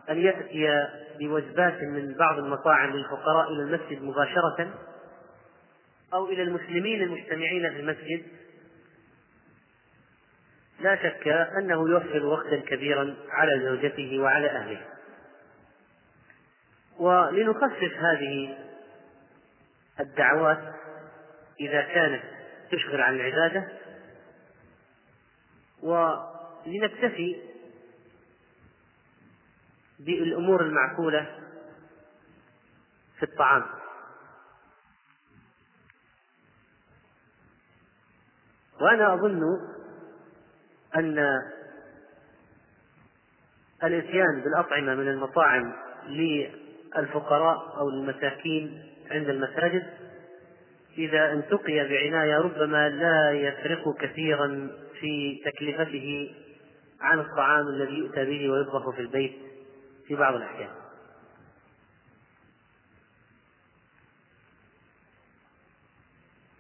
أن 0.09 0.17
يأتي 0.17 0.87
بوجبات 1.19 1.81
من 1.81 2.13
بعض 2.13 2.37
المطاعم 2.37 2.89
للفقراء 2.89 3.53
إلى 3.53 3.63
المسجد 3.63 4.03
مباشرة 4.03 4.73
أو 6.13 6.25
إلى 6.29 6.43
المسلمين 6.43 7.01
المجتمعين 7.01 7.69
في 7.69 7.79
المسجد 7.79 8.23
لا 10.79 10.95
شك 10.95 11.27
أنه 11.27 11.89
يوفر 11.89 12.25
وقتا 12.25 12.57
كبيرا 12.57 13.15
على 13.29 13.65
زوجته 13.65 14.19
وعلى 14.19 14.47
أهله. 14.47 14.81
ولنخفف 16.99 17.93
هذه 17.97 18.57
الدعوات 19.99 20.73
إذا 21.59 21.81
كانت 21.81 22.23
تشغل 22.71 23.01
عن 23.01 23.15
العبادة 23.15 23.67
ولنكتفي 25.83 27.48
بالأمور 29.99 30.61
المعقولة 30.61 31.35
في 33.17 33.23
الطعام. 33.23 33.65
وأنا 38.81 39.13
أظن 39.13 39.43
أن 40.95 41.39
الإتيان 43.83 44.41
بالأطعمة 44.41 44.95
من 44.95 45.07
المطاعم 45.07 45.73
للفقراء 46.07 47.77
أو 47.77 47.89
المساكين 47.89 48.83
عند 49.11 49.29
المساجد 49.29 49.83
إذا 50.97 51.31
انتقي 51.31 51.87
بعناية 51.89 52.37
ربما 52.37 52.89
لا 52.89 53.31
يفرق 53.31 53.97
كثيرا 53.97 54.69
في 54.99 55.41
تكلفته 55.45 56.35
عن 57.01 57.19
الطعام 57.19 57.67
الذي 57.67 57.93
يؤتى 57.93 58.25
به 58.25 58.49
ويطبخ 58.49 58.89
في 58.89 59.01
البيت. 59.01 59.48
في 60.09 60.15
بعض 60.15 60.35
الأحيان. 60.35 60.69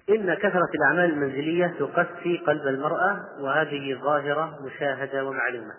إن 0.09 0.33
كثرة 0.33 0.69
الأعمال 0.75 1.11
المنزلية 1.13 1.67
تقسي 1.79 2.37
قلب 2.37 2.67
المرأة 2.67 3.41
وهذه 3.41 3.99
ظاهرة 4.01 4.59
مشاهدة 4.65 5.25
ومعلومة. 5.25 5.73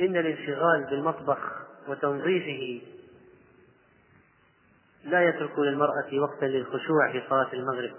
إن 0.00 0.16
الانشغال 0.16 0.86
بالمطبخ 0.90 1.38
وتنظيفه 1.88 2.86
لا 5.04 5.28
يترك 5.28 5.58
للمرأة 5.58 6.18
وقتا 6.18 6.44
للخشوع 6.44 7.12
في 7.12 7.22
صلاة 7.28 7.52
المغرب 7.52 7.94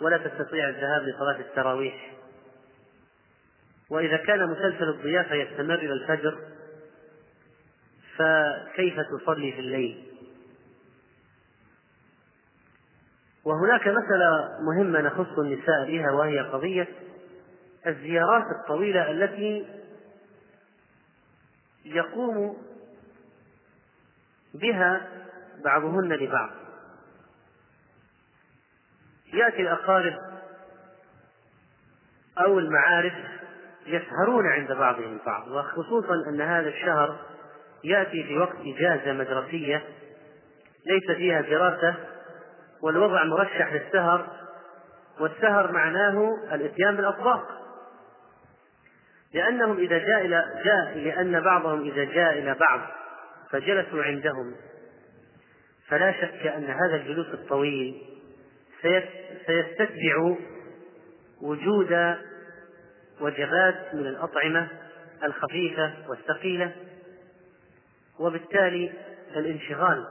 ولا 0.00 0.18
تستطيع 0.18 0.68
الذهاب 0.68 1.02
لصلاة 1.02 1.40
التراويح. 1.40 2.15
وإذا 3.90 4.16
كان 4.16 4.50
مسلسل 4.50 4.88
الضيافة 4.88 5.34
يستمر 5.34 5.74
إلى 5.74 5.92
الفجر 5.92 6.38
فكيف 8.16 8.94
تصلي 9.00 9.52
في 9.52 9.60
الليل؟ 9.60 10.06
وهناك 13.44 13.88
مسألة 13.88 14.58
مهمة 14.60 15.00
نخص 15.00 15.38
النساء 15.38 15.86
بها 15.86 16.10
وهي 16.10 16.40
قضية 16.40 16.88
الزيارات 17.86 18.44
الطويلة 18.60 19.10
التي 19.10 19.66
يقوم 21.84 22.56
بها 24.54 25.08
بعضهن 25.64 26.12
لبعض. 26.12 26.50
يأتي 29.32 29.62
الأقارب 29.62 30.18
أو 32.38 32.58
المعارف 32.58 33.35
يسهرون 33.86 34.46
عند 34.46 34.72
بعضهم 34.72 35.18
البعض 35.20 35.48
وخصوصا 35.48 36.14
أن 36.28 36.40
هذا 36.40 36.68
الشهر 36.68 37.16
يأتي 37.84 38.24
في 38.24 38.38
وقت 38.38 38.56
إجازة 38.66 39.12
مدرسية 39.12 39.82
ليس 40.86 41.16
فيها 41.16 41.40
دراسة 41.40 41.94
والوضع 42.82 43.24
مرشح 43.24 43.72
للسهر 43.72 44.26
والسهر 45.20 45.72
معناه 45.72 46.36
الإتيان 46.52 46.96
بالأطباق. 46.96 47.48
لأنهم 49.34 49.76
إذا 49.76 49.98
جاء 49.98 50.26
إلى 50.26 50.62
جاء 50.64 50.98
لأن 50.98 51.40
بعضهم 51.40 51.80
إذا 51.80 52.04
جاء 52.04 52.38
إلى 52.38 52.54
بعض 52.54 52.80
فجلسوا 53.50 54.02
عندهم 54.02 54.54
فلا 55.88 56.12
شك 56.12 56.46
أن 56.46 56.64
هذا 56.64 56.96
الجلوس 56.96 57.26
الطويل 57.26 58.02
سيستتبع 59.46 60.36
وجود 61.42 62.16
وجبات 63.20 63.94
من 63.94 64.06
الأطعمة 64.06 64.68
الخفيفة 65.24 65.92
والثقيلة 66.08 66.72
وبالتالي 68.18 68.92
الانشغال 69.36 70.06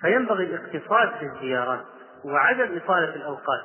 فينبغي 0.00 0.44
الاقتصاد 0.44 1.10
في 1.18 1.24
الزيارات 1.24 1.84
وعدم 2.24 2.76
إطالة 2.76 3.14
الأوقات 3.14 3.64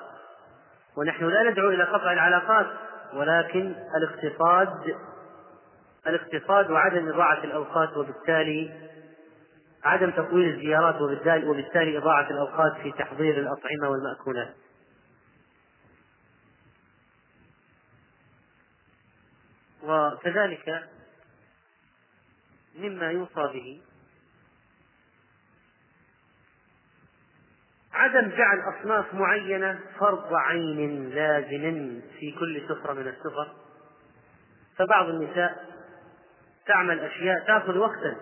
ونحن 0.98 1.26
لا 1.26 1.52
ندعو 1.52 1.70
إلى 1.70 1.84
قطع 1.84 2.14
العلاقات 2.14 2.66
ولكن 3.14 3.76
الاقتصاد 3.98 4.96
الاقتصاد 6.08 6.72
وعدم 6.72 7.10
إضاعة 7.10 7.44
الأوقات 7.44 7.98
وبالتالي 7.98 8.72
عدم 9.84 10.12
تطويل 10.12 10.54
الزيارات 10.54 11.02
وبالتالي 11.02 11.48
وبالتالي 11.48 11.98
إضاعة 11.98 12.30
الأوقات 12.30 12.74
في 12.84 12.92
تحضير 12.92 13.40
الأطعمة 13.40 13.90
والمأكولات. 13.90 14.54
وكذلك 19.86 20.90
مما 22.76 23.12
يوصى 23.12 23.50
به 23.54 23.82
عدم 27.94 28.30
جعل 28.30 28.60
أصناف 28.60 29.14
معينة 29.14 29.80
فرض 30.00 30.34
عين 30.34 31.10
لازم 31.10 32.02
في 32.20 32.32
كل 32.40 32.62
سفرة 32.70 32.94
من 32.94 33.08
السفر. 33.08 33.56
فبعض 34.78 35.10
النساء 35.10 35.66
تعمل 36.66 37.00
أشياء 37.00 37.46
تأخذ 37.48 37.78
وقتا 37.78 38.16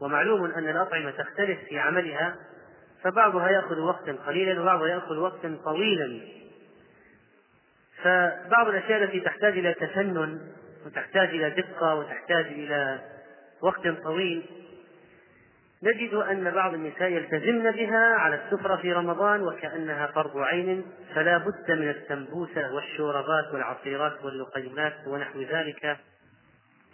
ومعلوم 0.00 0.44
أن 0.44 0.68
الأطعمة 0.68 1.10
تختلف 1.10 1.58
في 1.68 1.78
عملها 1.78 2.36
فبعضها 3.02 3.48
يأخذ 3.48 3.78
وقتا 3.78 4.12
قليلا 4.26 4.60
وبعضها 4.60 4.88
يأخذ 4.88 5.16
وقتا 5.16 5.58
طويلا. 5.64 6.20
فبعض 8.02 8.68
الأشياء 8.68 9.04
التي 9.04 9.20
تحتاج 9.20 9.58
إلى 9.58 9.74
تفنن 9.74 10.52
وتحتاج 10.86 11.28
إلى 11.28 11.50
دقة 11.50 11.94
وتحتاج 11.94 12.46
إلى 12.46 13.00
وقت 13.60 13.88
طويل. 13.88 14.46
نجد 15.82 16.14
أن 16.14 16.50
بعض 16.50 16.74
النساء 16.74 17.08
يلتزمن 17.08 17.70
بها 17.70 18.14
على 18.14 18.44
السفرة 18.44 18.76
في 18.76 18.92
رمضان 18.92 19.42
وكأنها 19.42 20.06
فرض 20.06 20.38
عين 20.38 20.84
فلا 21.14 21.38
بد 21.38 21.70
من 21.70 21.90
السمبوسة 21.90 22.74
والشوربات 22.74 23.52
والعصيرات 23.52 24.24
واللقيمات 24.24 24.94
ونحو 25.06 25.42
ذلك 25.42 25.98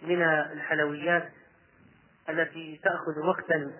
من 0.01 0.21
الحلويات 0.21 1.29
التي 2.29 2.79
تأخذ 2.83 3.27
وقتا. 3.27 3.71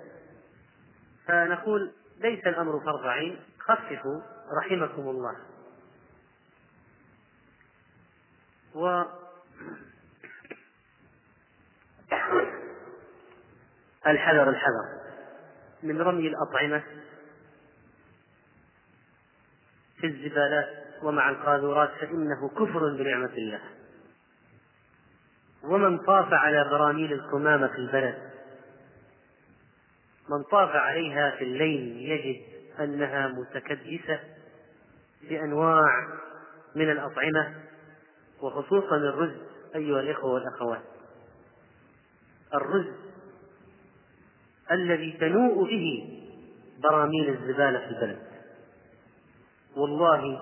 فنقول 1.27 1.91
ليس 2.19 2.47
الأمر 2.47 2.79
فرض 2.85 3.07
عين. 3.07 3.39
خففوا 3.59 4.21
رحمكم 4.61 5.01
الله. 5.01 5.35
الحذر 14.07 14.49
الحذر. 14.49 14.99
من 15.83 16.01
رمي 16.01 16.27
الأطعمة 16.27 16.83
في 20.01 20.07
الزبالات 20.07 21.03
ومع 21.03 21.29
القاذورات 21.29 21.89
فإنه 22.01 22.49
كفر 22.49 22.97
بنعمة 22.97 23.33
الله. 23.37 23.61
ومن 25.63 25.97
طاف 25.97 26.33
على 26.33 26.63
براميل 26.63 27.13
القمامة 27.13 27.67
في 27.67 27.75
البلد 27.75 28.29
من 30.29 30.43
طاف 30.43 30.69
عليها 30.69 31.31
في 31.31 31.43
الليل 31.43 31.97
يجد 31.97 32.41
أنها 32.79 33.27
متكدسة 33.27 34.19
بأنواع 35.29 36.07
من 36.75 36.91
الأطعمة 36.91 37.53
وخصوصا 38.41 38.95
الرز 38.95 39.37
أيها 39.75 39.99
الإخوة 39.99 40.31
والأخوات. 40.33 40.81
الرز 42.53 42.85
الذي 44.71 45.11
تنوء 45.11 45.63
به 45.69 46.15
براميل 46.83 47.29
الزبالة 47.29 47.79
في 47.79 47.87
البلد. 47.87 48.19
والله 49.75 50.41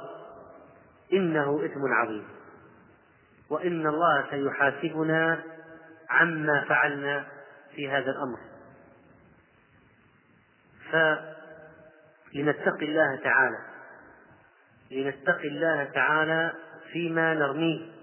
إنه 1.14 1.66
إثم 1.66 1.82
عظيم. 1.94 2.28
وإن 3.50 3.88
الله 3.88 4.26
سيحاسبنا 4.30 5.44
عما 6.10 6.66
فعلنا 6.70 7.26
في 7.76 7.90
هذا 7.90 8.12
الأمر. 8.12 8.40
فلنتقي 10.92 12.86
الله 12.86 13.16
تعالى. 13.24 13.58
لنتقي 14.92 15.48
الله 15.48 15.84
تعالى 15.84 16.54
فيما 16.92 17.34
نرميه. 17.34 17.97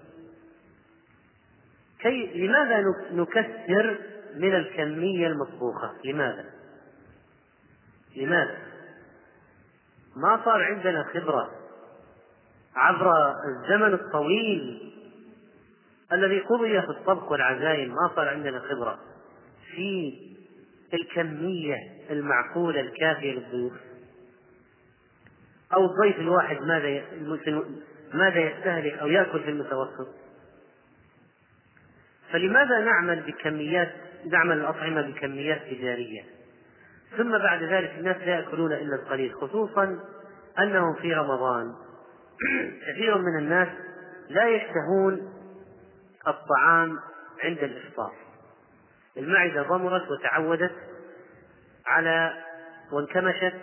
كي 2.05 2.47
لماذا 2.47 2.83
نكثر 3.11 3.97
من 4.35 4.55
الكمية 4.55 5.27
المطبوخة 5.27 5.93
لماذا؟ 6.05 6.45
لماذا؟ 8.15 8.57
ما 10.15 10.41
صار 10.45 10.63
عندنا 10.63 11.03
خبرة 11.03 11.51
عبر 12.75 13.11
الزمن 13.47 13.93
الطويل 13.93 14.93
الذي 16.11 16.39
قضي 16.39 16.81
في 16.81 16.89
الطبخ 16.89 17.31
والعزايم 17.31 17.89
ما 17.89 18.11
صار 18.15 18.29
عندنا 18.29 18.59
خبرة 18.59 18.99
في 19.71 20.13
الكمية 20.93 21.75
المعقولة 22.09 22.81
الكافية 22.81 23.31
للضيوف 23.31 23.73
أو 25.73 25.85
الضيف 25.85 26.19
الواحد 26.19 26.61
ماذا 26.61 27.03
ماذا 28.13 28.39
يستهلك 28.39 28.93
أو 28.93 29.07
يأكل 29.07 29.43
في 29.43 29.49
المتوسط 29.49 30.24
فلماذا 32.31 32.79
نعمل 32.79 33.21
بكميات 33.21 33.93
نعمل 34.31 34.57
الأطعمة 34.57 35.01
بكميات 35.01 35.61
تجارية؟ 35.61 36.23
ثم 37.17 37.37
بعد 37.37 37.63
ذلك 37.63 37.93
الناس 37.97 38.17
لا 38.17 38.39
يأكلون 38.39 38.73
إلا 38.73 38.95
القليل 38.95 39.33
خصوصا 39.33 39.99
أنهم 40.59 40.95
في 40.95 41.13
رمضان. 41.13 41.73
كثير 42.87 43.17
من 43.17 43.37
الناس 43.39 43.67
لا 44.29 44.49
يشتهون 44.49 45.33
الطعام 46.27 46.99
عند 47.43 47.57
الإفطار. 47.63 48.13
المعدة 49.17 49.61
ضمرت 49.61 50.03
وتعودت 50.11 50.75
على 51.85 52.33
وانكمشت 52.91 53.55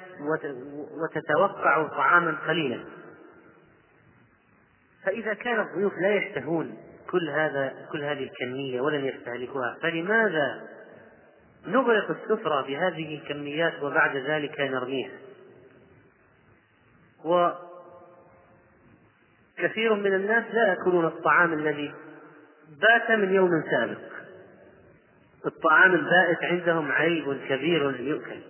وتتوقع 0.90 1.88
طعاما 1.88 2.36
قليلا. 2.48 2.84
فإذا 5.04 5.34
كان 5.34 5.60
الضيوف 5.60 5.92
لا 5.98 6.14
يشتهون 6.14 6.76
كل 7.12 7.30
هذا 7.30 7.86
كل 7.92 8.04
هذه 8.04 8.22
الكمية 8.22 8.80
ولن 8.80 9.04
يستهلكوها. 9.04 9.76
فلماذا 9.82 10.68
نغرق 11.66 12.10
السفرة 12.10 12.62
بهذه 12.62 13.14
الكميات 13.14 13.82
وبعد 13.82 14.16
ذلك 14.16 14.60
نرميها؟ 14.60 15.12
وكثير 19.58 19.94
من 19.94 20.14
الناس 20.14 20.44
لا 20.54 20.68
يأكلون 20.68 21.04
الطعام 21.04 21.52
الذي 21.52 21.94
بات 22.80 23.10
من 23.10 23.34
يوم 23.34 23.50
سابق. 23.70 24.12
الطعام 25.46 25.94
البائت 25.94 26.38
عندهم 26.42 26.92
عيب 26.92 27.40
كبير 27.48 28.00
يؤكل. 28.00 28.40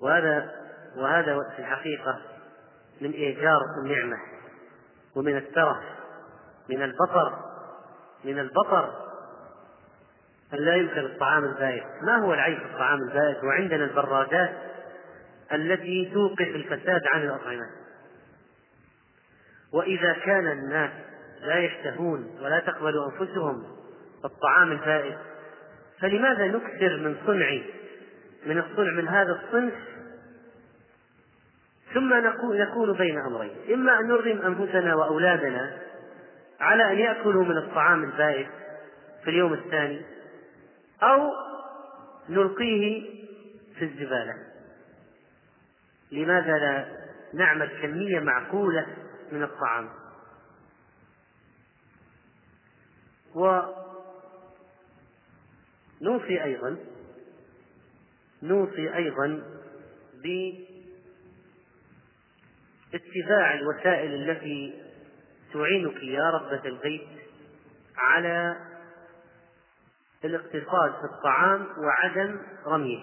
وهذا 0.00 0.50
وهذا 0.96 1.38
في 1.56 1.58
الحقيقة 1.58 2.20
من 3.00 3.10
إيجار 3.10 3.60
النعمة 3.82 4.16
ومن 5.16 5.36
الترف 5.36 5.84
من 6.68 6.82
البطر 6.82 7.43
من 8.24 8.38
البطر 8.38 9.04
أن 10.54 10.58
لا 10.58 10.74
يمكن 10.74 11.00
الطعام 11.00 11.44
البائت 11.44 11.84
ما 12.02 12.16
هو 12.16 12.34
العيب 12.34 12.58
في 12.58 12.64
الطعام 12.64 12.98
البائت 13.02 13.44
وعندنا 13.44 13.84
البرادات 13.84 14.52
التي 15.52 16.10
توقف 16.14 16.48
الفساد 16.48 17.02
عن 17.06 17.22
الأطعمة. 17.22 17.70
وإذا 19.72 20.12
كان 20.12 20.46
الناس 20.46 20.90
لا 21.42 21.58
يشتهون 21.58 22.38
ولا 22.42 22.60
تقبل 22.60 22.94
أنفسهم 23.12 23.64
الطعام 24.24 24.72
البائت 24.72 25.18
فلماذا 26.00 26.46
نكثر 26.46 26.96
من 26.96 27.16
صنع 27.26 27.58
من 28.46 28.58
الصنع 28.58 28.90
من 28.90 29.08
هذا 29.08 29.40
الصنف؟ 29.42 29.74
ثم 31.94 32.14
نكون 32.54 32.92
بين 32.92 33.18
أمرين. 33.18 33.56
إما 33.74 34.00
أن 34.00 34.08
نرغم 34.08 34.42
أنفسنا 34.42 34.94
وأولادنا 34.94 35.78
على 36.60 36.92
أن 36.92 36.98
يأكلوا 36.98 37.44
من 37.44 37.56
الطعام 37.56 38.04
البائد 38.04 38.46
في 39.24 39.30
اليوم 39.30 39.52
الثاني 39.52 40.02
أو 41.02 41.30
نلقيه 42.28 43.10
في 43.78 43.84
الزبالة. 43.84 44.34
لماذا 46.12 46.58
لا 46.58 46.86
نعمل 47.34 47.82
كمية 47.82 48.20
معقولة 48.20 48.86
من 49.32 49.42
الطعام؟ 49.42 49.88
ونوصي 56.00 56.44
أيضا 56.44 56.76
نوصي 58.42 58.94
أيضا 58.94 59.42
باتباع 62.92 63.54
الوسائل 63.54 64.30
التي 64.30 64.83
تعينك 65.54 66.02
يا 66.02 66.30
ربة 66.30 66.64
البيت 66.64 67.08
على 67.96 68.56
الاقتصاد 70.24 70.92
في 70.92 71.04
الطعام 71.14 71.66
وعدم 71.78 72.38
رميه. 72.66 73.02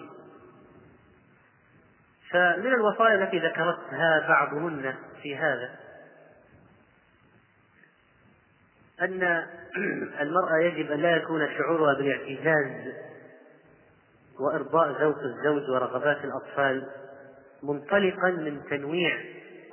فمن 2.30 2.74
الوصايا 2.74 3.24
التي 3.24 3.38
ذكرتها 3.38 4.28
بعضهن 4.28 4.94
في 5.22 5.36
هذا 5.36 5.70
أن 9.00 9.46
المرأة 10.20 10.58
يجب 10.62 10.92
أن 10.92 11.00
لا 11.00 11.16
يكون 11.16 11.48
شعورها 11.58 11.94
بالاعتزاز 11.94 12.94
وإرضاء 14.40 15.02
ذوق 15.02 15.18
الزوج 15.18 15.70
ورغبات 15.70 16.24
الأطفال 16.24 16.88
منطلقا 17.62 18.30
من 18.30 18.62
تنويع 18.70 19.18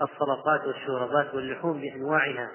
السلطات 0.01 0.65
والشوربات 0.67 1.33
واللحوم 1.33 1.81
بأنواعها. 1.81 2.49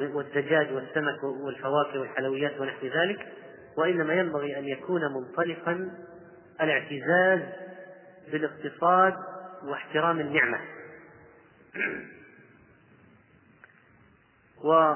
والدجاج 0.00 0.72
والسمك 0.72 1.24
والفواكه 1.24 2.00
والحلويات 2.00 2.60
ونحو 2.60 2.86
ذلك 2.86 3.26
وإنما 3.76 4.14
ينبغي 4.14 4.58
أن 4.58 4.64
يكون 4.64 5.00
منطلقا 5.14 5.90
الاعتزاز 6.60 7.40
بالاقتصاد 8.32 9.14
واحترام 9.64 10.20
النعمة. 10.20 10.58
و 14.64 14.94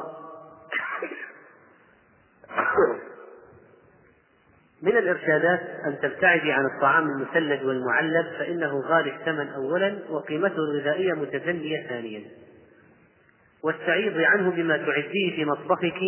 من 4.83 4.97
الإرشادات 4.97 5.61
أن 5.61 5.99
تبتعدي 6.03 6.53
عن 6.53 6.67
الطعام 6.67 7.11
المثلج 7.11 7.65
والمعلب 7.65 8.27
فإنه 8.39 8.81
غالي 8.81 9.17
الثمن 9.17 9.49
أولا 9.49 9.99
وقيمته 10.11 10.57
الغذائية 10.57 11.13
متدنية 11.13 11.89
ثانيا. 11.89 12.25
واستعيضي 13.65 14.25
عنه 14.25 14.51
بما 14.51 14.77
تعديه 14.77 15.37
في 15.37 15.45
مطبخك 15.45 16.01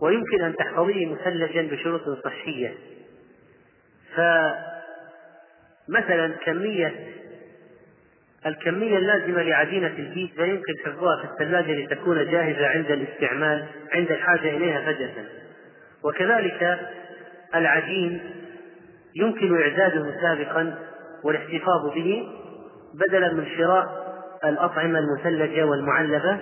ويمكن 0.00 0.44
أن 0.44 0.56
تحفظيه 0.56 1.06
مثلجا 1.06 1.62
بشروط 1.62 2.02
صحية. 2.24 2.74
فمثلا 5.88 6.36
كمية 6.44 6.94
الكمية 8.46 8.98
اللازمة 8.98 9.42
لعجينة 9.42 9.94
البيتزا 9.98 10.44
يمكن 10.44 10.72
حفظها 10.84 11.22
في 11.22 11.32
الثلاجة 11.32 11.72
لتكون 11.72 12.30
جاهزة 12.30 12.66
عند 12.66 12.90
الاستعمال 12.90 13.66
عند 13.92 14.10
الحاجة 14.10 14.56
إليها 14.56 14.92
فجأة. 14.92 15.24
وكذلك 16.04 16.78
العجين 17.54 18.20
يمكن 19.16 19.60
إعداده 19.60 20.20
سابقا 20.20 20.78
والاحتفاظ 21.24 21.94
به 21.94 22.28
بدلا 22.94 23.32
من 23.32 23.46
شراء 23.56 24.01
الأطعمة 24.44 24.98
المثلجة 24.98 25.64
والمعلبة 25.64 26.40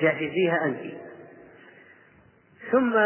جهزيها 0.00 0.64
أنت. 0.64 0.80
ثم 2.72 2.96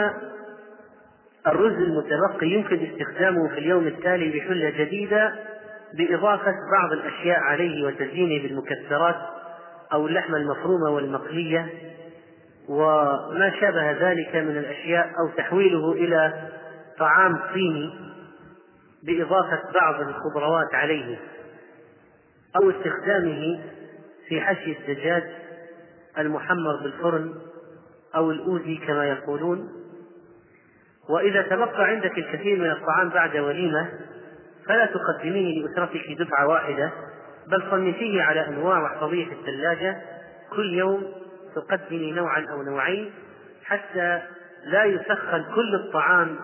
الرز 1.46 1.72
المتبقي 1.72 2.46
يمكن 2.46 2.86
استخدامه 2.86 3.48
في 3.48 3.58
اليوم 3.58 3.86
التالي 3.86 4.38
بحلة 4.38 4.70
جديدة 4.70 5.34
بإضافة 5.94 6.52
بعض 6.72 6.92
الأشياء 6.92 7.38
عليه 7.38 7.86
وتزيينه 7.86 8.42
بالمكسرات 8.42 9.16
أو 9.92 10.06
اللحمة 10.06 10.36
المفرومة 10.36 10.90
والمقلية 10.90 11.68
وما 12.68 13.52
شابه 13.60 13.90
ذلك 13.90 14.36
من 14.36 14.58
الأشياء 14.58 15.06
أو 15.06 15.28
تحويله 15.36 15.92
إلى 15.92 16.32
طعام 16.98 17.38
صيني 17.54 17.90
بإضافة 19.02 19.62
بعض 19.80 20.00
الخضروات 20.00 20.74
عليه 20.74 21.18
أو 22.56 22.70
استخدامه 22.70 23.60
في 24.28 24.40
حشي 24.40 24.72
الدجاج 24.78 25.22
المحمر 26.18 26.76
بالفرن 26.82 27.34
أو 28.14 28.30
الأوزي 28.30 28.76
كما 28.76 29.04
يقولون. 29.08 29.68
وإذا 31.08 31.42
تبقى 31.42 31.84
عندك 31.84 32.18
الكثير 32.18 32.58
من 32.58 32.70
الطعام 32.70 33.08
بعد 33.08 33.36
وليمة 33.36 33.88
فلا 34.66 34.86
تقدميه 34.86 35.62
لأسرتك 35.62 36.12
دفعة 36.18 36.46
واحدة 36.48 36.92
بل 37.48 37.70
صنفيه 37.70 38.22
على 38.22 38.48
أنواع 38.48 38.78
واحفظيه 38.82 39.24
في 39.24 39.32
الثلاجة. 39.32 40.02
كل 40.50 40.74
يوم 40.74 41.12
تقدمي 41.54 42.12
نوعا 42.12 42.46
أو 42.50 42.62
نوعين 42.62 43.10
حتى 43.64 44.22
لا 44.64 44.84
يسخن 44.84 45.44
كل 45.54 45.74
الطعام 45.74 46.36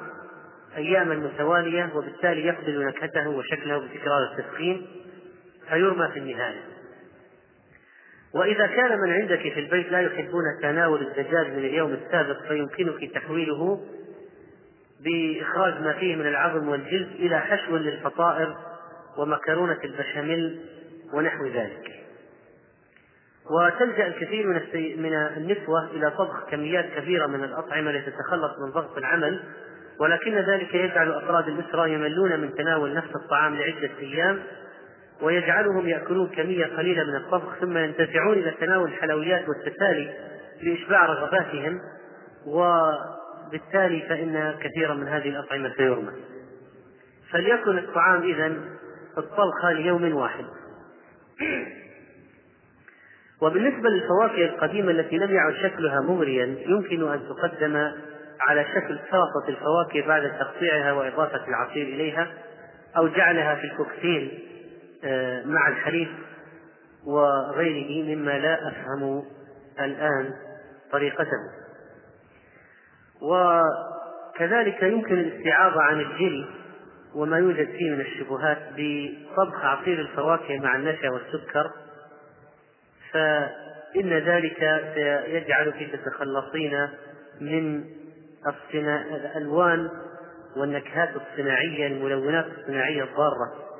أياما 0.76 1.14
متوالية 1.14 1.91
وبالتالي 1.95 2.47
يفقد 2.47 2.68
نكهته 2.70 3.28
وشكله 3.28 3.78
بتكرار 3.78 4.22
التسخين 4.33 4.87
فيرمى 5.68 6.09
في 6.09 6.18
النهاية. 6.18 6.72
وإذا 8.35 8.66
كان 8.66 8.99
من 9.01 9.12
عندك 9.12 9.41
في 9.41 9.61
البيت 9.61 9.93
لا 9.93 10.01
يحبون 10.01 10.45
تناول 10.62 11.03
الدجاج 11.03 11.47
من 11.47 11.59
اليوم 11.59 11.93
السابق 11.93 12.43
فيمكنك 12.49 13.14
تحويله 13.14 13.80
بإخراج 15.01 15.80
ما 15.80 15.93
فيه 15.93 16.16
من 16.16 16.26
العظم 16.26 16.68
والجلد 16.68 17.09
إلى 17.18 17.41
حشو 17.41 17.76
للفطائر 17.76 18.57
ومكرونة 19.18 19.78
البشاميل 19.85 20.61
ونحو 21.14 21.47
ذلك. 21.47 21.93
وتلجأ 23.51 24.07
الكثير 24.07 24.47
من 24.47 24.62
من 25.03 25.14
النسوة 25.14 25.91
إلى 25.91 26.11
طبخ 26.11 26.51
كميات 26.51 26.85
كبيرة 26.97 27.26
من 27.26 27.45
الأطعمة 27.45 27.91
لتتخلص 27.93 28.59
من 28.64 28.70
ضغط 28.70 28.99
العمل 28.99 29.41
ولكن 30.01 30.35
ذلك 30.35 30.74
يجعل 30.74 31.12
أفراد 31.12 31.49
الأسرة 31.49 31.87
يملون 31.87 32.41
من 32.41 32.55
تناول 32.55 32.95
نفس 32.95 33.16
الطعام 33.16 33.55
لعدة 33.55 33.91
أيام 34.01 34.43
ويجعلهم 35.23 35.89
يأكلون 35.89 36.29
كمية 36.29 36.66
قليلة 36.66 37.05
من 37.05 37.16
الطبخ 37.16 37.59
ثم 37.61 37.77
ينتفعون 37.77 38.39
إلى 38.39 38.51
تناول 38.51 38.89
الحلويات 38.89 39.49
والتسالي 39.49 40.12
لإشباع 40.62 41.07
رغباتهم. 41.07 41.81
وبالتالي 42.47 44.03
فإن 44.09 44.55
كثيرا 44.61 44.95
من 44.95 45.09
هذه 45.09 45.29
الأطعمة 45.29 45.73
سيرمى. 45.77 46.12
فليكن 47.31 47.79
الطعام 47.79 48.23
إذا 48.23 48.47
الطبخة 49.18 49.73
ليوم 49.73 50.14
واحد. 50.14 50.45
وبالنسبة 53.43 53.89
للفواكه 53.89 54.45
القديمة 54.45 54.91
التي 54.91 55.18
لم 55.18 55.35
يعد 55.35 55.55
شكلها 55.55 56.01
مغريا 56.01 56.57
يمكن 56.66 57.12
أن 57.12 57.20
تقدم 57.29 57.77
على 58.41 58.64
شكل 58.64 58.99
سلطة 59.11 59.49
الفواكه 59.49 60.07
بعد 60.09 60.39
تقطيعها 60.39 60.93
وإضافة 60.93 61.49
العصير 61.49 61.87
إليها 61.87 62.29
أو 62.97 63.09
جعلها 63.09 63.55
في 63.55 63.64
الكوكتيل. 63.64 64.51
مع 65.44 65.68
الحليب 65.68 66.09
وغيره 67.07 68.16
مما 68.16 68.38
لا 68.38 68.68
أفهم 68.68 69.24
الآن 69.80 70.30
طريقته. 70.92 71.38
وكذلك 73.22 74.82
يمكن 74.82 75.14
الاستعاضة 75.18 75.82
عن 75.82 76.00
الجلي 76.00 76.46
وما 77.14 77.38
يوجد 77.38 77.66
فيه 77.66 77.90
من 77.90 78.00
الشبهات 78.00 78.59
بطبخ 78.76 79.64
عصير 79.64 80.00
الفواكه 80.00 80.59
مع 80.59 80.76
النشا 80.76 81.11
والسكر 81.11 81.70
فإن 83.12 84.12
ذلك 84.12 84.82
سيجعلك 84.94 85.90
تتخلصين 85.92 86.88
من 87.40 87.84
الألوان 89.14 89.90
والنكهات 90.57 91.11
الصناعية 91.16 91.86
الملونات 91.86 92.46
الصناعية 92.46 93.03
الضارة. 93.05 93.72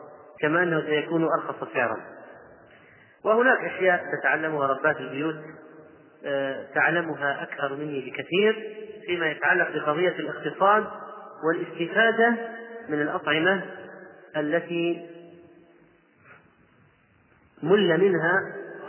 كما 0.43 0.63
أنه 0.63 0.81
سيكون 0.81 1.25
أرخص 1.25 1.73
سعرا 1.75 1.97
وهناك 3.25 3.59
أشياء 3.65 4.05
تتعلمها 4.21 4.67
ربات 4.67 4.97
البيوت 4.97 5.37
آه، 6.25 6.67
تعلمها 6.75 7.43
أكثر 7.43 7.77
مني 7.77 8.01
بكثير 8.01 8.77
فيما 9.07 9.31
يتعلق 9.31 9.71
بقضية 9.71 10.09
الاقتصاد 10.09 10.87
والاستفادة 11.45 12.37
من 12.89 13.03
الأطعمة 13.03 13.63
التي 14.37 15.09
مل 17.63 18.01
منها 18.01 18.35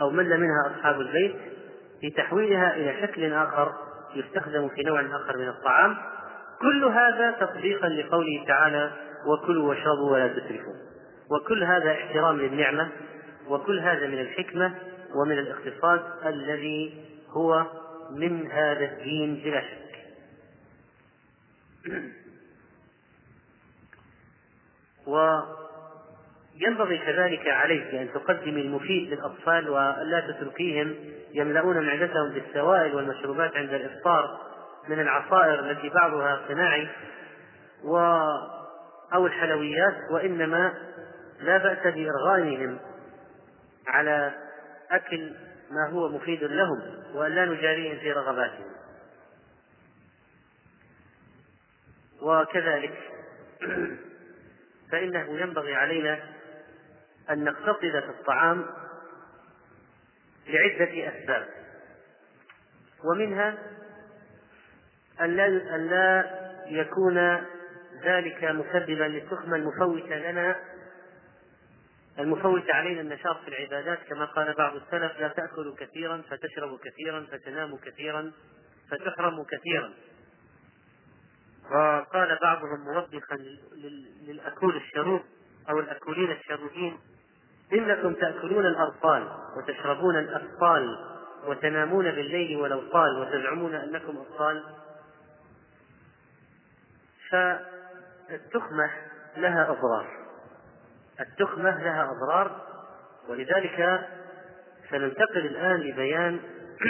أو 0.00 0.10
مل 0.10 0.40
منها 0.40 0.76
أصحاب 0.76 1.00
البيت 1.00 1.36
في 2.00 2.10
تحويلها 2.10 2.76
إلى 2.76 3.06
شكل 3.06 3.32
آخر 3.32 3.72
يستخدم 4.14 4.68
في 4.68 4.82
نوع 4.82 5.00
آخر 5.00 5.38
من 5.38 5.48
الطعام. 5.48 5.96
كل 6.60 6.84
هذا 6.84 7.30
تطبيقا 7.30 7.88
لقوله 7.88 8.44
تعالى 8.46 8.90
وكلوا 9.26 9.68
واشربوا 9.68 10.12
ولا 10.12 10.28
تسرفوا 10.28 10.74
وكل 11.34 11.64
هذا 11.64 11.92
احترام 11.92 12.40
للنعمة 12.40 12.90
وكل 13.48 13.80
هذا 13.80 14.06
من 14.06 14.20
الحكمة 14.20 14.74
ومن 15.14 15.38
الاقتصاد 15.38 16.02
الذي 16.26 17.04
هو 17.28 17.66
من 18.10 18.50
هذا 18.50 18.84
الدين 18.84 19.34
بلا 19.44 19.60
شك. 19.60 19.94
وينبغي 25.06 26.98
كذلك 26.98 27.48
عليك 27.48 27.94
أن 27.94 28.08
تقدمي 28.14 28.60
المفيد 28.60 29.12
للأطفال 29.12 29.70
ولا 29.70 30.20
تتركيهم 30.30 30.94
يملؤون 31.32 31.86
معدتهم 31.86 32.32
بالسوائل 32.34 32.94
والمشروبات 32.94 33.56
عند 33.56 33.72
الإفطار 33.74 34.40
من 34.88 35.00
العصائر 35.00 35.70
التي 35.70 35.88
بعضها 35.88 36.40
صناعي 36.48 36.88
و 37.84 37.98
أو 39.14 39.26
الحلويات 39.26 39.96
وإنما 40.10 40.74
لا 41.44 41.58
بأس 41.58 41.94
بإرغامهم 41.94 42.78
على 43.86 44.34
أكل 44.90 45.34
ما 45.70 45.88
هو 45.88 46.08
مفيد 46.08 46.44
لهم 46.44 47.04
وأن 47.14 47.32
لا 47.32 47.44
نجاريهم 47.44 47.98
في 47.98 48.12
رغباتهم. 48.12 48.74
وكذلك 52.22 52.98
فإنه 54.92 55.40
ينبغي 55.40 55.74
علينا 55.74 56.18
أن 57.30 57.44
نقتصد 57.44 57.80
في 57.80 58.10
الطعام 58.20 58.66
لعدة 60.46 61.08
أسباب 61.08 61.46
ومنها 63.04 63.58
أن 65.20 65.36
لا 65.36 65.46
أن 65.46 65.86
لا 65.86 66.24
يكون 66.66 67.18
ذلك 68.04 68.44
مسببا 68.44 69.04
للتخمة 69.04 69.56
المفوتة 69.56 70.16
لنا 70.16 70.56
المفوتة 72.18 72.74
علينا 72.74 73.00
النشاط 73.00 73.36
في 73.40 73.48
العبادات 73.48 73.98
كما 74.08 74.24
قال 74.24 74.54
بعض 74.54 74.74
السلف 74.74 75.20
لا 75.20 75.28
تأكلوا 75.28 75.74
كثيرا 75.76 76.22
فتشربوا 76.30 76.78
كثيرا 76.84 77.26
فتناموا 77.32 77.78
كثيرا 77.84 78.32
فتحرموا 78.90 79.44
كثيرا. 79.44 79.92
وقال 81.70 82.38
بعضهم 82.42 82.84
موبخا 82.94 83.36
للأكول 84.26 84.76
الشروب 84.76 85.22
أو 85.70 85.80
الأكولين 85.80 86.30
الشروبين 86.30 86.98
إنكم 87.72 88.14
تأكلون 88.14 88.66
الأبطال 88.66 89.28
وتشربون 89.56 90.18
الأبطال 90.18 90.98
وتنامون 91.46 92.04
بالليل 92.04 92.56
ولو 92.56 92.80
طال 92.80 93.20
وتزعمون 93.20 93.74
أنكم 93.74 94.16
أبطال 94.16 94.64
فالتخمة 97.30 98.90
لها 99.36 99.70
أضرار. 99.70 100.23
التخمة 101.20 101.82
لها 101.82 102.10
أضرار 102.10 102.66
ولذلك 103.28 104.08
سننتقل 104.90 105.46
الآن 105.46 105.80
لبيان 105.80 106.40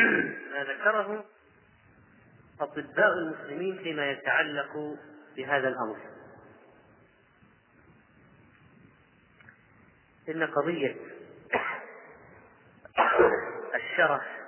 ما 0.52 0.64
ذكره 0.64 1.24
أطباء 2.60 3.12
المسلمين 3.12 3.78
فيما 3.78 4.10
يتعلق 4.10 4.96
بهذا 5.36 5.68
الأمر. 5.68 5.96
إن 10.28 10.46
قضية 10.46 10.94
الشرح 13.74 14.40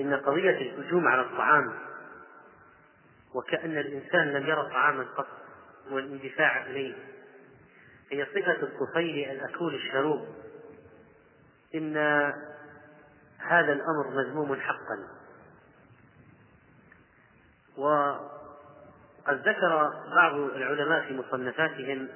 إن 0.00 0.14
قضية 0.14 0.50
الهجوم 0.50 1.08
على 1.08 1.22
الطعام 1.22 1.78
وكأن 3.34 3.78
الإنسان 3.78 4.32
لم 4.32 4.46
يرى 4.46 4.70
طعاما 4.70 5.06
قط 5.16 5.26
والإندفاع 5.90 6.66
إليه 6.66 6.94
هي 8.12 8.26
صفة 8.26 8.62
الطفيل 8.62 9.30
الأكول 9.30 9.74
الشروب 9.74 10.26
إن 11.74 11.96
هذا 13.38 13.72
الأمر 13.72 14.10
مذموم 14.10 14.60
حقا. 14.60 14.98
وقد 17.76 19.48
ذكر 19.48 19.92
بعض 20.16 20.34
العلماء 20.34 21.06
في 21.08 21.14
مصنفاتهم 21.14 22.08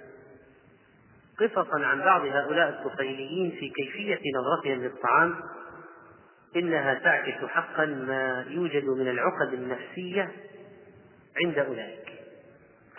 قصصا 1.38 1.84
عن 1.84 2.00
بعض 2.00 2.26
هؤلاء 2.26 2.68
الطفيليين 2.68 3.50
في 3.50 3.70
كيفية 3.70 4.20
نظرتهم 4.36 4.82
للطعام. 4.82 5.42
إنها 6.56 6.94
تعكس 6.94 7.44
حقا 7.44 7.86
ما 7.86 8.44
يوجد 8.48 8.84
من 8.84 9.08
العقد 9.08 9.52
النفسية 9.52 10.32
عند 11.44 11.58
أولئك. 11.58 12.09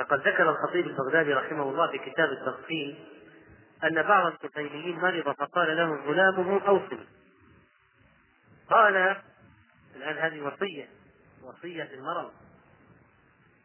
فقد 0.04 0.28
ذكر 0.28 0.50
الخطيب 0.50 0.88
البغدادي 0.88 1.34
رحمه 1.34 1.64
الله 1.64 1.92
في 1.92 1.98
كتاب 1.98 2.30
التفصيل 2.32 2.96
أن 3.84 4.02
بعض 4.02 4.34
الطفيليين 4.34 5.00
مرض 5.00 5.36
فقال 5.36 5.78
له 5.78 5.96
غلامه 5.96 6.68
أوصل 6.68 7.00
قال 8.70 9.16
الآن 9.96 10.18
هذه 10.18 10.42
وصية 10.42 10.88
وصية 11.44 11.90
المرض 11.94 12.32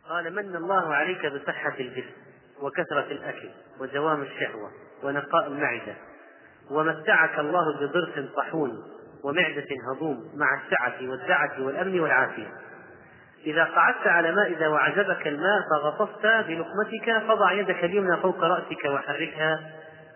قال 0.09 0.35
من 0.35 0.57
الله 0.57 0.95
عليك 0.95 1.27
بصحة 1.27 1.75
الجسم 1.81 2.17
وكثرة 2.61 3.07
الأكل 3.13 3.51
ودوام 3.81 4.23
الشهوة 4.23 4.71
ونقاء 5.03 5.47
المعدة 5.47 5.95
ومتعك 6.71 7.39
الله 7.39 7.77
بضرس 7.81 8.31
طحون 8.37 8.71
ومعدة 9.25 9.67
هضوم 9.91 10.33
مع 10.35 10.63
السعة 10.63 11.11
والدعة 11.11 11.63
والأمن 11.63 12.01
والعافية. 12.01 12.53
إذا 13.47 13.65
قعدت 13.65 14.07
على 14.07 14.33
مائدة 14.33 14.71
وعجبك 14.71 15.27
الماء 15.27 15.61
فغطست 15.71 16.27
بلقمتك 16.27 17.27
فضع 17.29 17.53
يدك 17.53 17.85
اليمنى 17.85 18.17
فوق 18.17 18.45
رأسك 18.45 18.85
وحركها 18.85 19.71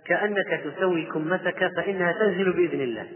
كأنك 0.06 0.60
تسوي 0.64 1.04
كمتك 1.04 1.70
فإنها 1.76 2.12
تنزل 2.12 2.52
بإذن 2.52 2.80
الله. 2.80 3.08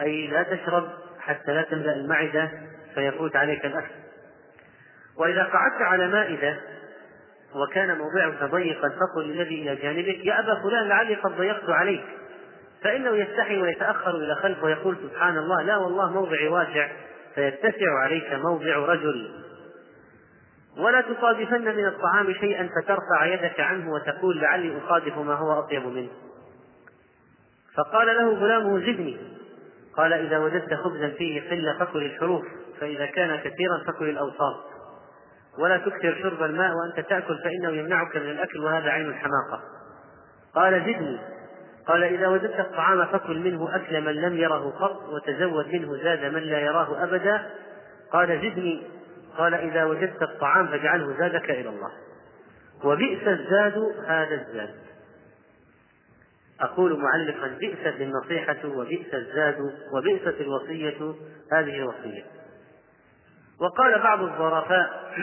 أي 0.00 0.26
لا 0.26 0.42
تشرب 0.42 0.88
حتى 1.20 1.54
لا 1.54 1.62
تملأ 1.62 1.92
المعدة 1.92 2.50
فيفوت 2.94 3.36
عليك 3.36 3.66
الأكل. 3.66 3.94
وإذا 5.16 5.42
قعدت 5.42 5.82
على 5.82 6.08
مائدة 6.08 6.56
وكان 7.54 7.98
موضعك 7.98 8.50
ضيقا 8.50 8.88
فقل 8.88 9.28
للذي 9.28 9.62
إلى 9.62 9.76
جانبك 9.76 10.26
يا 10.26 10.40
أبا 10.40 10.62
فلان 10.62 10.88
لعلي 10.88 11.14
قد 11.14 11.30
ضيقت 11.30 11.70
عليك. 11.70 12.04
فإنه 12.82 13.16
يستحي 13.16 13.62
ويتأخر 13.62 14.10
إلى 14.10 14.34
خلف 14.34 14.62
ويقول 14.62 14.96
سبحان 15.02 15.38
الله 15.38 15.62
لا 15.62 15.76
والله 15.76 16.12
موضعي 16.12 16.48
واسع 16.48 16.88
فيتسع 17.34 17.98
عليك 18.02 18.32
موضع 18.32 18.76
رجل. 18.76 19.30
ولا 20.78 21.00
تصادفن 21.00 21.76
من 21.76 21.86
الطعام 21.86 22.32
شيئا 22.32 22.68
فترفع 22.68 23.24
يدك 23.24 23.60
عنه 23.60 23.92
وتقول 23.92 24.40
لعلي 24.40 24.78
أصادف 24.78 25.18
ما 25.18 25.34
هو 25.34 25.58
أطيب 25.58 25.86
منه. 25.86 26.10
فقال 27.76 28.06
له 28.06 28.34
غلامه 28.34 28.78
زدني. 28.78 29.16
قال 29.96 30.12
إذا 30.12 30.38
وجدت 30.38 30.74
خبزا 30.74 31.08
فيه 31.08 31.50
قلة 31.50 31.78
فكل 31.78 32.02
الحروف 32.02 32.44
فإذا 32.80 33.06
كان 33.06 33.36
كثيرا 33.36 33.84
فكل 33.86 34.08
الأوساط 34.08 34.64
ولا 35.58 35.76
تكثر 35.76 36.18
شرب 36.22 36.42
الماء 36.42 36.70
وأنت 36.74 37.08
تأكل 37.08 37.38
فإنه 37.44 37.70
يمنعك 37.70 38.16
من 38.16 38.30
الأكل 38.30 38.64
وهذا 38.64 38.90
عين 38.90 39.06
الحماقة. 39.06 39.62
قال 40.54 40.80
زدني. 40.82 41.18
قال 41.88 42.04
إذا 42.04 42.28
وجدت 42.28 42.60
الطعام 42.60 43.06
فكل 43.06 43.38
منه 43.38 43.76
أكل 43.76 44.00
من 44.00 44.12
لم 44.12 44.36
يره 44.36 44.70
قط 44.70 45.08
وتزود 45.08 45.68
منه 45.68 45.96
زاد 46.02 46.24
من 46.24 46.42
لا 46.42 46.60
يراه 46.60 47.04
أبدا 47.04 47.50
قال 48.12 48.28
زدني. 48.28 48.86
قال 49.38 49.54
إذا 49.54 49.84
وجدت 49.84 50.22
الطعام 50.22 50.68
فاجعله 50.68 51.18
زادك 51.18 51.50
إلى 51.50 51.68
الله. 51.68 51.90
وبئس 52.84 53.28
الزاد 53.28 53.78
هذا 54.06 54.34
الزاد. 54.34 54.74
أقول 56.60 56.98
معلقا 56.98 57.46
بئست 57.46 58.00
النصيحة 58.00 58.68
وبئس 58.68 59.14
الزاد 59.14 59.56
وبئست 59.92 60.40
الوصية 60.40 61.14
هذه 61.52 61.76
الوصية. 61.76 62.24
وقال 63.60 64.02
بعض 64.02 64.22
الظرفاء 64.22 65.14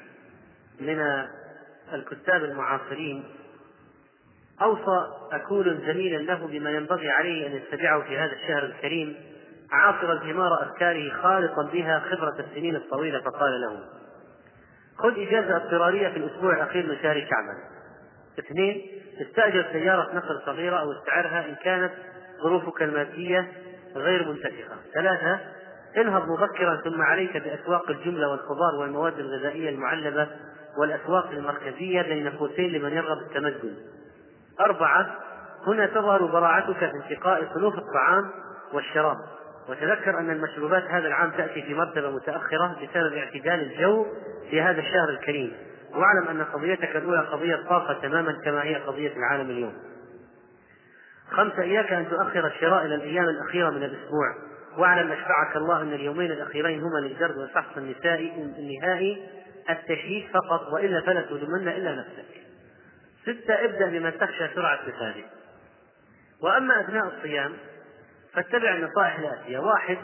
من 0.80 1.26
الكتاب 1.92 2.44
المعاصرين 2.44 3.24
أوصى 4.62 5.06
أكول 5.32 5.78
زميلا 5.86 6.16
له 6.16 6.46
بما 6.46 6.70
ينبغي 6.70 7.10
عليه 7.10 7.46
أن 7.46 7.52
يتبعه 7.52 8.02
في 8.02 8.18
هذا 8.18 8.32
الشهر 8.32 8.64
الكريم 8.64 9.16
عاصرا 9.72 10.18
ثمار 10.18 10.62
أفكاره 10.62 11.10
خالطا 11.22 11.62
بها 11.72 12.00
خبرة 12.00 12.46
السنين 12.50 12.76
الطويلة 12.76 13.20
فقال 13.20 13.60
له 13.60 13.80
خذ 14.98 15.20
إجازة 15.20 15.56
اضطرارية 15.56 16.08
في 16.08 16.16
الأسبوع 16.16 16.56
الأخير 16.56 16.86
من 16.86 16.96
شهر 17.02 17.26
شعبان. 17.30 17.58
اثنين 18.38 19.02
استأجر 19.20 19.66
سيارة 19.72 20.14
نقل 20.14 20.40
صغيرة 20.46 20.76
أو 20.76 20.92
استعرها 20.92 21.48
إن 21.48 21.54
كانت 21.54 21.92
ظروفك 22.42 22.82
المادية 22.82 23.52
غير 23.96 24.28
منتفخة. 24.28 24.76
ثلاثة 24.94 25.40
انهض 25.96 26.28
مبكرا 26.28 26.76
ثم 26.76 27.02
عليك 27.02 27.36
بأسواق 27.36 27.90
الجملة 27.90 28.28
والخضار 28.28 28.74
والمواد 28.80 29.18
الغذائية 29.18 29.70
المعلبة 29.70 30.28
والأسواق 30.78 31.30
المركزية 31.30 32.02
بين 32.02 32.28
قوسين 32.28 32.72
لمن 32.72 32.92
يرغب 32.92 33.18
التمدن. 33.18 33.74
أربعة 34.60 35.14
هنا 35.66 35.86
تظهر 35.86 36.26
براعتك 36.26 36.78
في 36.78 36.92
انتقاء 36.94 37.48
صنوف 37.54 37.74
الطعام 37.74 38.30
والشراب. 38.72 39.16
وتذكر 39.68 40.18
أن 40.18 40.30
المشروبات 40.30 40.82
هذا 40.82 41.08
العام 41.08 41.30
تأتي 41.30 41.62
في 41.62 41.74
مرتبة 41.74 42.10
متأخرة 42.10 42.76
بسبب 42.82 43.12
اعتدال 43.12 43.72
الجو 43.72 44.06
في 44.50 44.62
هذا 44.62 44.80
الشهر 44.80 45.08
الكريم. 45.08 45.52
واعلم 45.94 46.28
أن 46.28 46.44
قضيتك 46.44 46.96
الأولى 46.96 47.20
قضية 47.20 47.56
طاقة 47.68 47.94
تماما 48.02 48.32
كما 48.44 48.62
هي 48.62 48.74
قضية 48.74 49.16
العالم 49.16 49.50
اليوم. 49.50 49.74
خمسة 51.30 51.62
إياك 51.62 51.92
أن 51.92 52.08
تؤخر 52.08 52.46
الشراء 52.46 52.84
إلى 52.84 52.94
الأيام 52.94 53.24
الأخيرة 53.24 53.70
من 53.70 53.82
الأسبوع. 53.82 54.34
واعلم 54.78 55.12
أشفعك 55.12 55.56
الله 55.56 55.82
أن 55.82 55.92
اليومين 55.92 56.30
الأخيرين 56.30 56.80
هما 56.80 56.98
للجرد 56.98 57.36
والفحص 57.36 57.76
النسائي 57.76 58.32
النهائي 58.58 59.28
التشهيد 59.70 60.28
فقط 60.34 60.72
وإلا 60.72 61.00
فلا 61.00 61.20
تلومن 61.20 61.68
إلا 61.68 61.94
نفسك. 61.94 62.37
ستة 63.32 63.64
ابدأ 63.64 63.86
بمن 63.86 64.18
تخشى 64.18 64.48
سرعة 64.54 64.80
لسانه 64.88 65.24
وأما 66.42 66.80
أثناء 66.80 67.06
الصيام 67.06 67.52
فاتبع 68.34 68.74
النصائح 68.74 69.18
الآتية. 69.18 69.58
واحد 69.58 69.98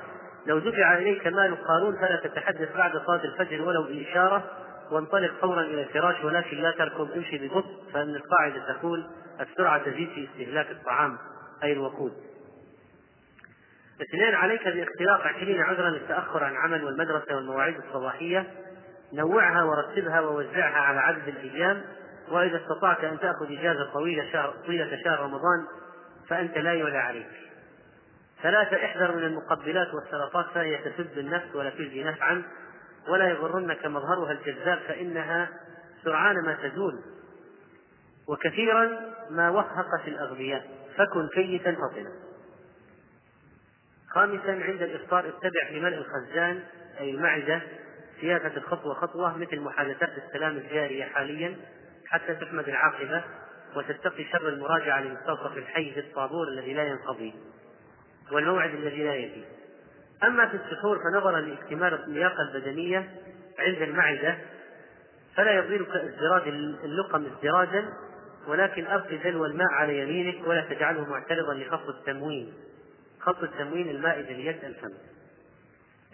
لو 0.46 0.58
دفع 0.58 0.98
إليك 0.98 1.26
مال 1.26 1.56
قارون 1.64 1.96
فلا 1.96 2.20
تتحدث 2.24 2.76
بعد 2.76 2.92
صلاة 3.06 3.24
الفجر 3.24 3.62
ولو 3.62 3.82
بإشارة 3.82 4.44
وانطلق 4.90 5.40
فورا 5.40 5.62
إلى 5.62 5.82
الفراش 5.82 6.24
ولكن 6.24 6.56
لا 6.56 6.70
تركض 6.70 7.12
امشي 7.12 7.38
ببطء. 7.38 7.90
فإن 7.92 8.14
القاعدة 8.14 8.72
تقول 8.72 9.06
السرعة 9.40 9.84
تزيد 9.84 10.08
في 10.08 10.28
استهلاك 10.30 10.70
الطعام 10.70 11.18
أي 11.62 11.72
الوقود. 11.72 12.12
اثنين 14.02 14.34
عليك 14.34 14.68
باختلاق 14.68 15.26
عشرين 15.26 15.60
عذرا 15.60 15.90
للتأخر 15.90 16.44
عن 16.44 16.56
عمل 16.56 16.84
والمدرسة 16.84 17.36
والمواعيد 17.36 17.76
الصباحية. 17.76 18.46
نوعها 19.12 19.64
ورتبها 19.64 20.20
ووزعها 20.20 20.80
على 20.80 21.00
عدد 21.00 21.28
الأيام. 21.28 21.84
وإذا 22.30 22.56
استطعت 22.56 23.04
أن 23.04 23.18
تأخذ 23.20 23.58
إجازة 23.58 23.92
طويلة 23.92 24.32
شهر 24.32 24.54
طيلة 24.66 25.02
شهر 25.04 25.20
رمضان 25.20 25.66
فأنت 26.28 26.58
لا 26.58 26.72
يولى 26.72 26.98
عليك. 26.98 27.30
ثلاثة 28.42 28.84
احذر 28.84 29.16
من 29.16 29.22
المقبلات 29.22 29.94
والسرطات 29.94 30.46
فهي 30.54 30.76
تسد 30.76 31.18
النفس 31.18 31.54
ولا 31.54 31.70
تجزي 31.70 32.04
نفعا 32.04 32.42
ولا 33.08 33.28
يغرنك 33.28 33.86
مظهرها 33.86 34.32
الجذاب 34.32 34.78
فإنها 34.88 35.48
سرعان 36.04 36.44
ما 36.44 36.54
تزول. 36.54 37.00
وكثيرا 38.28 38.90
ما 39.30 39.50
وهقت 39.50 40.08
الأغبياء 40.08 40.68
فكن 40.96 41.28
كيسا 41.34 41.72
فطنا. 41.74 42.10
خامسا 44.10 44.50
عند 44.50 44.82
الإفطار 44.82 45.28
اتبع 45.28 45.68
في 45.68 45.80
ملء 45.80 45.96
الخزان 45.96 46.62
أي 47.00 47.10
المعدة 47.10 47.60
سياسة 48.20 48.56
الخطوة 48.56 48.94
خطوة 48.94 49.38
مثل 49.38 49.60
محادثات 49.60 50.10
السلام 50.26 50.56
الجارية 50.56 51.04
حاليا. 51.04 51.56
حتى 52.14 52.34
تحمد 52.34 52.68
العاقبة 52.68 53.24
وتتقي 53.76 54.24
شر 54.24 54.48
المراجعة 54.48 55.00
لمستوصف 55.00 55.56
الحي 55.56 55.92
في 55.92 56.00
الطابور 56.00 56.48
الذي 56.48 56.74
لا 56.74 56.82
ينقضي 56.82 57.34
والموعد 58.32 58.74
الذي 58.74 59.04
لا 59.04 59.14
يأتي 59.14 59.44
أما 60.24 60.48
في 60.48 60.56
السحور 60.56 60.98
فنظرا 60.98 61.40
لاكتمال 61.40 61.94
اللياقة 62.04 62.42
البدنية 62.42 63.10
عند 63.58 63.82
المعدة 63.82 64.38
فلا 65.36 65.52
يضيرك 65.52 65.88
ازدراج 65.88 66.48
اللقم 66.84 67.26
ازدراجا 67.26 67.88
ولكن 68.46 68.86
أبق 68.86 69.08
دلو 69.24 69.46
الماء 69.46 69.68
على 69.72 69.98
يمينك 69.98 70.46
ولا 70.46 70.60
تجعله 70.60 71.04
معترضا 71.10 71.54
لخفض 71.54 71.88
التموين 71.88 72.54
خفض 73.20 73.42
التموين 73.44 73.90
المائدة 73.90 74.32
ليد 74.32 74.64
الفم. 74.64 74.92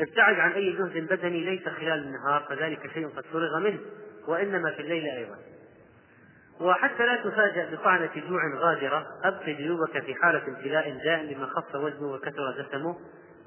ابتعد 0.00 0.34
عن 0.34 0.52
أي 0.52 0.72
جهد 0.72 1.06
بدني 1.12 1.44
ليس 1.44 1.68
خلال 1.68 1.98
النهار 1.98 2.46
فذلك 2.48 2.92
شيء 2.94 3.08
قد 3.08 3.24
فرغ 3.24 3.58
منه 3.58 3.78
وإنما 4.28 4.70
في 4.70 4.82
الليل 4.82 5.04
أيضا. 5.04 5.49
وحتى 6.60 7.06
لا 7.06 7.16
تفاجأ 7.16 7.74
بطعنة 7.74 8.10
جوع 8.28 8.40
غادرة. 8.56 9.06
أبق 9.24 9.44
جيوبك 9.44 10.02
في 10.04 10.14
حالة 10.14 10.48
امتلاء 10.48 10.98
دائم 11.04 11.34
بما 11.34 11.46
خف 11.46 11.74
وزنه 11.74 12.12
وكثر 12.12 12.62
دسمه 12.62 12.96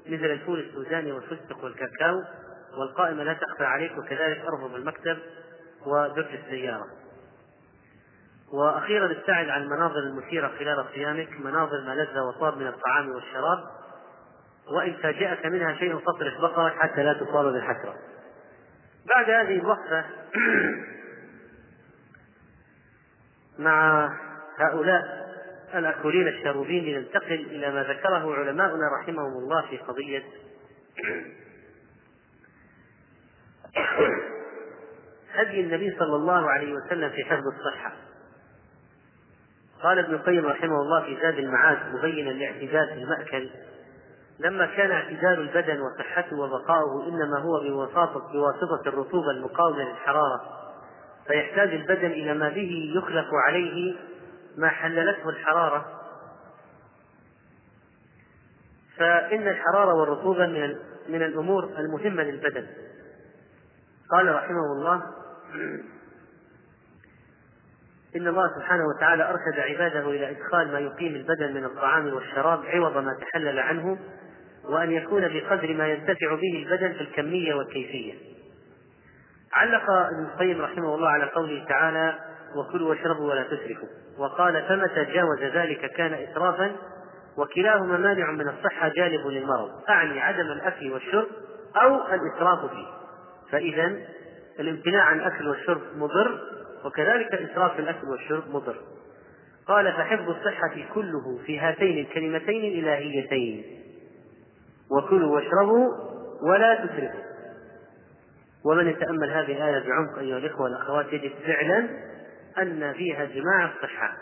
مثل 0.06 0.24
الفول 0.24 0.60
السوداني 0.60 1.12
والفستق 1.12 1.64
والكاكاو. 1.64 2.22
والقائمة 2.78 3.24
لا 3.24 3.32
تخفى 3.32 3.64
عليك 3.64 3.98
وكذلك 3.98 4.40
أرفض 4.40 4.74
المكتب 4.74 5.18
ودرج 5.86 6.34
السيارة. 6.44 6.86
وأخيرا 8.52 9.06
ابتعد 9.06 9.48
عن 9.48 9.62
المناظر 9.62 9.98
المثيرة 9.98 10.48
خلال 10.58 10.84
صيامك 10.94 11.40
مناظر 11.40 11.80
ما 11.86 11.94
لذ 11.94 12.18
وطاب 12.18 12.56
من 12.58 12.66
الطعام 12.66 13.10
والشراب. 13.10 13.58
وإن 14.76 14.92
فاجأك 15.02 15.46
منها 15.46 15.74
شيء 15.74 15.98
فاصرف 15.98 16.40
بقرك 16.40 16.72
حتى 16.72 17.02
لا 17.02 17.12
تصاب 17.12 17.44
بالحسرة. 17.44 17.94
بعد 19.06 19.30
هذه 19.30 19.60
الوقفة 19.60 20.04
مع 23.58 24.08
هؤلاء 24.58 25.24
الأكولين 25.74 26.28
الشروبين 26.28 26.84
لننتقل 26.84 27.46
إلى 27.50 27.70
ما 27.70 27.82
ذكره 27.82 28.34
علماؤنا 28.34 28.88
رحمهم 29.00 29.32
الله 29.32 29.66
في 29.70 29.76
قضية 29.78 30.22
هدي 35.34 35.60
النبي 35.60 35.96
صلى 35.98 36.16
الله 36.16 36.50
عليه 36.50 36.74
وسلم 36.74 37.10
في 37.10 37.24
حفظ 37.24 37.42
الصحة. 37.46 37.92
قال 39.82 39.98
ابن 39.98 40.14
القيم 40.14 40.46
رحمه 40.46 40.82
الله 40.82 41.02
في 41.02 41.16
زاد 41.22 41.38
المعاد 41.38 41.78
مبينا 41.94 42.30
الاعتدال 42.30 42.88
في 42.88 43.02
المأكل 43.02 43.50
لما 44.38 44.66
كان 44.66 44.90
اعتدال 44.90 45.40
البدن 45.40 45.80
وصحته 45.80 46.36
وبقاؤه 46.36 47.08
إنما 47.08 47.38
هو 47.38 47.60
بواسطة 47.60 48.32
بواسطة 48.32 48.88
الرطوبة 48.88 49.30
المقاومة 49.30 49.82
للحرارة 49.82 50.63
فيحتاج 51.26 51.68
البدن 51.68 52.10
إلى 52.10 52.34
ما 52.34 52.48
به 52.48 52.92
يخلق 52.96 53.28
عليه 53.46 53.96
ما 54.56 54.68
حللته 54.68 55.28
الحرارة 55.28 56.00
فإن 58.96 59.48
الحرارة 59.48 59.94
والرطوبة 59.94 60.46
من 60.46 60.76
من 61.08 61.22
الأمور 61.22 61.64
المهمة 61.64 62.22
للبدن 62.22 62.66
قال 64.10 64.34
رحمه 64.34 64.72
الله 64.72 65.02
إن 68.16 68.28
الله 68.28 68.54
سبحانه 68.58 68.84
وتعالى 68.86 69.30
أرشد 69.30 69.58
عباده 69.58 70.10
إلى 70.10 70.30
إدخال 70.30 70.72
ما 70.72 70.78
يقيم 70.78 71.14
البدن 71.14 71.54
من 71.54 71.64
الطعام 71.64 72.14
والشراب 72.14 72.66
عوض 72.66 72.96
ما 72.96 73.18
تحلل 73.20 73.58
عنه 73.58 73.98
وأن 74.64 74.90
يكون 74.90 75.28
بقدر 75.28 75.74
ما 75.74 75.88
ينتفع 75.88 76.34
به 76.34 76.66
البدن 76.66 76.92
في 76.92 77.00
الكمية 77.00 77.54
والكيفية. 77.54 78.14
علق 79.54 79.90
ابن 79.90 80.24
القيم 80.24 80.62
رحمه 80.62 80.94
الله 80.94 81.08
على 81.08 81.24
قوله 81.24 81.64
تعالى: 81.68 82.14
وكلوا 82.56 82.88
واشربوا 82.88 83.30
ولا 83.30 83.42
تسرفوا، 83.42 83.88
وقال 84.18 84.62
فمتى 84.68 85.04
جاوز 85.04 85.42
ذلك 85.42 85.90
كان 85.90 86.12
إسرافا 86.12 86.72
وكلاهما 87.38 87.96
مانع 87.96 88.30
من 88.30 88.48
الصحة 88.48 88.88
جالب 88.88 89.26
للمرض، 89.26 89.70
أعني 89.88 90.20
عدم 90.20 90.46
الأكل 90.52 90.92
والشرب 90.92 91.26
أو 91.76 91.94
الإسراف 91.94 92.70
فيه. 92.70 92.86
فإذا 93.50 93.96
الامتناع 94.60 95.02
عن 95.02 95.18
الأكل 95.20 95.48
والشرب 95.48 95.80
مضر 95.96 96.40
وكذلك 96.84 97.34
الإسراف 97.34 97.72
في 97.74 97.78
الأكل 97.78 98.08
والشرب 98.08 98.42
مضر. 98.48 98.76
قال 99.66 99.92
فحفظ 99.92 100.30
الصحة 100.30 100.74
كله 100.94 101.38
في 101.46 101.58
هاتين 101.58 101.98
الكلمتين 101.98 102.78
الإلهيتين 102.78 103.64
وكلوا 104.90 105.34
واشربوا 105.34 105.88
ولا 106.42 106.74
تسرفوا 106.74 107.33
ومن 108.64 108.88
يتأمل 108.88 109.30
هذه 109.30 109.52
الآية 109.52 109.88
بعمق 109.88 110.18
أيها 110.18 110.38
الإخوة 110.38 110.62
والأخوات 110.62 111.12
يجد 111.12 111.32
فعلا 111.46 111.88
أن 112.58 112.92
فيها 112.92 113.24
جماع 113.24 113.72
الصحة. 113.76 114.16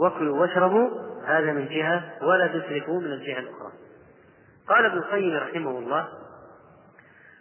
وكلوا 0.00 0.40
واشربوا 0.40 0.90
هذا 1.26 1.52
من 1.52 1.68
جهة 1.68 2.12
ولا 2.22 2.46
تسرفوا 2.46 3.00
من 3.00 3.12
الجهة 3.12 3.38
الأخرى. 3.38 3.72
قال 4.68 4.84
ابن 4.84 4.98
القيم 4.98 5.36
رحمه 5.36 5.78
الله 5.78 6.08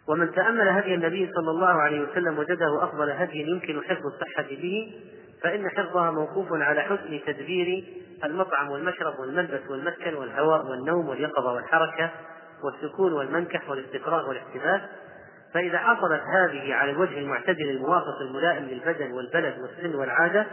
ومن 0.08 0.32
تأمل 0.32 0.70
هدي 0.70 0.94
النبي 0.94 1.32
صلى 1.36 1.52
الله 1.52 1.68
عليه 1.82 2.02
وسلم 2.02 2.40
وجده 2.40 2.84
أفضل 2.84 3.10
هدي 3.10 3.41
يمكن 3.41 3.82
حفظ 3.84 4.06
الصحة 4.06 4.44
به 4.44 4.94
فإن 5.44 5.70
حفظها 5.70 6.12
موقوف 6.12 6.48
على 6.52 6.82
حسن 6.82 7.20
تدبير 7.26 7.84
المطعم 8.24 8.70
والمشرب 8.70 9.20
والملبس 9.20 9.70
والمسكن 9.70 10.14
والهواء 10.14 10.66
والنوم 10.66 11.10
واليقظة 11.10 11.53
والحركة 11.53 12.12
والسكون 12.64 13.14
والمنكح 13.14 13.70
والاستقرار 13.70 14.30
والاحتباس 14.30 14.82
فإذا 15.53 15.78
حصلت 15.78 16.22
هذه 16.22 16.73
على 16.73 16.91
الوجه 16.91 17.19
المعتدل 17.19 17.69
الموافق 17.69 18.22
الملائم 18.22 18.64
للبدن 18.64 19.11
والبلد 19.11 19.56
والسن 19.60 19.95
والعادة 19.95 20.45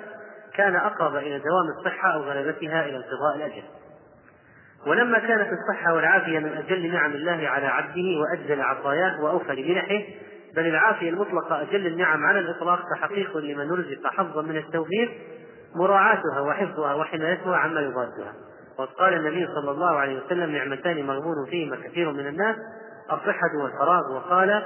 كان 0.54 0.76
أقرب 0.76 1.16
إلى 1.16 1.38
دوام 1.38 1.78
الصحة 1.78 2.14
أو 2.14 2.20
غلبتها 2.20 2.84
إلى 2.84 2.96
انقضاء 2.96 3.36
الأجل. 3.36 3.62
ولما 4.86 5.18
كانت 5.18 5.48
الصحة 5.52 5.94
والعافية 5.94 6.38
من 6.38 6.52
أجل 6.52 6.92
نعم 6.92 7.12
الله 7.12 7.48
على 7.48 7.66
عبده 7.66 8.20
وأجزل 8.20 8.60
عطاياه 8.60 9.20
وأوفى 9.20 9.52
لمنحه 9.52 10.02
بل 10.56 10.66
العافية 10.66 11.10
المطلقة 11.10 11.62
أجل 11.62 11.86
النعم 11.86 12.26
على 12.26 12.38
الإطلاق 12.38 12.80
فحقيق 12.94 13.36
لمن 13.36 13.72
رزق 13.72 14.06
حظا 14.06 14.42
من 14.42 14.56
التوفيق 14.56 15.10
مراعاتها 15.74 16.40
وحفظها 16.40 16.94
وحمايتها 16.94 17.56
عما 17.56 17.80
يضادها. 17.80 18.32
وقد 18.78 18.88
قال 18.88 19.14
النبي 19.14 19.46
صلى 19.46 19.70
الله 19.70 19.96
عليه 19.96 20.24
وسلم 20.24 20.50
نعمتان 20.50 21.06
مغبون 21.06 21.46
فيهما 21.50 21.76
كثير 21.76 22.12
من 22.12 22.26
الناس. 22.26 22.56
الصحة 23.12 23.56
والفراغ 23.62 24.12
وقال 24.12 24.62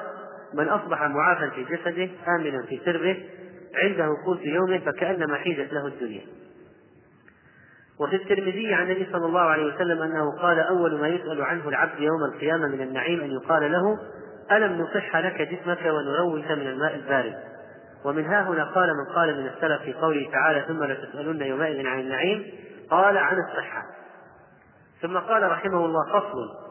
من 0.54 0.68
أصبح 0.68 1.02
معافى 1.02 1.50
في 1.50 1.64
جسده 1.64 2.10
آمنا 2.28 2.62
في 2.68 2.80
سره 2.84 3.16
عنده 3.74 4.08
قوت 4.26 4.40
يومه 4.42 4.78
فكأنما 4.78 5.36
حيزت 5.36 5.72
له 5.72 5.86
الدنيا. 5.86 6.22
وفي 8.00 8.16
الترمذي 8.16 8.74
عن 8.74 8.82
النبي 8.82 9.08
صلى 9.12 9.26
الله 9.26 9.40
عليه 9.40 9.74
وسلم 9.74 10.02
أنه 10.02 10.38
قال 10.38 10.60
أول 10.60 11.00
ما 11.00 11.08
يسأل 11.08 11.42
عنه 11.42 11.68
العبد 11.68 12.00
يوم 12.00 12.24
القيامة 12.34 12.68
من 12.68 12.80
النعيم 12.80 13.20
أن 13.20 13.30
يقال 13.30 13.72
له 13.72 13.98
ألم 14.52 14.82
نصح 14.82 15.16
لك 15.16 15.42
جسمك 15.42 15.84
ونروك 15.86 16.50
من 16.50 16.66
الماء 16.66 16.94
البارد؟ 16.94 17.34
ومن 18.04 18.24
ها 18.24 18.42
هنا 18.42 18.64
قال 18.64 18.88
من 18.88 19.14
قال 19.14 19.40
من 19.40 19.46
السلف 19.46 19.82
في 19.82 19.92
قوله 19.92 20.30
تعالى 20.32 20.64
ثم 20.68 20.84
لتسالن 20.84 21.42
يومئذ 21.42 21.86
عن 21.86 22.00
النعيم 22.00 22.44
قال 22.90 23.18
عن 23.18 23.36
الصحة. 23.38 23.82
ثم 25.02 25.18
قال 25.18 25.50
رحمه 25.50 25.86
الله 25.86 26.20
فصل 26.20 26.61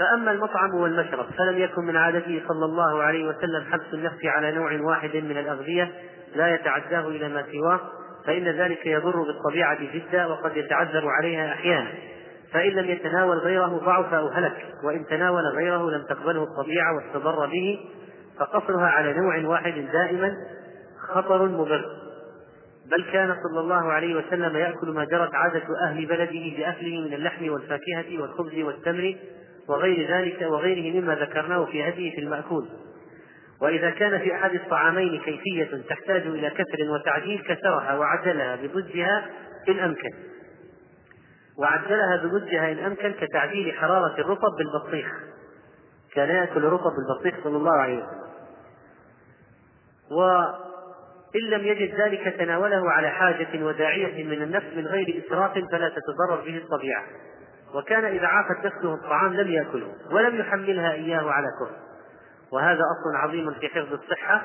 فأما 0.00 0.30
المطعم 0.30 0.74
والمشرب 0.74 1.26
فلم 1.38 1.58
يكن 1.58 1.84
من 1.84 1.96
عادته 1.96 2.42
صلى 2.48 2.64
الله 2.64 3.02
عليه 3.02 3.28
وسلم 3.28 3.64
حبس 3.72 3.94
النفس 3.94 4.24
على 4.24 4.52
نوع 4.52 4.80
واحد 4.80 5.16
من 5.16 5.38
الأغذية 5.38 5.92
لا 6.34 6.54
يتعداه 6.54 7.08
إلى 7.08 7.28
ما 7.28 7.44
سواه 7.52 7.80
فإن 8.26 8.48
ذلك 8.48 8.86
يضر 8.86 9.22
بالطبيعة 9.22 9.78
جدا 9.94 10.26
وقد 10.26 10.56
يتعذر 10.56 11.08
عليها 11.08 11.52
أحيانا. 11.52 11.90
فإن 12.52 12.70
لم 12.70 12.90
يتناول 12.90 13.38
غيره 13.38 13.80
ضعف 13.84 14.14
أو 14.14 14.28
هلك 14.28 14.66
وإن 14.84 15.06
تناول 15.06 15.42
غيره 15.56 15.90
لم 15.90 16.02
تقبله 16.02 16.42
الطبيعة 16.42 16.94
واستضر 16.94 17.46
به 17.46 17.78
فقصرها 18.38 18.86
على 18.86 19.12
نوع 19.14 19.46
واحد 19.46 19.88
دائما 19.92 20.32
خطر 21.08 21.48
مضر 21.48 21.84
بل 22.90 23.04
كان 23.12 23.36
صلى 23.42 23.60
الله 23.60 23.92
عليه 23.92 24.14
وسلم 24.14 24.56
يأكل 24.56 24.88
ما 24.88 25.04
جرت 25.04 25.34
عادة 25.34 25.62
أهل 25.84 26.06
بلده 26.06 26.56
بأكله 26.56 27.00
من 27.00 27.14
اللحم 27.14 27.50
والفاكهة 27.50 28.20
والخبز 28.20 28.58
والتمر 28.58 29.16
وغير 29.70 30.10
ذلك 30.10 30.42
وغيره 30.42 31.00
مما 31.00 31.14
ذكرناه 31.14 31.64
في 31.64 31.88
هديه 31.88 32.14
في 32.14 32.20
المأكول. 32.20 32.68
وإذا 33.62 33.90
كان 33.90 34.18
في 34.18 34.34
أحد 34.34 34.54
الطعامين 34.54 35.20
كيفية 35.20 35.82
تحتاج 35.88 36.22
إلى 36.22 36.50
كسر 36.50 36.90
وتعديل 36.90 37.42
كسرها 37.42 37.94
وعدلها 37.94 38.56
بضدها 38.56 39.26
إن 39.68 39.78
أمكن. 39.78 40.10
وعدلها 41.58 42.16
بضدها 42.24 42.72
إن 42.72 42.78
أمكن 42.78 43.12
كتعديل 43.12 43.72
حرارة 43.72 44.20
الرطب 44.20 44.56
بالبطيخ 44.58 45.12
كان 46.14 46.28
يأكل 46.28 46.64
الرطب 46.64 46.90
بالبطيخ 46.90 47.44
صلى 47.44 47.56
الله 47.56 47.76
عليه 47.76 47.96
وسلم. 47.96 48.20
وإن 50.10 51.50
لم 51.50 51.66
يجد 51.66 51.94
ذلك 52.00 52.34
تناوله 52.38 52.90
على 52.90 53.08
حاجة 53.08 53.64
وداعية 53.64 54.24
من 54.24 54.42
النفس 54.42 54.66
من 54.76 54.86
غير 54.86 55.24
إسراف 55.26 55.52
فلا 55.52 55.88
تتضرر 55.88 56.44
به 56.46 56.56
الطبيعة. 56.56 57.04
وكان 57.74 58.04
إذا 58.04 58.26
عافت 58.26 58.66
نفسه 58.66 58.94
الطعام 58.94 59.34
لم 59.34 59.48
يأكله 59.48 59.92
ولم 60.12 60.36
يحملها 60.36 60.92
إياه 60.92 61.30
على 61.30 61.46
كفر. 61.60 61.76
وهذا 62.52 62.80
أصل 62.80 63.16
عظيم 63.16 63.54
في 63.54 63.68
حفظ 63.68 63.92
الصحة 63.92 64.42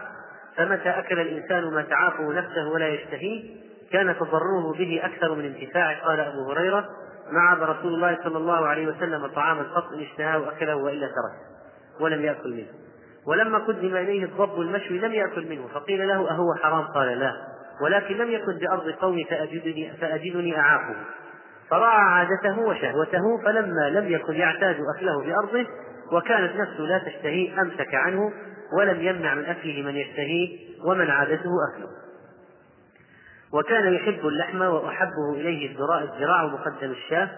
فمتى 0.58 0.90
أكل 0.90 1.20
الإنسان 1.20 1.74
ما 1.74 1.82
تعافه 1.82 2.34
نفسه 2.34 2.68
ولا 2.74 2.88
يشتهيه 2.88 3.66
كان 3.92 4.16
تضرره 4.16 4.74
به 4.78 5.02
أكثر 5.04 5.36
من 5.36 5.46
انتفاعه 5.46 6.06
قال 6.06 6.20
أبو 6.20 6.52
هريرة 6.52 6.90
ما 7.32 7.40
عاب 7.40 7.62
رسول 7.62 7.94
الله 7.94 8.18
صلى 8.24 8.38
الله 8.38 8.68
عليه 8.68 8.88
وسلم 8.88 9.28
طعاما 9.28 9.64
قط 9.64 9.94
إن 9.94 10.02
اشتهاه 10.02 10.50
أكله 10.50 10.76
وإلا 10.76 11.08
ترك 11.08 11.56
ولم 12.02 12.22
يأكل 12.22 12.54
منه. 12.54 12.68
ولما 13.28 13.58
قدم 13.58 13.96
إليه 13.96 14.24
الضب 14.24 14.62
المشوي 14.62 15.00
لم 15.00 15.14
يأكل 15.14 15.50
منه 15.50 15.68
فقيل 15.68 16.08
له 16.08 16.32
أهو 16.32 16.56
حرام؟ 16.64 16.84
قال 16.84 17.20
لا 17.20 17.34
ولكن 17.82 18.18
لم 18.18 18.32
يكن 18.32 18.58
بأرض 18.58 18.90
قومي 18.90 19.24
فأجدني, 19.24 19.98
فأجدني 20.02 20.60
أعافه. 20.60 20.96
فراعى 21.70 22.02
عادته 22.02 22.60
وشهوته 22.60 23.38
فلما 23.44 23.90
لم 23.90 24.12
يكن 24.12 24.34
يعتاد 24.34 24.78
أكله 24.96 25.24
بأرضه 25.24 25.66
وكانت 26.12 26.56
نفسه 26.56 26.84
لا 26.84 26.98
تشتهيه 26.98 27.62
أمسك 27.62 27.96
عنه 27.96 28.32
ولم 28.78 29.02
يمنع 29.02 29.34
من 29.34 29.46
أكله 29.46 29.82
من 29.82 29.96
يشتهيه 29.96 30.60
ومن 30.86 31.10
عادته 31.10 31.52
أكله. 31.74 31.88
وكان 33.54 33.94
يحب 33.94 34.28
اللحم 34.28 34.62
وأحبه 34.62 35.34
إليه 35.34 35.72
الذراع 35.72 36.02
الذراع 36.02 36.46
مقدم 36.46 36.92
الشاة 36.92 37.30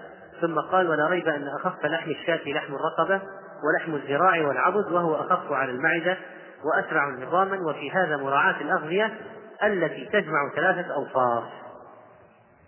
ثم 0.41 0.59
قال 0.59 0.89
ولا 0.89 1.07
ريب 1.07 1.27
أن 1.27 1.47
أخف 1.47 1.85
لحم 1.85 2.11
الشاة 2.11 2.39
لحم 2.47 2.75
الرقبة 2.75 3.21
ولحم 3.63 3.95
الذراع 3.95 4.47
والعضد 4.47 4.91
وهو 4.91 5.15
أخف 5.15 5.51
على 5.51 5.71
المعدة 5.71 6.17
وأسرع 6.63 7.09
نظاما 7.09 7.69
وفي 7.69 7.91
هذا 7.91 8.17
مراعاة 8.17 8.61
الأغذية 8.61 9.13
التي 9.63 10.05
تجمع 10.05 10.51
ثلاثة 10.55 10.93
أوصاف. 10.93 11.43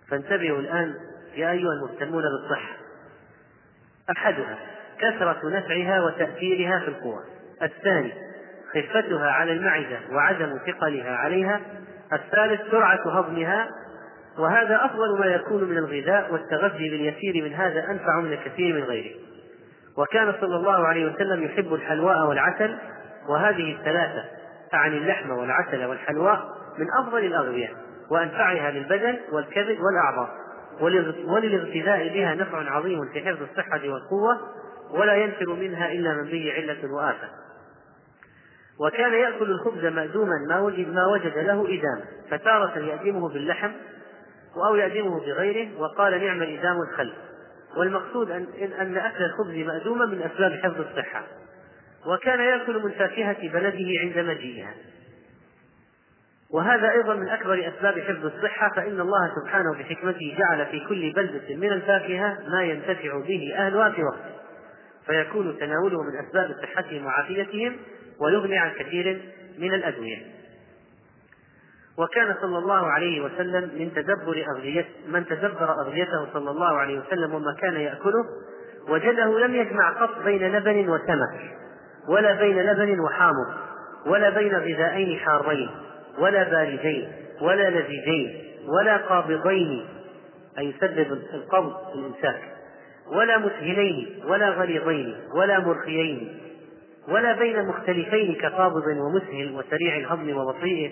فانتبهوا 0.09 0.59
الآن 0.59 0.93
يا 1.35 1.51
أيها 1.51 1.73
المهتمون 1.73 2.23
بالصحة. 2.23 2.75
أحدها 4.11 4.57
كثرة 4.99 5.49
نفعها 5.49 6.01
وتأثيرها 6.01 6.79
في 6.79 6.87
القوى. 6.87 7.23
الثاني 7.61 8.13
خفتها 8.73 9.31
على 9.31 9.51
المعدة 9.51 9.99
وعدم 10.11 10.59
ثقلها 10.67 11.15
عليها. 11.15 11.61
الثالث 12.13 12.71
سرعة 12.71 13.19
هضمها. 13.19 13.69
وهذا 14.37 14.85
أفضل 14.85 15.19
ما 15.19 15.25
يكون 15.25 15.63
من 15.63 15.77
الغذاء 15.77 16.33
والتغذي 16.33 16.89
باليسير 16.89 17.43
من 17.43 17.53
هذا 17.53 17.91
أنفع 17.91 18.19
من 18.19 18.33
الكثير 18.33 18.75
من 18.75 18.83
غيره. 18.83 19.15
وكان 19.97 20.33
صلى 20.41 20.55
الله 20.55 20.87
عليه 20.87 21.11
وسلم 21.11 21.43
يحب 21.43 21.73
الحلواء 21.73 22.27
والعسل. 22.27 22.77
وهذه 23.29 23.75
الثلاثة 23.75 24.23
أعني 24.73 24.97
اللحم 24.97 25.29
والعسل 25.31 25.85
والحلواء 25.85 26.45
من 26.77 26.85
أفضل 27.03 27.25
الأغذية 27.25 27.69
وأنفعها 28.11 28.71
للبدن 28.71 29.17
والكبد 29.31 29.77
والأعضاء. 29.79 30.48
وللاغتذاء 31.27 32.07
بها 32.13 32.35
نفع 32.35 32.71
عظيم 32.71 32.99
في 33.13 33.21
حفظ 33.21 33.41
الصحة 33.41 33.81
والقوة 33.89 34.39
ولا 34.91 35.15
ينفر 35.15 35.53
منها 35.53 35.91
إلا 35.91 36.13
من 36.13 36.23
به 36.23 36.53
علة 36.55 36.93
وآفة. 36.93 37.29
وكان 38.79 39.13
يأكل 39.13 39.51
الخبز 39.51 39.85
مأدوما 39.85 40.45
ما 40.49 40.59
وجد 40.59 40.87
ما 40.87 41.05
وجد 41.07 41.37
له 41.37 41.65
إدام 41.67 42.01
فتارة 42.31 42.79
يأدمه 42.79 43.29
باللحم 43.29 43.71
أو 44.67 44.75
يأدمه 44.75 45.19
بغيره 45.19 45.81
وقال 45.81 46.25
نعم 46.25 46.41
الإدام 46.41 46.81
الخل. 46.81 47.13
والمقصود 47.77 48.31
أن, 48.31 48.47
أن 48.79 48.97
أكل 48.97 49.23
الخبز 49.23 49.67
مأدوما 49.67 50.05
من 50.05 50.21
أسباب 50.21 50.51
حفظ 50.51 50.81
الصحة. 50.81 51.23
وكان 52.05 52.39
يأكل 52.39 52.83
من 52.83 52.91
فاكهة 52.91 53.49
بلده 53.49 53.99
عند 54.01 54.19
مجيئها. 54.19 54.73
وهذا 56.53 56.91
أيضا 56.91 57.13
من 57.13 57.29
أكبر 57.29 57.67
أسباب 57.67 57.99
حفظ 57.99 58.25
الصحة 58.25 58.71
فإن 58.75 58.99
الله 58.99 59.31
سبحانه 59.35 59.73
بحكمته 59.73 60.37
جعل 60.37 60.65
في 60.65 60.79
كل 60.89 61.13
بلدة 61.13 61.55
من 61.55 61.71
الفاكهة 61.71 62.37
ما 62.47 62.63
ينتفع 62.63 63.19
به 63.27 63.53
أهلها 63.57 63.89
في 63.89 64.03
وقته 64.03 64.39
فيكون 65.05 65.57
تناوله 65.59 66.03
من 66.03 66.27
أسباب 66.27 66.55
صحتهم 66.61 67.05
وعافيتهم 67.05 67.77
ويغني 68.21 68.57
عن 68.57 68.71
كثير 68.71 69.21
من 69.57 69.73
الأدوية. 69.73 70.17
وكان 71.97 72.35
صلى 72.41 72.57
الله 72.57 72.87
عليه 72.87 73.21
وسلم 73.21 73.71
من 73.79 73.93
تدبر 73.93 74.45
أغذية 74.55 74.85
من 75.07 75.25
تدبر 75.25 75.71
أغذيته 75.81 76.33
صلى 76.33 76.51
الله 76.51 76.77
عليه 76.77 76.99
وسلم 76.99 77.33
وما 77.33 77.55
كان 77.61 77.73
يأكله 77.73 78.25
وجده 78.89 79.39
لم 79.39 79.55
يجمع 79.55 79.89
قط 79.89 80.23
بين 80.23 80.55
لبن 80.55 80.89
وسمك 80.89 81.57
ولا 82.07 82.33
بين 82.33 82.57
لبن 82.57 82.99
وحامض 82.99 83.47
ولا 84.05 84.29
بين 84.29 84.55
غذائين 84.55 85.19
حارين. 85.19 85.69
ولا 86.19 86.43
باردين 86.43 87.11
ولا 87.41 87.69
لذيذين 87.69 88.43
ولا 88.79 88.97
قابضين 88.97 89.85
أي 90.57 90.69
يسبب 90.69 91.11
القبض 91.33 91.73
الإمساك 91.95 92.41
ولا 93.07 93.37
مسهلين 93.37 94.23
ولا 94.27 94.49
غليظين 94.49 95.15
ولا 95.35 95.59
مرخيين 95.59 96.39
ولا 97.07 97.33
بين 97.33 97.65
مختلفين 97.65 98.35
كقابض 98.35 98.83
ومسهل 98.87 99.55
وسريع 99.55 99.97
الهضم 99.97 100.37
وبطيئه 100.37 100.91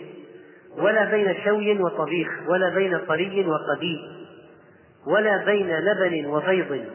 ولا 0.78 1.06
بين 1.06 1.36
شوي 1.46 1.80
وطبيخ 1.80 2.30
ولا 2.48 2.70
بين 2.70 2.98
طري 3.08 3.46
وقديد 3.48 4.00
ولا 5.08 5.46
بين 5.46 5.80
لبن 5.80 6.26
وبيض 6.26 6.86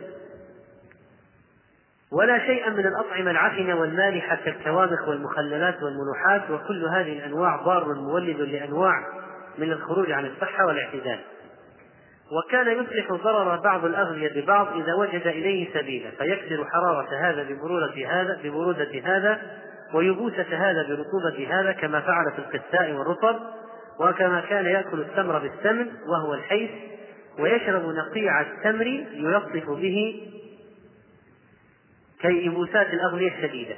ولا 2.12 2.38
شيئا 2.38 2.70
من 2.70 2.86
الأطعمة 2.86 3.30
العفنة 3.30 3.80
والمالحة 3.80 4.36
كالكوامخ 4.44 5.08
والمخللات 5.08 5.82
والملوحات 5.82 6.50
وكل 6.50 6.84
هذه 6.84 7.18
الأنواع 7.18 7.56
ضار 7.56 7.94
مولد 7.94 8.40
لأنواع 8.40 9.02
من 9.58 9.72
الخروج 9.72 10.10
عن 10.10 10.26
الصحة 10.26 10.66
والاعتدال. 10.66 11.18
وكان 12.32 12.68
يصلح 12.68 13.12
ضرر 13.12 13.56
بعض 13.56 13.84
الأغذية 13.84 14.40
ببعض 14.40 14.76
إذا 14.76 14.94
وجد 14.94 15.26
إليه 15.26 15.74
سبيلا 15.74 16.10
فيكسر 16.10 16.64
حرارة 16.64 17.08
هذا 17.20 17.42
ببرودة 17.42 18.06
هذا 18.08 18.38
ببرودة 18.44 19.00
هذا 19.04 19.40
ويبوسة 19.94 20.46
هذا 20.50 20.82
برطوبة 20.88 21.46
هذا 21.50 21.72
كما 21.72 22.00
فعل 22.00 22.32
في 22.32 22.38
القساء 22.38 22.92
والرطب 22.92 23.36
وكما 24.00 24.40
كان 24.40 24.66
يأكل 24.66 25.00
التمر 25.00 25.38
بالسمن 25.38 25.86
وهو 26.08 26.34
الحيث 26.34 26.70
ويشرب 27.38 27.82
نقيع 27.82 28.40
التمر 28.40 28.86
يلطف 29.12 29.70
به 29.70 30.22
كيبوسات 32.22 32.86
الأغذية 32.86 33.28
الشديدة. 33.28 33.74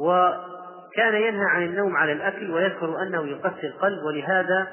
وكان 0.00 1.14
ينهى 1.14 1.44
عن 1.50 1.62
النوم 1.62 1.96
على 1.96 2.12
الأكل 2.12 2.50
ويذكر 2.50 3.02
أنه 3.02 3.26
يقسي 3.26 3.66
القلب 3.66 4.02
ولهذا 4.04 4.68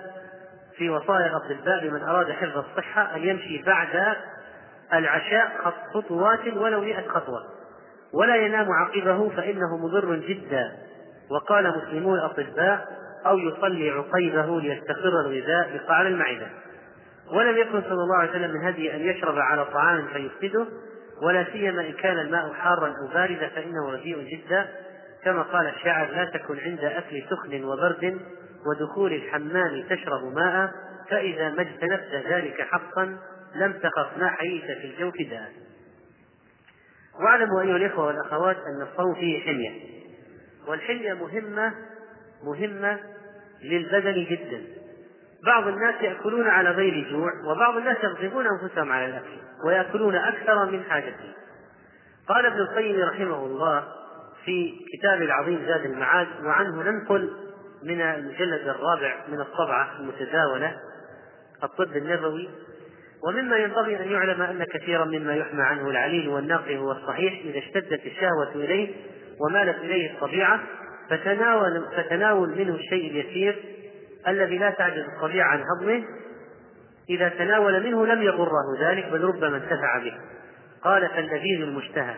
في 0.77 0.89
وصايا 0.89 1.27
الأطباء 1.27 1.83
لمن 1.83 2.01
أراد 2.01 2.31
حفظ 2.31 2.57
الصحة 2.57 3.15
أن 3.15 3.23
يمشي 3.23 3.63
بعد 3.63 4.15
العشاء 4.93 5.73
خطوات 5.93 6.47
ولو 6.55 6.81
مئة 6.81 7.07
خطوة. 7.07 7.43
ولا 8.13 8.35
ينام 8.35 8.71
عقبه 8.71 9.29
فإنه 9.29 9.77
مضر 9.77 10.15
جدا. 10.15 10.71
وقال 11.29 11.77
مسلمون 11.77 12.19
الأطباء 12.19 12.87
أو 13.25 13.37
يصلي 13.37 13.89
عقيبه 13.89 14.61
ليستقر 14.61 15.21
الغذاء 15.25 15.77
بقعر 15.77 16.07
المعدة. 16.07 16.47
ولم 17.31 17.57
يكن 17.57 17.81
صلى 17.81 18.03
الله 18.03 18.17
عليه 18.17 18.29
وسلم 18.29 18.51
من 18.51 18.65
هدي 18.65 18.95
أن 18.95 18.99
يشرب 18.99 19.37
على 19.37 19.65
طعام 19.65 20.07
فيفسده. 20.07 20.65
ولا 21.21 21.45
سيما 21.51 21.81
إن 21.81 21.93
كان 21.93 22.19
الماء 22.19 22.53
حارا 22.53 22.87
أو 22.87 23.07
باردا 23.13 23.47
فإنه 23.47 23.91
رديء 23.91 24.19
جدا. 24.19 24.67
كما 25.23 25.41
قال 25.41 25.67
الشاعر 25.67 26.07
لا 26.11 26.25
تكن 26.25 26.59
عند 26.59 26.83
أكل 26.83 27.23
سخن 27.29 27.63
وبرد 27.63 28.19
ودخول 28.65 29.13
الحمام 29.13 29.83
تشرب 29.89 30.35
ماء 30.35 30.71
فإذا 31.09 31.49
ما 31.49 31.61
اجتنبت 31.61 32.25
ذلك 32.29 32.61
حقا 32.61 33.17
لم 33.55 33.73
تخف 33.73 34.17
ما 34.17 34.29
حييت 34.29 34.63
في 34.63 34.85
الجوف 34.85 35.13
داء. 35.29 35.51
واعلموا 37.19 37.61
أيها 37.61 37.75
الإخوة 37.75 38.05
والأخوات 38.05 38.55
أن 38.57 38.87
الصوم 38.87 39.15
فيه 39.15 39.39
حمية. 39.45 39.71
والحمية 40.67 41.13
مهمة 41.13 41.73
مهمة 42.43 42.99
للبدن 43.63 44.25
جدا. 44.29 44.61
بعض 45.45 45.67
الناس 45.67 45.95
يأكلون 46.01 46.47
على 46.47 46.69
غير 46.69 47.09
جوع 47.11 47.31
وبعض 47.51 47.77
الناس 47.77 47.97
يغضبون 48.03 48.45
أنفسهم 48.47 48.91
على 48.91 49.05
الأكل. 49.05 49.46
ويأكلون 49.65 50.15
أكثر 50.15 50.65
من 50.65 50.83
حاجتهم. 50.83 51.33
قال 52.29 52.45
ابن 52.45 52.59
القيم 52.59 53.01
رحمه 53.01 53.45
الله 53.45 53.83
في 54.45 54.73
كتاب 54.93 55.21
العظيم 55.21 55.65
زاد 55.67 55.85
المعاد 55.85 56.27
وعنه 56.43 56.83
ننقل 56.83 57.31
من 57.83 58.01
المجلد 58.01 58.67
الرابع 58.67 59.15
من 59.27 59.39
الطبعة 59.39 59.99
المتداولة 59.99 60.77
الطب 61.63 61.97
النبوي 61.97 62.49
ومما 63.27 63.57
ينبغي 63.57 64.03
أن 64.03 64.11
يعلم 64.11 64.41
أن 64.41 64.63
كثيرا 64.63 65.05
مما 65.05 65.35
يحمى 65.35 65.63
عنه 65.63 65.89
العليل 65.89 66.29
والناقل 66.29 66.77
هو 66.77 66.91
الصحيح 66.91 67.41
إذا 67.45 67.59
اشتدت 67.59 68.05
الشهوة 68.05 68.51
إليه 68.55 68.95
ومالت 69.39 69.77
إليه 69.77 70.11
الطبيعة 70.11 70.59
فتناول 71.09 71.85
فتناول 71.97 72.49
منه 72.49 72.75
الشيء 72.75 73.11
اليسير 73.11 73.63
الذي 74.27 74.57
لا 74.57 74.69
تعجز 74.69 75.03
الطبيعة 75.15 75.47
عن 75.47 75.63
هضمه 75.63 76.03
إذا 77.09 77.29
تناول 77.29 77.83
منه 77.83 78.05
لم 78.05 78.21
يضره 78.21 78.79
ذلك 78.81 79.05
بل 79.11 79.23
ربما 79.23 79.57
انتفع 79.57 79.99
به. 80.03 80.13
قال 80.83 81.09
فاللذيذ 81.09 81.61
المشتهى 81.61 82.15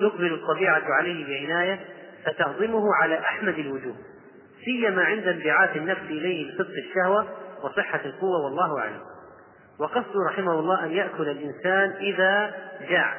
تقبل 0.00 0.34
الطبيعة 0.34 0.82
عليه 0.84 1.26
بعناية 1.26 1.80
فتهضمه 2.24 2.94
على 3.02 3.18
أحمد 3.18 3.58
الوجوه. 3.58 3.94
سيما 4.64 5.04
عند 5.04 5.28
انبعاث 5.28 5.76
النفس 5.76 6.02
إليه 6.02 6.54
بصدق 6.54 6.74
الشهوة 6.88 7.26
وصحة 7.64 8.00
القوة 8.04 8.44
والله 8.44 8.78
أعلم. 8.78 9.00
وقصده 9.80 10.20
رحمه 10.30 10.52
الله 10.52 10.84
أن 10.84 10.90
يأكل 10.90 11.28
الإنسان 11.28 11.90
إذا 11.90 12.54
جاع. 12.88 13.16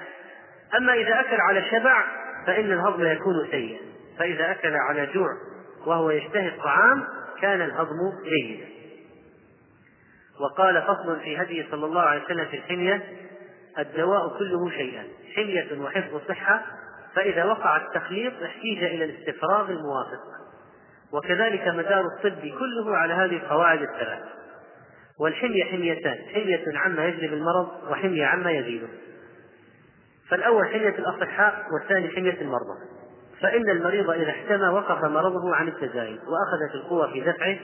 أما 0.77 0.93
إذا 0.93 1.19
أكل 1.19 1.41
على 1.41 1.61
شبع 1.71 2.03
فإن 2.47 2.71
الهضم 2.71 3.05
يكون 3.05 3.47
سيئا. 3.51 3.79
فإذا 4.19 4.51
أكل 4.51 4.75
على 4.75 5.05
جوع 5.13 5.29
وهو 5.85 6.09
يشتهي 6.09 6.47
الطعام 6.47 7.03
كان 7.41 7.61
الهضم 7.61 7.97
جيدا. 8.23 8.74
وقال 10.39 10.81
فصل 10.81 11.19
في 11.19 11.41
هدي 11.41 11.65
صلى 11.71 11.85
الله 11.85 12.01
عليه 12.01 12.23
وسلم 12.23 12.45
في 12.45 12.57
الحمية 12.57 13.03
الدواء 13.79 14.37
كله 14.39 14.69
شيئان 14.69 15.05
حمية 15.35 15.81
وحفظ 15.81 16.21
صحة 16.27 16.65
فإذا 17.15 17.45
وقع 17.45 17.77
التخليط 17.77 18.33
احتيج 18.43 18.83
إلى 18.83 19.05
الاستفراغ 19.05 19.69
الموافق. 19.69 20.21
وكذلك 21.11 21.67
مدار 21.67 22.05
الطب 22.05 22.41
كله 22.41 22.97
على 22.97 23.13
هذه 23.13 23.35
القواعد 23.35 23.81
الثلاث. 23.81 24.23
والحمية 25.19 25.63
حميتان 25.63 26.17
حمية 26.33 26.79
عما 26.79 27.05
يجلب 27.05 27.33
المرض 27.33 27.67
وحمية 27.89 28.25
عما 28.25 28.51
يزيده. 28.51 28.87
فالأول 30.29 30.67
حمية 30.67 30.95
الأصحاء 30.99 31.65
والثاني 31.73 32.09
حمية 32.09 32.41
المرضى. 32.41 32.79
فإن 33.41 33.69
المريض 33.69 34.09
إذا 34.09 34.29
احتمى 34.29 34.67
وقف 34.67 35.05
مرضه 35.05 35.55
عن 35.55 35.67
التزايد 35.67 36.19
وأخذت 36.19 36.75
القوة 36.75 37.11
في 37.11 37.21
دفعه 37.21 37.57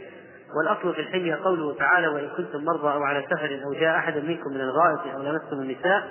والأصل 0.55 0.93
في 0.93 1.01
الحمية 1.01 1.35
قوله 1.35 1.75
تعالى 1.75 2.07
وإن 2.07 2.29
كنتم 2.37 2.65
مرضى 2.65 2.93
أو 2.93 3.03
على 3.03 3.25
سفر 3.29 3.61
أو 3.65 3.73
جاء 3.73 3.97
أحد 3.97 4.17
منكم 4.17 4.49
من 4.53 4.61
الغائط 4.61 5.15
أو 5.15 5.21
لمستم 5.21 5.61
النساء 5.61 6.03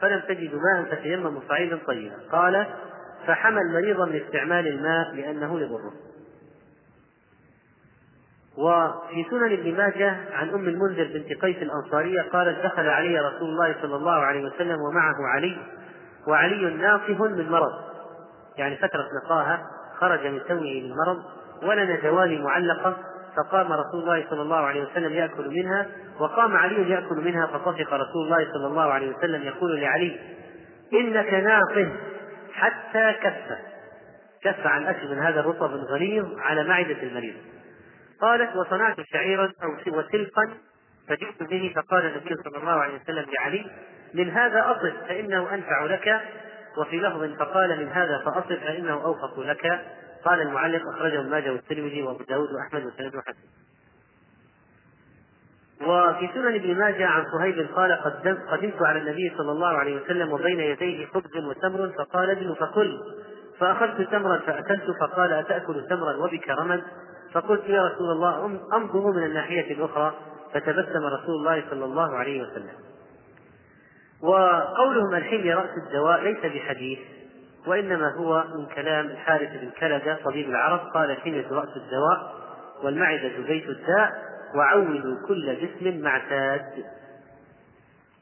فلم 0.00 0.20
تجدوا 0.28 0.60
ماء 0.60 0.94
فتيمموا 0.94 1.40
صعيدا 1.48 1.78
طيبا. 1.86 2.16
قال 2.32 2.66
فحمى 3.26 3.60
المريض 3.60 4.00
من 4.00 4.16
استعمال 4.16 4.66
الماء 4.66 5.14
لأنه 5.14 5.60
يضره. 5.60 5.92
وفي 8.58 9.24
سنن 9.30 9.52
ابن 9.52 9.76
ماجه 9.76 10.16
عن 10.32 10.48
أم 10.48 10.68
المنذر 10.68 11.04
بنت 11.04 11.42
قيس 11.42 11.56
الأنصارية 11.56 12.22
قالت 12.22 12.64
دخل 12.64 12.88
علي 12.88 13.18
رسول 13.18 13.48
الله 13.48 13.74
صلى 13.82 13.96
الله 13.96 14.12
عليه 14.12 14.44
وسلم 14.44 14.80
ومعه 14.80 15.16
علي 15.34 15.56
وعلي 16.26 16.74
ناقه 16.74 17.28
من 17.28 17.50
مرض. 17.50 17.72
يعني 18.56 18.76
فترة 18.76 19.06
نقاهة 19.24 19.62
خرج 20.00 20.26
من 20.26 20.40
سوه 20.48 20.60
من 20.60 20.94
مرض 21.06 21.22
ولنا 21.62 21.96
جوال 21.96 22.42
معلقة 22.42 22.96
فقام 23.36 23.72
رسول 23.72 24.02
الله 24.02 24.26
صلى 24.30 24.42
الله 24.42 24.56
عليه 24.56 24.82
وسلم 24.82 25.12
يأكل 25.12 25.48
منها 25.48 25.86
وقام 26.18 26.56
علي 26.56 26.90
يأكل 26.90 27.16
منها 27.16 27.46
فطفق 27.46 27.92
رسول 27.94 28.24
الله 28.24 28.52
صلى 28.52 28.66
الله 28.66 28.92
عليه 28.92 29.16
وسلم 29.16 29.42
يقول 29.42 29.80
لعلي 29.80 30.20
إنك 30.92 31.34
ناقه 31.34 31.88
حتى 32.52 33.12
كف. 33.22 33.58
كف 34.42 34.66
عن 34.66 34.86
أكل 34.86 35.08
من 35.08 35.18
هذا 35.18 35.40
الرطب 35.40 35.74
الغليظ 35.74 36.38
على 36.38 36.64
معدة 36.64 37.02
المريض. 37.02 37.34
قالت 38.20 38.56
وصنعت 38.56 38.96
شعيرا 39.00 39.52
أو 39.62 39.98
وسلقا 39.98 40.48
فجئت 41.08 41.42
به 41.42 41.72
فقال 41.76 42.06
النبي 42.06 42.34
صلى 42.44 42.58
الله 42.58 42.72
عليه 42.72 42.94
وسلم 42.94 43.26
لعلي 43.32 43.66
من 44.14 44.30
هذا 44.30 44.70
أصف 44.70 45.08
فإنه 45.08 45.54
أنفع 45.54 45.84
لك. 45.84 46.20
وفي 46.78 47.00
لفظ 47.00 47.38
فقال 47.38 47.80
من 47.80 47.88
هذا 47.88 48.18
فأصف 48.24 48.64
فإنه 48.64 48.92
أوفق 48.92 49.40
لك. 49.40 49.80
قال 50.24 50.40
المعلق 50.40 50.82
أخرجه 50.88 51.20
ابن 51.20 51.30
ماجه 51.30 51.52
والترمذي 51.52 52.02
وأبو 52.02 52.24
داود 52.24 52.48
وأحمد 52.52 52.86
وسند 52.86 53.12
حسن. 53.26 53.48
وفي 55.86 56.28
سنن 56.34 56.54
ابن 56.54 56.78
ماجه 56.78 57.06
عن 57.06 57.24
صهيب 57.32 57.68
قال 57.74 57.92
قدمت, 57.92 58.38
قدمت 58.48 58.82
على 58.82 58.98
النبي 58.98 59.32
صلى 59.38 59.52
الله 59.52 59.68
عليه 59.68 60.02
وسلم 60.02 60.32
وبين 60.32 60.60
يديه 60.60 61.06
خبز 61.06 61.36
وتمر 61.36 61.92
فقال 61.98 62.30
ابن 62.30 62.54
فكل 62.54 63.00
فأخذت 63.58 64.10
تمرا 64.10 64.38
فأكلت 64.38 64.84
فقال 65.00 65.32
أتأكل 65.32 65.86
تمرا 65.90 66.16
وبك 66.16 66.48
رمد 66.48 66.82
فقلت 67.32 67.64
يا 67.68 67.86
رسول 67.86 68.10
الله 68.10 68.46
أنظر 68.72 69.12
من 69.12 69.24
الناحية 69.24 69.74
الأخرى. 69.74 70.14
فتبسم 70.54 71.06
رسول 71.06 71.34
الله 71.34 71.64
صلى 71.70 71.84
الله 71.84 72.16
عليه 72.16 72.42
وسلم. 72.42 72.74
وقولهم 74.22 75.14
الحمية 75.14 75.54
رأس 75.54 75.70
الدواء 75.86 76.20
ليس 76.20 76.38
بحديث. 76.38 76.98
وإنما 77.66 78.14
هو 78.14 78.44
من 78.56 78.66
كلام 78.66 79.06
الحارث 79.06 79.50
بن 79.60 79.70
كلدة 79.70 80.18
طبيب 80.24 80.48
العرب 80.48 80.80
قال 80.94 81.10
الحمية 81.10 81.48
رأس 81.50 81.76
الدواء 81.76 82.34
والمعدة 82.82 83.28
بيت 83.28 83.68
الداء 83.68 84.32
وعودوا 84.54 85.26
كل 85.28 85.56
جسم 85.56 86.00
معتاد 86.00 86.84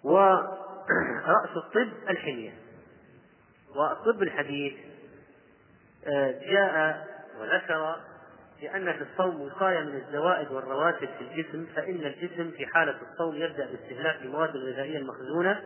ورأس 0.04 1.56
الطب 1.56 2.10
الحمية. 2.10 2.52
والطب 3.76 4.22
الحديث 4.22 4.72
آه، 6.06 6.34
جاء 6.50 7.06
وذكر 7.40 7.96
لأن 8.62 8.92
في 8.92 9.02
الصوم 9.12 9.40
وقاية 9.40 9.80
من 9.80 9.96
الزوائد 9.96 10.52
والرواتب 10.52 11.08
في 11.18 11.20
الجسم 11.20 11.66
فإن 11.76 11.94
الجسم 11.94 12.50
في 12.50 12.66
حالة 12.66 12.96
الصوم 13.12 13.34
يبدأ 13.34 13.66
باستهلاك 13.70 14.22
المواد 14.22 14.56
الغذائية 14.56 14.98
المخزونة 14.98 15.60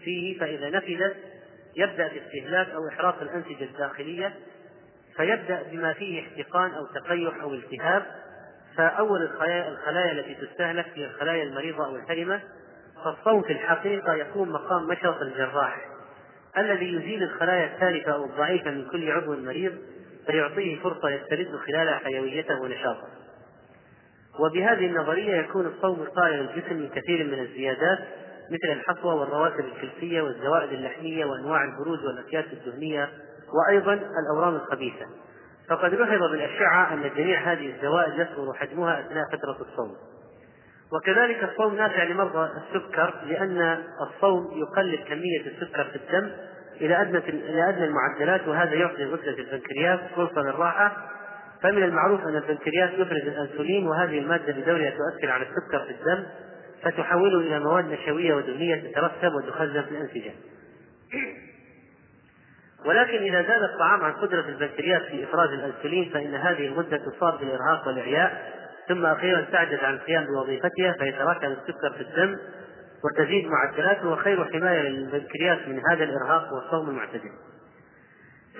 فيه 0.00 0.38
فإذا 0.38 0.70
نفذت 0.70 1.16
يبدأ 1.76 2.08
باستهلاك 2.08 2.68
أو 2.68 2.88
إحراق 2.88 3.22
الأنسجة 3.22 3.64
الداخلية 3.64 4.34
فيبدأ 5.16 5.62
بما 5.72 5.92
فيه 5.92 6.22
احتقان 6.22 6.70
أو 6.70 6.86
تقيح 6.86 7.42
أو 7.42 7.54
التهاب 7.54 8.06
فأول 8.76 9.22
الخلايا, 9.22 9.68
الخلايا 9.68 10.12
التي 10.12 10.34
تستهلك 10.34 10.86
هي 10.94 11.04
الخلايا 11.04 11.42
المريضة 11.42 11.86
أو 11.86 11.96
الحرمة 11.96 12.40
فالصوم 13.04 13.42
في 13.42 13.52
الحقيقة 13.52 14.14
يكون 14.14 14.48
مقام 14.48 14.86
مشرط 14.86 15.22
الجراح. 15.22 15.80
الذي 16.58 16.94
يزيل 16.94 17.22
الخلايا 17.22 17.66
التالفة 17.66 18.12
أو 18.12 18.24
الضعيفة 18.24 18.70
من 18.70 18.88
كل 18.88 19.10
عضو 19.10 19.36
مريض 19.36 19.72
فيعطيه 20.26 20.76
فرصة 20.76 21.08
يسترد 21.10 21.56
خلالها 21.66 21.98
حيويته 21.98 22.60
ونشاطه. 22.60 23.08
وبهذه 24.38 24.86
النظرية 24.86 25.36
يكون 25.36 25.66
الصوم 25.66 26.00
وقاية 26.00 26.36
للجسم 26.36 26.76
من 26.76 26.88
كثير 26.88 27.24
من 27.24 27.38
الزيادات 27.38 27.98
مثل 28.50 28.72
الحصوة 28.72 29.14
والرواتب 29.14 29.64
الكلسية 29.64 30.22
والزوائد 30.22 30.72
اللحمية 30.72 31.24
وأنواع 31.24 31.64
البروز 31.64 32.04
والأكياس 32.04 32.44
الدهنية 32.52 33.08
وأيضا 33.52 33.92
الأورام 33.94 34.54
الخبيثة. 34.54 35.06
فقد 35.68 35.94
لحظ 35.94 36.30
بالأشعة 36.30 36.94
أن 36.94 37.10
جميع 37.16 37.52
هذه 37.52 37.74
الزوائد 37.76 38.12
يصغر 38.14 38.54
حجمها 38.54 39.00
أثناء 39.00 39.24
فترة 39.32 39.66
الصوم. 39.70 39.96
وكذلك 40.92 41.44
الصوم 41.44 41.76
نافع 41.76 42.02
لمرضى 42.02 42.50
السكر 42.56 43.14
لأن 43.26 43.84
الصوم 44.00 44.50
يقلل 44.58 45.04
كمية 45.08 45.40
السكر 45.46 45.84
في 45.84 45.96
الدم 45.96 46.30
إلى 46.80 47.00
أدنى 47.00 47.18
إلى 47.18 47.68
أدنى 47.68 47.84
المعدلات 47.84 48.48
وهذا 48.48 48.74
يعطي 48.74 49.04
غدة 49.04 49.38
البنكرياس 49.38 50.00
فرصة 50.16 50.42
للراحة. 50.42 50.96
فمن 51.62 51.82
المعروف 51.82 52.20
أن 52.20 52.36
البنكرياس 52.36 52.90
يفرز 52.90 53.22
الأنسولين 53.26 53.88
وهذه 53.88 54.18
المادة 54.18 54.52
بدورها 54.52 54.90
تؤثر 54.90 55.30
على 55.30 55.44
السكر 55.44 55.84
في 55.84 55.90
الدم. 55.90 56.26
فتحوله 56.84 57.40
إلى 57.40 57.60
مواد 57.60 57.84
نشوية 57.84 58.34
ودهنية 58.34 58.76
تترسب 58.76 59.34
وتخزن 59.34 59.82
في 59.82 59.90
الأنسجة. 59.90 60.32
ولكن 62.86 63.18
إذا 63.18 63.42
زاد 63.42 63.62
الطعام 63.62 64.04
عن 64.04 64.12
قدرة 64.12 64.48
البنكرياس 64.48 65.02
في 65.02 65.24
إفراز 65.24 65.50
الأنسولين 65.50 66.10
فإن 66.14 66.34
هذه 66.34 66.66
المدة 66.66 66.96
تصاب 66.96 67.38
بالإرهاق 67.38 67.86
والإعياء 67.86 68.52
ثم 68.88 69.06
أخيرا 69.06 69.40
تعجز 69.40 69.78
عن 69.78 69.94
القيام 69.94 70.24
بوظيفتها 70.24 70.92
فيتراكم 70.98 71.46
السكر 71.46 71.90
في 71.96 72.00
الدم 72.00 72.38
وتزيد 73.04 73.46
معدلاته 73.46 74.08
وخير 74.08 74.44
حماية 74.44 74.88
للبنكرياس 74.88 75.58
من 75.68 75.80
هذا 75.90 76.04
الإرهاق 76.04 76.48
هو 76.48 76.58
الصوم 76.58 76.90
المعتدل. 76.90 77.30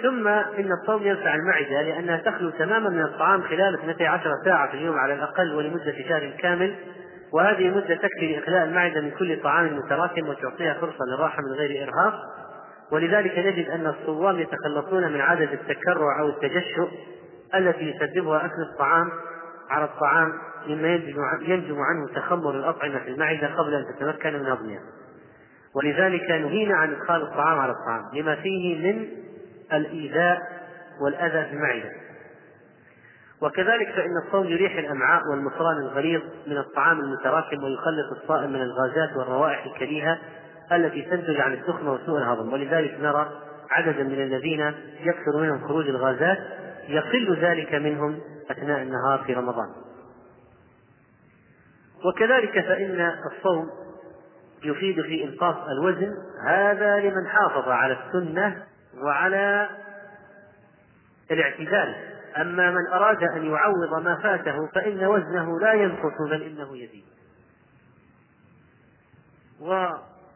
ثم 0.03 0.29
إن 0.29 0.73
الصوم 0.83 1.07
ينفع 1.07 1.35
المعدة 1.35 1.83
لأنها 1.83 2.17
تخلو 2.17 2.51
تماما 2.51 2.89
من 2.89 3.03
الطعام 3.03 3.43
خلال 3.43 3.75
12 3.75 4.35
ساعة 4.45 4.71
في 4.71 4.75
اليوم 4.75 4.99
على 4.99 5.15
الأقل 5.15 5.55
ولمدة 5.55 5.95
شهر 6.09 6.31
كامل 6.39 6.75
وهذه 7.33 7.69
المدة 7.69 7.95
تكفي 7.95 8.35
لإخلاء 8.37 8.65
المعدة 8.65 9.01
من 9.01 9.11
كل 9.11 9.43
طعام 9.43 9.77
متراكم 9.77 10.29
وتعطيها 10.29 10.75
فرصة 10.75 11.05
للراحة 11.09 11.43
من 11.43 11.53
غير 11.53 11.83
إرهاق. 11.83 12.15
ولذلك 12.93 13.39
نجد 13.39 13.69
أن 13.69 13.87
الصوام 13.87 14.39
يتخلصون 14.39 15.13
من 15.13 15.21
عادة 15.21 15.53
التكرع 15.53 16.21
أو 16.21 16.29
التجشؤ 16.29 16.89
التي 17.55 17.91
يسببها 17.91 18.47
أكل 18.47 18.63
الطعام 18.73 19.11
على 19.71 19.85
الطعام 19.85 20.33
مما 20.67 20.89
ينجم 21.43 21.77
عنه 21.81 22.09
تخمر 22.15 22.51
الأطعمة 22.51 22.99
في 22.99 23.09
المعدة 23.09 23.55
قبل 23.55 23.75
أن 23.75 23.85
تتمكن 23.95 24.33
من 24.33 24.47
هضمها. 24.47 24.81
ولذلك 25.75 26.31
نهينا 26.31 26.77
عن 26.77 26.93
إدخال 26.93 27.23
الطعام 27.23 27.59
على 27.59 27.73
الطعام 27.73 28.05
لما 28.15 28.35
فيه 28.35 28.93
من 28.93 29.09
الإيذاء 29.73 30.39
والأذى 31.05 31.45
في 31.49 31.53
المعدة. 31.53 32.00
وكذلك 33.43 33.93
فإن 33.93 34.17
الصوم 34.27 34.47
يريح 34.47 34.79
الأمعاء 34.79 35.23
والمصران 35.31 35.77
الغليظ 35.77 36.23
من 36.47 36.59
الطعام 36.59 37.01
المتراكم 37.01 37.65
ويخلص 37.65 38.21
الصائم 38.23 38.53
من 38.53 38.63
الغازات 38.63 39.17
والروائح 39.17 39.65
الكريهة 39.65 40.19
التي 40.73 41.03
تنتج 41.03 41.41
عن 41.41 41.53
السخن 41.53 41.89
وسوء 41.89 42.19
الهضم. 42.19 42.53
ولذلك 42.53 43.01
نرى 43.01 43.31
عددا 43.71 44.03
من 44.03 44.23
الذين 44.23 44.75
يكثر 45.01 45.37
منهم 45.37 45.69
خروج 45.69 45.89
الغازات 45.89 46.39
يقل 46.89 47.37
ذلك 47.41 47.75
منهم 47.75 48.21
أثناء 48.51 48.83
النهار 48.83 49.25
في 49.27 49.35
رمضان. 49.35 49.69
وكذلك 52.05 52.53
فإن 52.53 53.13
الصوم 53.27 53.71
يفيد 54.65 55.03
في 55.03 55.25
إنقاص 55.25 55.57
الوزن 55.69 56.15
هذا 56.47 57.01
لمن 57.01 57.27
حافظ 57.27 57.69
على 57.69 57.97
السنة 58.07 58.63
وعلى 59.03 59.69
الاعتدال 61.31 62.10
أما 62.37 62.71
من 62.71 62.87
أراد 62.87 63.23
أن 63.23 63.45
يعوض 63.45 64.03
ما 64.03 64.17
فاته 64.23 64.67
فإن 64.75 65.05
وزنه 65.05 65.61
لا 65.61 65.73
ينقص 65.73 66.29
بل 66.31 66.43
إنه 66.43 66.79
يزيد. 66.79 67.05
و 69.61 69.89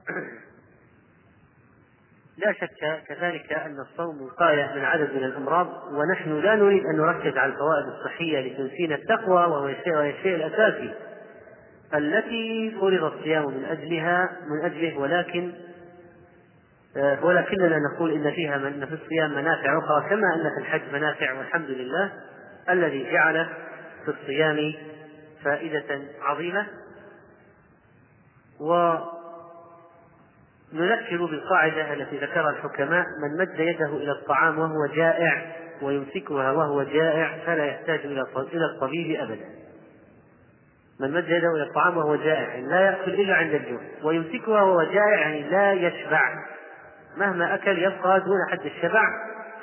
لا 2.39 2.53
شك 2.53 3.03
كذلك 3.09 3.53
أن 3.53 3.81
الصوم 3.81 4.23
وقاية 4.23 4.75
من 4.75 4.85
عدد 4.85 5.15
من 5.15 5.25
الأمراض 5.25 5.93
ونحن 5.93 6.41
لا 6.41 6.55
نريد 6.55 6.87
أن 6.87 6.97
نركز 6.97 7.37
على 7.37 7.53
الفوائد 7.53 7.87
الصحية 7.87 8.41
لتنسينا 8.41 8.95
التقوى 8.95 9.45
وهو 9.45 9.69
الشيء 9.69 10.35
الأساسي 10.35 10.95
التي 11.95 12.77
فرض 12.81 13.05
الصيام 13.05 13.47
من 13.47 13.65
أجلها 13.65 14.31
من 14.49 14.65
أجله 14.65 14.99
ولكن 14.99 15.53
ولكننا 17.23 17.79
نقول 17.79 18.13
إن 18.13 18.31
فيها 18.31 18.59
من 18.59 18.87
في 18.87 18.95
الصيام 18.95 19.31
منافع 19.31 19.79
أخرى 19.79 20.09
كما 20.11 20.35
أن 20.35 20.51
في 20.57 20.61
الحج 20.61 20.83
منافع 20.93 21.33
والحمد 21.33 21.71
لله 21.71 22.13
الذي 22.71 23.13
جعل 23.13 23.49
في 24.05 24.11
الصيام 24.11 24.75
فائدة 25.45 26.03
عظيمة. 26.23 26.67
ونذكر 30.73 31.27
بالقاعدة 31.27 31.93
التي 31.93 32.19
ذكرها 32.19 32.51
الحكماء 32.51 33.05
من 33.23 33.41
مد 33.41 33.61
يده 33.61 33.97
إلى 33.97 34.13
الطعام 34.13 34.59
وهو 34.59 34.87
جائع 34.95 35.57
ويمسكها 35.83 36.53
وهو 36.53 36.83
جائع 36.83 37.39
فلا 37.47 37.65
يحتاج 37.65 38.01
إلى 38.05 38.65
الطبيب 38.75 39.21
أبدا. 39.21 39.49
من 41.01 41.11
مد 41.13 41.29
يده 41.29 41.51
إلى 41.57 41.63
الطعام 41.63 41.97
وهو 41.97 42.17
جائع 42.17 42.55
لا 42.55 42.81
يأكل 42.81 43.21
إلا 43.21 43.35
عند 43.35 43.55
الجوع 43.55 43.81
ويمسكها 44.03 44.63
وهو 44.63 44.83
جائع 44.83 45.21
يعني 45.21 45.43
لا 45.51 45.73
يشبع. 45.73 46.54
مهما 47.17 47.55
أكل 47.55 47.79
يبقى 47.79 48.21
دون 48.21 48.39
حد 48.51 48.67
الشبع 48.67 49.03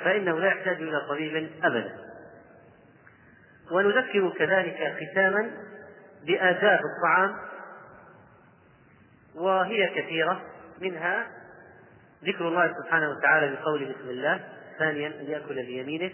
فإنه 0.04 0.40
لا 0.40 0.46
يحتاج 0.46 0.76
إلى 0.76 1.00
طبيب 1.08 1.50
أبدا. 1.64 1.98
ونذكر 3.70 4.30
كذلك 4.38 4.96
ختاما 5.00 5.50
بآداب 6.26 6.80
الطعام 6.84 7.36
وهي 9.34 10.02
كثيرة 10.02 10.42
منها 10.80 11.26
ذكر 12.24 12.48
الله 12.48 12.74
سبحانه 12.82 13.10
وتعالى 13.10 13.56
بقول 13.56 13.84
بسم 13.84 14.08
الله 14.08 14.40
ثانيا 14.78 15.08
أن 15.08 15.24
يأكل 15.24 15.54
بيمينه 15.54 16.10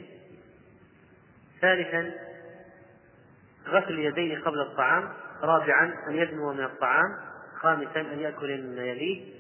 ثالثا 1.61 2.13
غسل 3.69 3.93
اليدين 3.95 4.41
قبل 4.41 4.61
الطعام 4.61 5.09
رابعا 5.43 5.95
أن 6.09 6.15
يدنو 6.15 6.53
من 6.53 6.65
الطعام 6.65 7.17
خامسا 7.61 8.01
أن 8.01 8.19
يأكل 8.19 8.63
مما 8.63 8.83
يليه. 8.83 9.39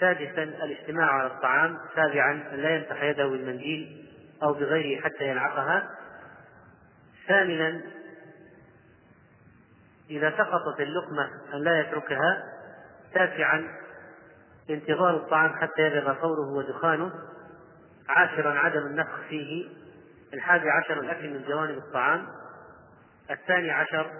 سادسا 0.00 0.42
الاجتماع 0.42 1.10
على 1.10 1.26
الطعام 1.26 1.78
سابعا 1.94 2.32
أن 2.32 2.56
لا 2.56 2.76
يمسح 2.76 3.02
يده 3.02 3.26
بالمنديل 3.26 4.10
أو 4.42 4.52
بغيره 4.52 5.00
حتى 5.00 5.24
يلعقها 5.24 5.90
ثامنا 7.28 7.82
إذا 10.10 10.30
سقطت 10.30 10.80
اللقمة 10.80 11.30
أن 11.54 11.58
لا 11.64 11.80
يتركها. 11.80 12.42
تاسعا 13.14 13.68
انتظار 14.70 15.16
الطعام 15.16 15.54
حتى 15.54 15.82
يبلغ 15.82 16.14
فوره 16.14 16.50
ودخانه. 16.50 17.12
عاشرا 18.08 18.58
عدم 18.58 18.86
النفخ 18.86 19.20
فيه. 19.28 19.68
الحادي 20.34 20.70
عشر 20.70 21.00
الأكل 21.00 21.30
من 21.30 21.44
جوانب 21.48 21.78
الطعام. 21.78 22.26
الثاني 23.30 23.70
عشر 23.70 24.10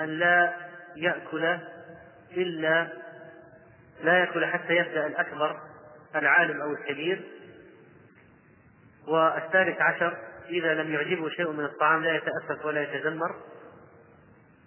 أن 0.00 0.06
لا 0.06 0.54
يأكل 0.96 1.58
إلا 2.36 2.88
لا 4.02 4.18
يأكل 4.18 4.46
حتى 4.46 4.76
يبدأ 4.76 5.06
الأكبر 5.06 5.60
العالم 6.14 6.60
أو 6.60 6.72
الكبير. 6.72 7.24
والثالث 9.08 9.80
عشر 9.80 10.18
إذا 10.48 10.74
لم 10.74 10.92
يعجبه 10.92 11.28
شيء 11.28 11.52
من 11.52 11.64
الطعام 11.64 12.04
لا 12.04 12.16
يتأسف 12.16 12.64
ولا 12.64 12.82
يتذمر. 12.82 13.36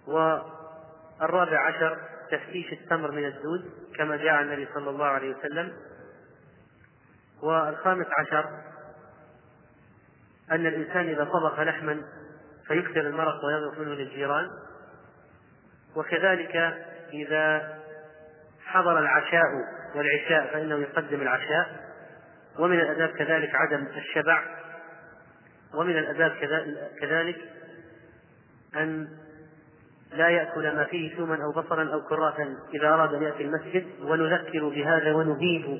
والرابع 0.07 1.59
عشر 1.59 1.97
تفتيش 2.31 2.73
التمر 2.73 3.11
من 3.11 3.25
الدود 3.25 3.71
كما 3.95 4.17
جاء 4.17 4.41
النبي 4.41 4.67
صلى 4.73 4.89
الله 4.89 5.05
عليه 5.05 5.35
وسلم. 5.35 5.73
والخامس 7.43 8.07
عشر 8.17 8.45
أن 10.51 10.65
الإنسان 10.65 11.09
إذا 11.09 11.23
طبخ 11.23 11.59
لحما 11.59 12.01
فيكثر 12.67 13.01
المرق 13.01 13.45
ويغرف 13.45 13.79
منه 13.79 13.93
للجيران. 13.93 14.49
وكذلك 15.95 16.55
إذا 17.13 17.78
حضر 18.69 18.99
العشاء 18.99 19.45
والعشاء 19.95 20.53
فإنه 20.53 20.75
يقدم 20.75 21.21
العشاء. 21.21 21.89
ومن 22.59 22.79
الآداب 22.79 23.09
كذلك 23.09 23.55
عدم 23.55 23.87
الشبع. 23.97 24.43
ومن 25.73 25.97
الآداب 25.97 26.31
كذلك 27.01 27.37
أن 28.75 29.07
لا 30.13 30.29
يأكل 30.29 30.75
ما 30.75 30.83
فيه 30.83 31.17
ثوما 31.17 31.43
أو 31.43 31.61
بصرا 31.61 31.93
أو 31.93 32.01
كراسا 32.01 32.55
إذا 32.73 32.87
أراد 32.87 33.13
أن 33.13 33.23
يأتي 33.23 33.43
المسجد. 33.43 33.85
ونذكر 34.01 34.69
بهذا 34.69 35.13
ونهيب 35.13 35.79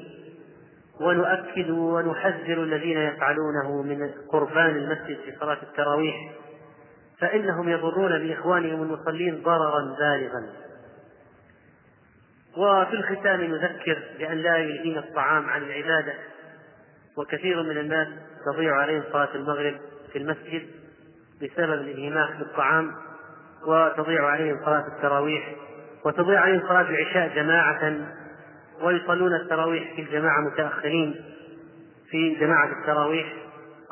ونؤكد 1.02 1.70
ونحذر 1.70 2.64
الذين 2.64 2.98
يفعلونه 2.98 3.82
من 3.82 4.12
قربان 4.32 4.76
المسجد 4.76 5.18
في 5.26 5.36
صلاة 5.40 5.58
التراويح. 5.64 6.16
فإنهم 7.20 7.70
يضرون 7.70 8.28
بإخوانهم 8.28 8.84
المصلين 8.84 9.42
ضررا 9.44 9.96
بالغا. 10.00 10.69
وفي 12.58 12.94
الختام 12.94 13.42
نذكر 13.42 14.04
بأن 14.20 14.38
لا 14.38 14.58
يلهينا 14.58 15.00
الطعام 15.00 15.50
عن 15.50 15.62
العبادة 15.64 16.14
وكثير 17.18 17.64
من 17.64 17.78
الناس 17.78 18.08
تضيع 18.46 18.76
عليهم 18.76 19.04
صلاة 19.12 19.36
المغرب 19.36 19.76
في 20.12 20.18
المسجد 20.18 20.68
بسبب 21.42 21.74
الانهماك 21.74 22.36
بالطعام 22.40 22.92
وتضيع 23.68 24.26
عليهم 24.26 24.66
صلاة 24.66 24.88
التراويح 24.88 25.56
وتضيع 26.06 26.40
عليهم 26.40 26.62
صلاة 26.68 26.90
العشاء 26.90 27.36
جماعة 27.36 27.96
ويصلون 28.82 29.36
التراويح 29.36 29.96
في 29.96 30.02
الجماعة 30.02 30.42
متأخرين 30.42 31.16
في 32.10 32.36
جماعة 32.36 32.80
التراويح 32.82 33.34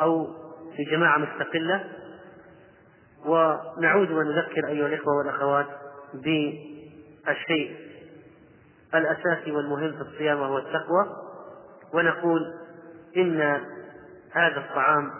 أو 0.01 0.27
في 0.75 0.83
جماعة 0.83 1.17
مستقلة. 1.17 1.83
ونعود 3.25 4.11
ونذكر 4.11 4.67
أيها 4.67 4.87
الإخوة 4.87 5.17
والأخوات 5.17 5.65
بالشيء 6.13 7.75
الأساسي 8.95 9.51
والمهم 9.51 9.91
في 9.91 10.01
الصيام 10.01 10.39
وهو 10.39 10.57
التقوى 10.57 11.05
ونقول 11.93 12.41
إن 13.17 13.41
هذا 14.31 14.57
الطعام 14.57 15.11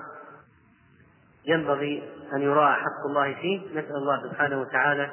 ينبغي 1.45 2.03
أن 2.34 2.41
يراعى 2.41 2.76
حق 2.76 3.06
الله 3.10 3.34
فيه. 3.34 3.61
نسأل 3.72 3.95
الله 3.95 4.30
سبحانه 4.30 4.61
وتعالى 4.61 5.10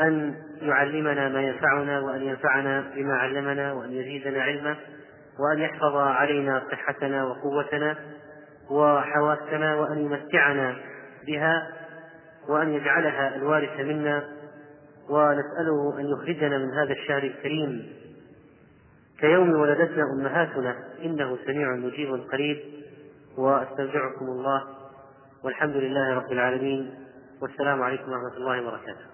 أن 0.00 0.34
يعلمنا 0.60 1.28
ما 1.28 1.42
ينفعنا 1.42 2.00
وأن 2.00 2.22
ينفعنا 2.22 2.80
بما 2.94 3.14
علمنا 3.14 3.72
وأن 3.72 3.92
يزيدنا 3.92 4.42
علما 4.42 4.76
وأن 5.38 5.58
يحفظ 5.58 5.96
علينا 5.96 6.62
صحتنا 6.70 7.24
وقوتنا 7.24 7.96
وحواسنا 8.70 9.74
وأن 9.74 9.98
يمتعنا 9.98 10.76
بها 11.26 11.68
وأن 12.48 12.72
يجعلها 12.72 13.36
الوارث 13.36 13.80
منا 13.80 14.24
ونسأله 15.08 16.00
أن 16.00 16.06
يخرجنا 16.06 16.58
من 16.58 16.70
هذا 16.70 16.92
الشهر 16.92 17.22
الكريم 17.22 17.92
كيوم 19.20 19.50
ولدتنا 19.50 20.04
أمهاتنا. 20.12 20.76
إنه 21.04 21.38
سميع 21.46 21.76
مجيب 21.76 22.14
قريب 22.32 22.60
وأستودعكم 23.36 24.24
الله 24.24 24.64
والحمد 25.44 25.76
لله 25.76 26.14
رب 26.14 26.32
العالمين 26.32 26.94
والسلام 27.42 27.82
عليكم 27.82 28.12
ورحمة 28.12 28.36
الله 28.36 28.62
وبركاته. 28.62 29.13